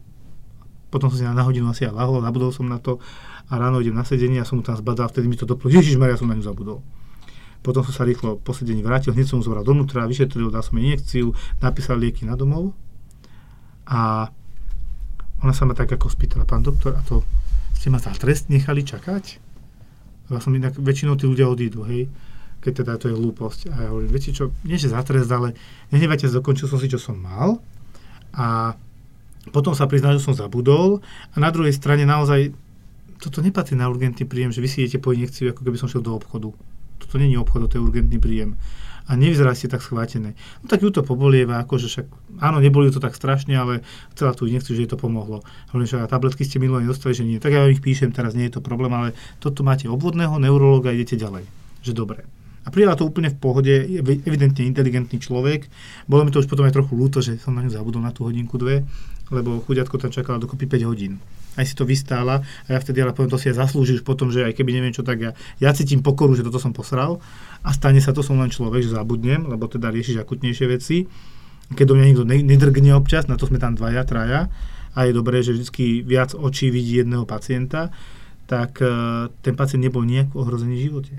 potom 0.93 1.09
som 1.09 1.17
si 1.21 1.25
na 1.25 1.41
hodinu 1.41 1.69
asi 1.73 1.89
aj 1.89 1.97
lahol, 1.97 2.21
zabudol 2.21 2.53
som 2.53 2.69
na 2.69 2.81
to 2.81 3.01
a 3.49 3.57
ráno 3.57 3.81
idem 3.81 3.97
na 3.97 4.05
sedenie 4.05 4.41
a 4.41 4.49
som 4.49 4.61
mu 4.61 4.65
tam 4.65 4.77
zbadal, 4.77 5.09
vtedy 5.09 5.25
mi 5.29 5.37
to 5.37 5.49
doplnil, 5.49 5.81
Ježiš 5.81 5.97
ja 5.97 6.21
som 6.21 6.29
na 6.29 6.37
ňu 6.37 6.45
zabudol. 6.45 6.85
Potom 7.65 7.81
som 7.85 7.93
sa 7.93 8.05
rýchlo 8.05 8.41
po 8.41 8.53
sedení 8.53 8.85
vrátil, 8.85 9.17
hneď 9.17 9.29
som 9.29 9.41
mu 9.41 9.45
zobral 9.45 9.65
donútra, 9.65 10.05
vyšetril, 10.05 10.53
dal 10.53 10.65
som 10.65 10.77
jej 10.77 10.85
injekciu, 10.85 11.33
napísal 11.65 11.97
lieky 11.97 12.29
na 12.29 12.37
domov 12.37 12.77
a 13.89 14.29
ona 15.41 15.53
sa 15.57 15.65
ma 15.65 15.73
tak 15.73 15.93
ako 15.97 16.13
spýtala, 16.13 16.45
pán 16.45 16.61
doktor, 16.61 16.97
a 16.97 17.03
to 17.05 17.25
ste 17.77 17.89
ma 17.89 18.01
za 18.01 18.13
trest 18.17 18.53
nechali 18.53 18.85
čakať? 18.85 19.48
Som 20.29 20.53
inak, 20.53 20.77
väčšinou 20.77 21.17
tí 21.17 21.25
ľudia 21.25 21.49
odídu, 21.49 21.89
hej, 21.89 22.13
keď 22.61 22.85
teda 22.85 22.93
to 23.01 23.09
je 23.09 23.17
hlúposť. 23.17 23.73
A 23.73 23.75
ja 23.85 23.89
hovorím, 23.89 24.13
viete 24.13 24.37
čo, 24.37 24.53
nie 24.69 24.77
že 24.77 24.93
za 24.93 25.01
ale 25.01 25.57
nehnevajte, 25.89 26.29
dokončil 26.29 26.69
som 26.69 26.77
si, 26.77 26.93
čo 26.93 27.01
som 27.01 27.17
mal 27.17 27.57
a 28.37 28.77
potom 29.49 29.73
sa 29.73 29.89
priznal, 29.89 30.21
že 30.21 30.25
som 30.25 30.37
zabudol 30.37 31.01
a 31.33 31.37
na 31.41 31.49
druhej 31.49 31.73
strane 31.73 32.05
naozaj 32.05 32.53
toto 33.17 33.41
nepatrí 33.41 33.75
na 33.75 33.89
urgentný 33.89 34.29
príjem, 34.29 34.53
že 34.53 34.61
vy 34.61 34.69
si 34.69 34.85
idete 34.85 35.01
po 35.01 35.17
injekciu, 35.17 35.51
ako 35.51 35.65
keby 35.65 35.81
som 35.81 35.89
šiel 35.89 36.05
do 36.05 36.13
obchodu 36.13 36.53
toto 36.99 37.19
není 37.19 37.39
obchod, 37.39 37.71
to 37.71 37.79
je 37.79 37.87
urgentný 37.87 38.19
príjem. 38.19 38.59
A 39.09 39.17
nevyzerá 39.17 39.57
ste 39.57 39.73
tak 39.73 39.81
schvátené. 39.81 40.37
No 40.61 40.69
tak 40.69 40.85
ju 40.85 40.93
to 40.93 41.01
pobolieva, 41.01 41.65
akože 41.65 41.89
však, 41.89 42.07
áno, 42.45 42.61
neboli 42.61 42.93
to 42.93 43.01
tak 43.01 43.17
strašne, 43.17 43.57
ale 43.57 43.81
chcela 44.13 44.37
tu 44.37 44.45
nechci, 44.45 44.77
že 44.77 44.85
jej 44.85 44.91
to 44.91 45.01
pomohlo. 45.01 45.41
Hovorím, 45.73 45.89
že 45.89 46.05
tabletky 46.05 46.45
ste 46.45 46.61
minulé 46.61 46.85
nedostali, 46.85 47.17
že 47.17 47.25
nie. 47.25 47.41
Tak 47.41 47.57
ja 47.57 47.65
ich 47.73 47.81
píšem, 47.81 48.13
teraz 48.13 48.37
nie 48.37 48.45
je 48.53 48.61
to 48.61 48.63
problém, 48.63 48.93
ale 48.93 49.17
toto 49.41 49.65
máte 49.65 49.89
obvodného 49.89 50.37
neurologa, 50.37 50.93
idete 50.93 51.17
ďalej. 51.17 51.49
Že 51.81 51.93
dobre. 51.97 52.29
A 52.63 52.69
prijala 52.69 53.01
to 53.01 53.09
úplne 53.09 53.33
v 53.33 53.41
pohode, 53.41 53.73
evidentne 54.29 54.69
inteligentný 54.69 55.17
človek. 55.17 55.73
Bolo 56.05 56.29
mi 56.29 56.31
to 56.31 56.45
už 56.45 56.53
potom 56.53 56.69
aj 56.69 56.77
trochu 56.77 56.93
ľúto, 57.01 57.25
že 57.25 57.41
som 57.41 57.57
na 57.57 57.65
ňu 57.65 57.73
zabudol 57.73 58.05
na 58.05 58.13
tú 58.13 58.29
hodinku, 58.29 58.61
dve, 58.61 58.85
lebo 59.35 59.61
chudiatko 59.65 59.97
tam 60.01 60.11
čakala 60.13 60.41
dokopy 60.41 60.67
5 60.67 60.89
hodín 60.89 61.21
aj 61.59 61.67
si 61.67 61.75
to 61.75 61.83
vystála 61.83 62.39
a 62.39 62.69
ja 62.71 62.79
vtedy 62.79 63.03
ale 63.03 63.11
poviem, 63.11 63.35
to 63.35 63.41
si 63.43 63.51
ja 63.51 63.55
zaslúžiš 63.59 64.07
potom, 64.07 64.31
že 64.31 64.47
aj 64.47 64.55
keby 64.55 64.79
neviem 64.79 64.95
čo, 64.95 65.03
tak 65.03 65.19
ja, 65.19 65.31
ja 65.59 65.75
cítim 65.75 66.07
pokoru, 66.07 66.39
že 66.39 66.47
toto 66.47 66.63
som 66.63 66.71
posral 66.71 67.19
a 67.67 67.75
stane 67.75 67.99
sa 67.99 68.15
to, 68.15 68.23
som 68.23 68.39
len 68.39 68.49
človek, 68.49 68.87
že 68.87 68.95
zabudnem, 68.95 69.51
lebo 69.51 69.67
teda 69.67 69.91
riešiš 69.91 70.23
akutnejšie 70.23 70.67
veci. 70.71 71.11
Keď 71.75 71.85
do 71.85 71.95
mňa 71.99 72.07
nikto 72.15 72.25
nedrgne 72.25 72.95
občas, 72.95 73.27
na 73.27 73.35
to 73.35 73.51
sme 73.51 73.59
tam 73.59 73.75
dvaja, 73.75 74.07
traja 74.07 74.49
a 74.95 74.99
je 75.05 75.13
dobré, 75.13 75.43
že 75.43 75.53
vždy 75.53 76.07
viac 76.07 76.33
očí 76.33 76.71
vidí 76.73 77.03
jedného 77.03 77.29
pacienta, 77.29 77.93
tak 78.49 78.81
uh, 78.81 79.29
ten 79.45 79.53
pacient 79.53 79.85
nebol 79.85 80.07
nejak 80.07 80.33
ohrozený 80.33 80.81
v 80.81 80.85
živote. 80.89 81.15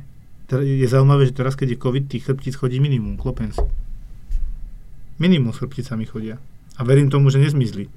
Je 0.50 0.88
zaujímavé, 0.90 1.30
že 1.30 1.38
teraz, 1.38 1.54
keď 1.54 1.78
je 1.78 1.82
COVID, 1.86 2.04
tých 2.10 2.26
chrbtíc 2.26 2.58
chodí 2.58 2.82
minimum, 2.82 3.22
klopen 3.22 3.54
si. 3.54 3.62
Minimum 5.22 5.54
s 5.54 5.62
chrbticami 5.62 6.10
chodia. 6.10 6.42
A 6.80 6.88
verím 6.88 7.12
tomu, 7.12 7.28
že 7.28 7.38
nezmizli. 7.38 7.92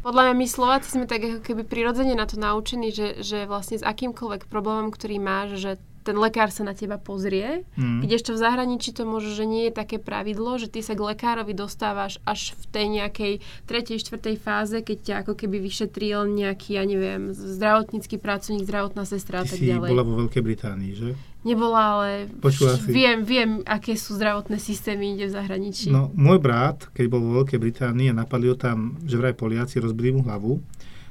Podľa 0.00 0.22
mňa 0.28 0.34
my 0.36 0.46
Slováci 0.48 0.88
sme 0.92 1.04
tak 1.04 1.24
ako 1.24 1.40
keby 1.40 1.62
prirodzene 1.64 2.12
na 2.12 2.28
to 2.28 2.36
naučení, 2.36 2.92
že, 2.92 3.20
že 3.20 3.48
vlastne 3.48 3.80
s 3.80 3.84
akýmkoľvek 3.84 4.48
problémom, 4.48 4.92
ktorý 4.92 5.16
máš, 5.16 5.56
že 5.56 5.70
ten 6.04 6.20
lekár 6.20 6.52
sa 6.52 6.68
na 6.68 6.76
teba 6.76 7.00
pozrie, 7.00 7.64
Mm. 7.80 8.04
kdežto 8.04 8.36
v 8.36 8.42
zahraničí 8.44 8.92
to 8.92 9.08
môže, 9.08 9.32
že 9.32 9.48
nie 9.48 9.68
je 9.68 9.72
také 9.72 9.96
pravidlo, 9.96 10.60
že 10.60 10.68
ty 10.68 10.84
sa 10.84 10.92
k 10.92 11.00
lekárovi 11.00 11.56
dostávaš 11.56 12.20
až 12.28 12.52
v 12.52 12.64
tej 12.68 12.86
nejakej 13.00 13.32
tretej, 13.64 14.04
štvrtej 14.04 14.36
fáze, 14.36 14.76
keď 14.84 14.98
ťa 15.00 15.14
ako 15.24 15.32
keby 15.32 15.56
vyšetril 15.64 16.28
nejaký, 16.28 16.76
ja 16.76 16.84
neviem, 16.84 17.32
zdravotnícky 17.32 18.20
pracovník, 18.20 18.68
zdravotná 18.68 19.08
sestra 19.08 19.40
a 19.40 19.48
tak 19.48 19.56
ďalej. 19.56 19.88
bola 19.88 20.04
vo 20.04 20.20
Veľkej 20.20 20.42
Británii, 20.44 20.92
že? 20.92 21.10
Nebola, 21.44 21.80
ale 22.00 22.10
Počula 22.40 22.80
si. 22.80 22.88
viem, 22.88 23.20
viem, 23.20 23.60
aké 23.68 24.00
sú 24.00 24.16
zdravotné 24.16 24.56
systémy 24.56 25.12
inde 25.12 25.28
v 25.28 25.36
zahraničí. 25.36 25.92
No, 25.92 26.08
môj 26.16 26.40
brat, 26.40 26.88
keď 26.96 27.04
bol 27.12 27.20
vo 27.20 27.44
Veľkej 27.44 27.60
Británii 27.60 28.08
a 28.08 28.16
napadli 28.16 28.48
ho 28.48 28.56
tam, 28.56 28.96
že 29.04 29.20
vraj 29.20 29.36
Poliaci 29.36 29.76
rozbili 29.76 30.16
mu 30.16 30.24
hlavu, 30.24 30.64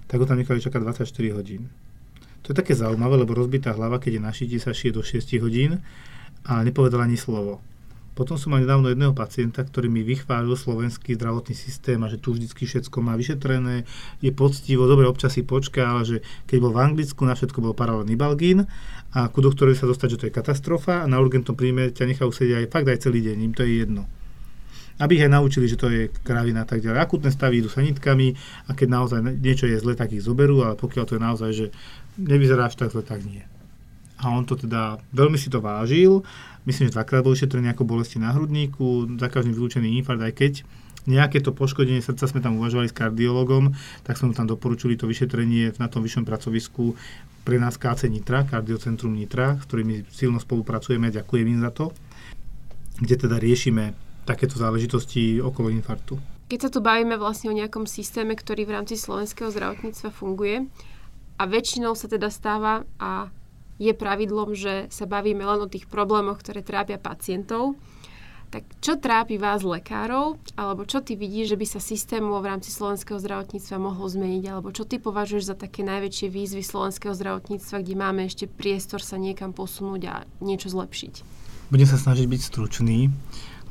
tak 0.10 0.18
ho 0.18 0.26
tam 0.26 0.42
nechali 0.42 0.58
čakať 0.58 0.82
24 1.06 1.38
hodín. 1.38 1.70
To 2.44 2.52
je 2.52 2.58
také 2.58 2.74
zaujímavé, 2.74 3.22
lebo 3.22 3.38
rozbitá 3.38 3.72
hlava, 3.72 4.02
keď 4.02 4.20
je 4.20 4.22
na 4.26 4.34
šíti, 4.34 4.58
sa 4.58 4.74
šije 4.74 4.92
do 4.92 5.06
6 5.06 5.38
hodín 5.40 5.80
a 6.44 6.60
nepovedal 6.66 7.06
ani 7.06 7.16
slovo. 7.16 7.64
Potom 8.14 8.38
som 8.38 8.53
mal 8.53 8.61
nedávno 8.61 8.93
jedného 8.93 9.14
pacienta, 9.18 9.66
ktorý 9.66 9.89
mi 9.89 10.05
vychválil 10.05 10.53
slovenský 10.53 11.18
zdravotný 11.18 11.57
systém 11.57 11.97
a 12.05 12.07
že 12.09 12.22
tu 12.22 12.38
vždycky 12.38 12.70
všetko 12.70 13.01
má 13.01 13.18
vyšetrené, 13.18 13.89
je 14.22 14.30
poctivo, 14.30 14.86
dobre, 14.86 15.09
občas 15.09 15.34
si 15.34 15.41
počká, 15.41 15.97
ale 15.97 16.05
že 16.05 16.18
keď 16.45 16.57
bol 16.61 16.72
v 16.78 16.82
Anglicku, 16.86 17.26
na 17.26 17.34
všetko 17.34 17.59
bol 17.66 17.74
paralelný 17.74 18.14
balgín 18.14 18.70
a 19.18 19.34
ku 19.34 19.41
doktorovi 19.41 19.74
sa 19.74 19.89
dostať, 19.89 20.07
že 20.14 20.20
to 20.22 20.28
je 20.30 20.38
katastrofa 20.38 21.01
a 21.01 21.09
na 21.09 21.18
urgentnom 21.18 21.57
príjme 21.57 21.89
ťa 21.89 22.05
nechajú 22.05 22.30
sedieť 22.30 22.57
aj 22.61 22.68
fakt 22.70 22.88
aj 22.88 23.01
celý 23.01 23.26
deň, 23.26 23.38
im 23.49 23.53
to 23.57 23.66
je 23.66 23.82
jedno 23.82 24.05
aby 25.01 25.18
ich 25.18 25.26
aj 25.26 25.34
naučili, 25.34 25.66
že 25.66 25.80
to 25.80 25.89
je 25.89 26.14
kravina 26.22 26.64
a 26.64 26.68
tak 26.70 26.86
ďalej. 26.86 27.01
Akutné 27.01 27.34
stavy 27.34 27.66
idú 27.66 27.70
sanitkami 27.70 28.38
a 28.70 28.78
keď 28.78 28.88
naozaj 28.93 29.20
niečo 29.41 29.66
je 29.66 29.82
zle, 29.82 29.97
tak 29.97 30.14
ich 30.14 30.22
zoberú, 30.22 30.61
ale 30.61 30.78
pokiaľ 30.78 31.03
to 31.09 31.16
je 31.18 31.22
naozaj, 31.22 31.49
že 31.49 31.66
nevyzeráš 32.22 32.78
tak 32.78 32.93
zle, 32.93 33.01
tak 33.01 33.26
nie. 33.26 33.41
A 34.24 34.32
on 34.32 34.48
to 34.48 34.56
teda, 34.56 34.98
veľmi 35.12 35.36
si 35.36 35.52
to 35.52 35.60
vážil, 35.60 36.24
myslím, 36.64 36.88
že 36.90 36.96
dvakrát 36.96 37.24
bol 37.24 37.36
vyšetrený 37.36 37.76
ako 37.76 37.84
bolesti 37.84 38.18
na 38.18 38.32
hrudníku, 38.32 39.20
za 39.20 39.28
každým 39.28 39.54
vylúčený 39.54 40.00
infarkt, 40.00 40.24
aj 40.24 40.34
keď 40.34 40.54
nejaké 41.04 41.44
to 41.44 41.52
poškodenie 41.52 42.00
srdca 42.00 42.32
sme 42.32 42.40
tam 42.40 42.56
uvažovali 42.60 42.88
s 42.88 42.96
kardiologom, 42.96 43.76
tak 44.08 44.16
sme 44.16 44.32
mu 44.32 44.34
tam 44.34 44.48
doporučili 44.48 44.96
to 44.96 45.04
vyšetrenie 45.04 45.76
na 45.76 45.92
tom 45.92 46.00
vyššom 46.00 46.24
pracovisku 46.24 46.96
pre 47.44 47.60
nás 47.60 47.76
KC 47.76 48.08
Nitra, 48.08 48.48
Kardiocentrum 48.48 49.12
Nitra, 49.12 49.60
s 49.60 49.68
ktorými 49.68 50.08
silno 50.08 50.40
spolupracujeme, 50.40 51.12
ďakujem 51.12 51.48
im 51.52 51.60
za 51.60 51.76
to, 51.76 51.92
kde 53.04 53.28
teda 53.28 53.36
riešime 53.36 53.92
takéto 54.24 54.56
záležitosti 54.56 55.44
okolo 55.44 55.68
infarktu. 55.76 56.16
Keď 56.48 56.60
sa 56.60 56.70
tu 56.72 56.80
bavíme 56.80 57.20
vlastne 57.20 57.52
o 57.52 57.58
nejakom 57.58 57.84
systéme, 57.84 58.40
ktorý 58.40 58.64
v 58.64 58.76
rámci 58.80 58.96
slovenského 58.96 59.52
zdravotníctva 59.52 60.10
funguje 60.16 60.72
a 61.36 61.44
väčšinou 61.44 62.00
sa 62.00 62.08
teda 62.08 62.32
stáva 62.32 62.88
a 62.96 63.28
je 63.82 63.94
pravidlom, 63.94 64.54
že 64.54 64.88
sa 64.94 65.06
bavíme 65.10 65.42
len 65.42 65.60
o 65.64 65.72
tých 65.72 65.90
problémoch, 65.90 66.42
ktoré 66.42 66.62
trápia 66.62 67.02
pacientov, 67.02 67.78
tak 68.54 68.70
čo 68.86 69.02
trápi 69.02 69.42
vás 69.42 69.66
lekárov, 69.66 70.38
alebo 70.54 70.86
čo 70.86 71.02
ty 71.02 71.18
vidíš, 71.18 71.58
že 71.58 71.60
by 71.60 71.66
sa 71.66 71.82
systému 71.82 72.38
v 72.38 72.54
rámci 72.54 72.70
slovenského 72.70 73.18
zdravotníctva 73.18 73.82
mohlo 73.82 74.06
zmeniť, 74.06 74.44
alebo 74.46 74.70
čo 74.70 74.86
ty 74.86 75.02
považuješ 75.02 75.50
za 75.50 75.56
také 75.58 75.82
najväčšie 75.82 76.30
výzvy 76.30 76.62
slovenského 76.62 77.18
zdravotníctva, 77.18 77.82
kde 77.82 77.96
máme 77.98 78.30
ešte 78.30 78.46
priestor 78.46 79.02
sa 79.02 79.18
niekam 79.18 79.58
posunúť 79.58 80.02
a 80.06 80.16
niečo 80.38 80.70
zlepšiť? 80.70 81.14
Budem 81.74 81.90
sa 81.90 81.98
snažiť 81.98 82.30
byť 82.30 82.42
stručný, 82.46 83.10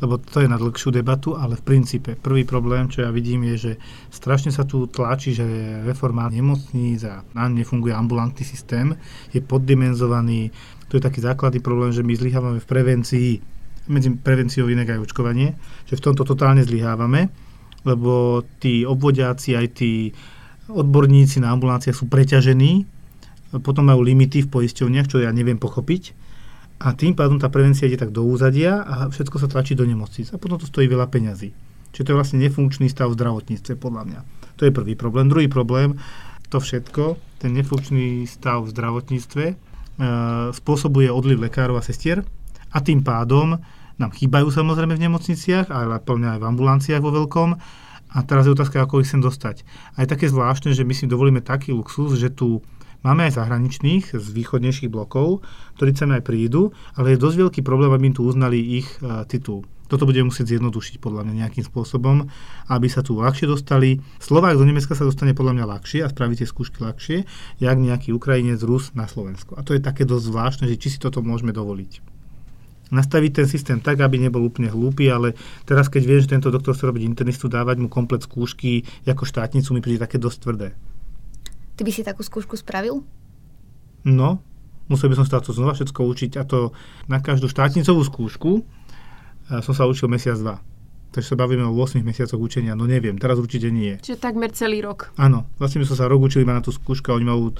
lebo 0.03 0.19
to 0.19 0.43
je 0.43 0.51
na 0.51 0.59
dlhšiu 0.59 0.91
debatu, 0.91 1.39
ale 1.39 1.55
v 1.55 1.63
princípe 1.63 2.19
prvý 2.19 2.43
problém, 2.43 2.91
čo 2.91 3.07
ja 3.07 3.15
vidím, 3.15 3.47
je, 3.55 3.57
že 3.57 3.73
strašne 4.11 4.51
sa 4.51 4.67
tu 4.67 4.91
tlačí, 4.91 5.31
že 5.31 5.47
reforma 5.87 6.27
nemocníc 6.27 7.07
a 7.07 7.23
nám 7.39 7.55
nefunguje 7.55 7.95
ambulantný 7.95 8.43
systém, 8.43 8.99
je 9.31 9.39
poddimenzovaný. 9.39 10.51
To 10.91 10.99
je 10.99 11.07
taký 11.07 11.23
základný 11.23 11.63
problém, 11.63 11.95
že 11.95 12.03
my 12.03 12.19
zlyhávame 12.19 12.59
v 12.59 12.67
prevencii, 12.67 13.31
medzi 13.87 14.11
prevenciou 14.11 14.67
inak 14.67 14.99
aj 14.99 15.07
očkovanie, 15.07 15.55
že 15.87 15.95
v 15.95 16.05
tomto 16.11 16.27
totálne 16.27 16.67
zlyhávame, 16.67 17.31
lebo 17.87 18.43
tí 18.59 18.83
obvodiaci, 18.83 19.55
aj 19.55 19.67
tí 19.79 20.11
odborníci 20.67 21.39
na 21.39 21.55
ambulanciách 21.55 21.95
sú 21.95 22.11
preťažení, 22.11 22.91
potom 23.63 23.87
majú 23.87 24.03
limity 24.03 24.43
v 24.43 24.51
poisťovniach, 24.51 25.07
čo 25.07 25.23
ja 25.23 25.31
neviem 25.31 25.63
pochopiť 25.63 26.22
a 26.83 26.91
tým 26.99 27.15
pádom 27.15 27.39
tá 27.39 27.47
prevencia 27.47 27.87
ide 27.87 27.95
tak 27.95 28.11
do 28.11 28.27
úzadia 28.27 28.83
a 28.83 29.07
všetko 29.07 29.39
sa 29.39 29.47
tlačí 29.47 29.79
do 29.79 29.87
nemocnic 29.87 30.35
a 30.35 30.37
potom 30.43 30.59
to 30.59 30.67
stojí 30.67 30.91
veľa 30.91 31.07
peňazí. 31.07 31.55
Čiže 31.95 32.03
to 32.03 32.11
je 32.11 32.19
vlastne 32.19 32.43
nefunkčný 32.43 32.91
stav 32.91 33.15
v 33.15 33.23
zdravotníctve, 33.23 33.79
podľa 33.79 34.03
mňa. 34.11 34.21
To 34.59 34.63
je 34.67 34.75
prvý 34.75 34.99
problém. 34.99 35.31
Druhý 35.31 35.47
problém, 35.47 36.03
to 36.51 36.59
všetko, 36.59 37.21
ten 37.39 37.55
nefunkčný 37.55 38.27
stav 38.27 38.67
v 38.67 38.73
zdravotníctve, 38.75 39.45
e, 39.47 39.55
spôsobuje 40.51 41.07
odliv 41.07 41.39
lekárov 41.39 41.79
a 41.79 41.87
sestier 41.87 42.27
a 42.75 42.79
tým 42.83 43.07
pádom 43.07 43.63
nám 44.01 44.11
chýbajú 44.11 44.51
samozrejme 44.51 44.99
v 44.99 45.05
nemocniciach, 45.07 45.71
ale 45.71 46.03
plne 46.03 46.35
aj 46.35 46.41
v 46.43 46.49
ambulanciách 46.51 47.03
vo 47.05 47.15
veľkom. 47.15 47.55
A 48.13 48.19
teraz 48.29 48.45
je 48.45 48.53
otázka, 48.53 48.83
ako 48.83 49.01
ich 49.01 49.09
sem 49.09 49.23
dostať. 49.23 49.65
A 49.97 50.05
je 50.05 50.11
také 50.11 50.29
zvláštne, 50.29 50.77
že 50.77 50.85
my 50.85 50.93
si 50.93 51.09
dovolíme 51.09 51.41
taký 51.41 51.73
luxus, 51.73 52.19
že 52.21 52.29
tu 52.29 52.61
Máme 53.03 53.27
aj 53.27 53.35
zahraničných 53.35 54.15
z 54.15 54.27
východnejších 54.31 54.87
blokov, 54.87 55.43
ktorí 55.75 55.91
sem 55.91 56.15
aj 56.15 56.23
prídu, 56.23 56.71
ale 56.95 57.15
je 57.15 57.23
dosť 57.23 57.37
veľký 57.43 57.61
problém, 57.67 57.91
aby 57.91 58.11
im 58.11 58.17
tu 58.17 58.23
uznali 58.23 58.63
ich 58.63 58.87
uh, 59.03 59.27
titul. 59.27 59.67
Toto 59.91 60.09
budeme 60.09 60.33
musieť 60.33 60.57
zjednodušiť 60.57 61.05
podľa 61.05 61.27
mňa 61.29 61.35
nejakým 61.45 61.69
spôsobom, 61.69 62.25
aby 62.73 62.87
sa 62.89 63.05
tu 63.05 63.19
ľahšie 63.19 63.45
dostali. 63.45 64.01
Slovák 64.23 64.57
do 64.57 64.65
Nemecka 64.65 64.97
sa 64.97 65.05
dostane 65.05 65.37
podľa 65.37 65.59
mňa 65.59 65.65
ľahšie 65.69 66.01
a 66.01 66.09
spraví 66.09 66.33
tie 66.39 66.49
skúšky 66.49 66.81
ľahšie, 66.81 67.29
jak 67.61 67.77
nejaký 67.77 68.15
Ukrajinec, 68.17 68.63
Rus 68.65 68.97
na 68.97 69.05
Slovensku. 69.05 69.53
A 69.59 69.61
to 69.61 69.77
je 69.77 69.85
také 69.85 70.09
dosť 70.09 70.25
zvláštne, 70.33 70.65
že 70.71 70.81
či 70.81 70.97
si 70.97 70.99
toto 71.03 71.21
môžeme 71.21 71.53
dovoliť 71.53 72.15
nastaviť 72.93 73.33
ten 73.33 73.47
systém 73.49 73.81
tak, 73.81 74.05
aby 74.05 74.21
nebol 74.21 74.45
úplne 74.45 74.69
hlúpy, 74.69 75.09
ale 75.09 75.33
teraz 75.65 75.89
keď 75.89 76.03
viem, 76.05 76.21
že 76.21 76.29
tento 76.29 76.53
doktor 76.53 76.77
chce 76.77 76.85
robiť 76.85 77.09
internistu, 77.09 77.49
dávať 77.49 77.81
mu 77.81 77.89
komplet 77.89 78.21
skúšky 78.21 78.85
ako 79.09 79.25
štátnicu 79.25 79.73
mi 79.73 79.81
príde 79.81 80.05
také 80.05 80.21
dosť 80.21 80.39
tvrdé. 80.45 80.69
Ty 81.83 81.91
by 81.91 81.99
si 81.99 82.07
takú 82.07 82.23
skúšku 82.23 82.55
spravil? 82.55 83.03
No, 84.07 84.39
musel 84.87 85.11
by 85.11 85.19
som 85.19 85.27
sa 85.27 85.43
to 85.43 85.51
znova 85.51 85.75
všetko 85.75 86.07
učiť 86.15 86.39
a 86.39 86.47
to 86.47 86.71
na 87.11 87.19
každú 87.19 87.51
štátnicovú 87.51 88.07
skúšku 88.07 88.63
a 89.51 89.67
som 89.67 89.75
sa 89.75 89.91
učil 89.91 90.07
mesiac, 90.07 90.39
dva. 90.39 90.63
Takže 91.11 91.35
sa 91.35 91.43
bavíme 91.43 91.67
o 91.67 91.75
8 91.75 91.99
mesiacoch 92.07 92.39
učenia, 92.39 92.79
no 92.79 92.87
neviem, 92.87 93.19
teraz 93.19 93.35
určite 93.43 93.75
nie. 93.75 93.99
Čiže 93.99 94.23
takmer 94.23 94.55
celý 94.55 94.79
rok. 94.79 95.11
Áno, 95.19 95.51
vlastne 95.59 95.83
by 95.83 95.91
som 95.91 95.99
sa 95.99 96.07
rok 96.07 96.23
učil 96.23 96.47
iba 96.47 96.55
na 96.55 96.63
tú 96.63 96.71
skúšku 96.71 97.11
a 97.11 97.19
oni 97.19 97.27
majú 97.27 97.51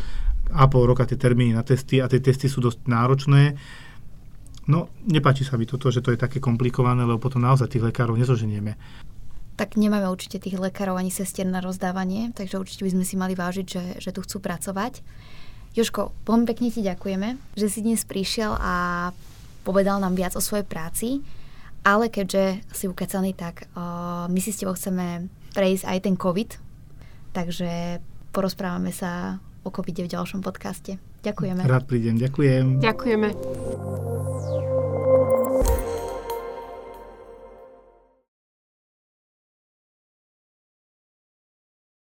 a 0.55 0.71
pol 0.71 0.87
roka 0.87 1.03
tie 1.03 1.19
termíny 1.19 1.59
na 1.59 1.67
testy 1.67 1.99
a 1.99 2.07
tie 2.07 2.23
testy 2.23 2.47
sú 2.47 2.63
dosť 2.63 2.87
náročné. 2.87 3.59
No, 4.71 4.87
nepáči 5.03 5.43
sa 5.43 5.59
mi 5.59 5.67
toto, 5.67 5.91
že 5.91 5.99
to 5.99 6.15
je 6.15 6.23
také 6.23 6.39
komplikované, 6.39 7.03
lebo 7.03 7.19
potom 7.19 7.43
naozaj 7.43 7.75
tých 7.75 7.91
lekárov 7.91 8.15
nezoženieme. 8.15 8.79
Tak 9.57 9.77
nemáme 9.77 10.09
určite 10.09 10.41
tých 10.41 10.57
lekárov 10.57 10.97
ani 10.97 11.13
sestier 11.13 11.45
na 11.45 11.61
rozdávanie, 11.61 12.33
takže 12.33 12.57
určite 12.57 12.89
by 12.89 12.91
sme 12.97 13.05
si 13.05 13.15
mali 13.21 13.37
vážiť, 13.37 13.67
že, 13.69 13.85
že 14.01 14.11
tu 14.11 14.25
chcú 14.25 14.41
pracovať. 14.41 15.05
Joško, 15.73 16.13
veľmi 16.29 16.45
pekne 16.45 16.69
ti 16.69 16.85
ďakujeme, 16.85 17.57
že 17.57 17.67
si 17.69 17.81
dnes 17.81 18.05
prišiel 18.05 18.53
a 18.61 19.09
povedal 19.65 20.01
nám 20.01 20.17
viac 20.17 20.37
o 20.37 20.43
svojej 20.45 20.69
práci, 20.69 21.25
ale 21.85 22.13
keďže 22.13 22.61
si 22.73 22.85
ukecaný, 22.89 23.33
tak 23.33 23.69
uh, 23.73 24.29
my 24.29 24.41
si 24.41 24.53
s 24.53 24.61
tebou 24.61 24.77
chceme 24.77 25.33
prejsť 25.57 25.85
aj 25.89 25.99
ten 26.05 26.15
COVID, 26.17 26.51
takže 27.33 28.01
porozprávame 28.33 28.93
sa 28.93 29.41
o 29.63 29.71
covid 29.71 30.05
v 30.05 30.13
ďalšom 30.13 30.45
podcaste. 30.45 30.99
Ďakujeme. 31.23 31.63
Rád 31.65 31.85
prídem, 31.87 32.19
ďakujem. 32.19 32.83
Ďakujeme. 32.83 33.29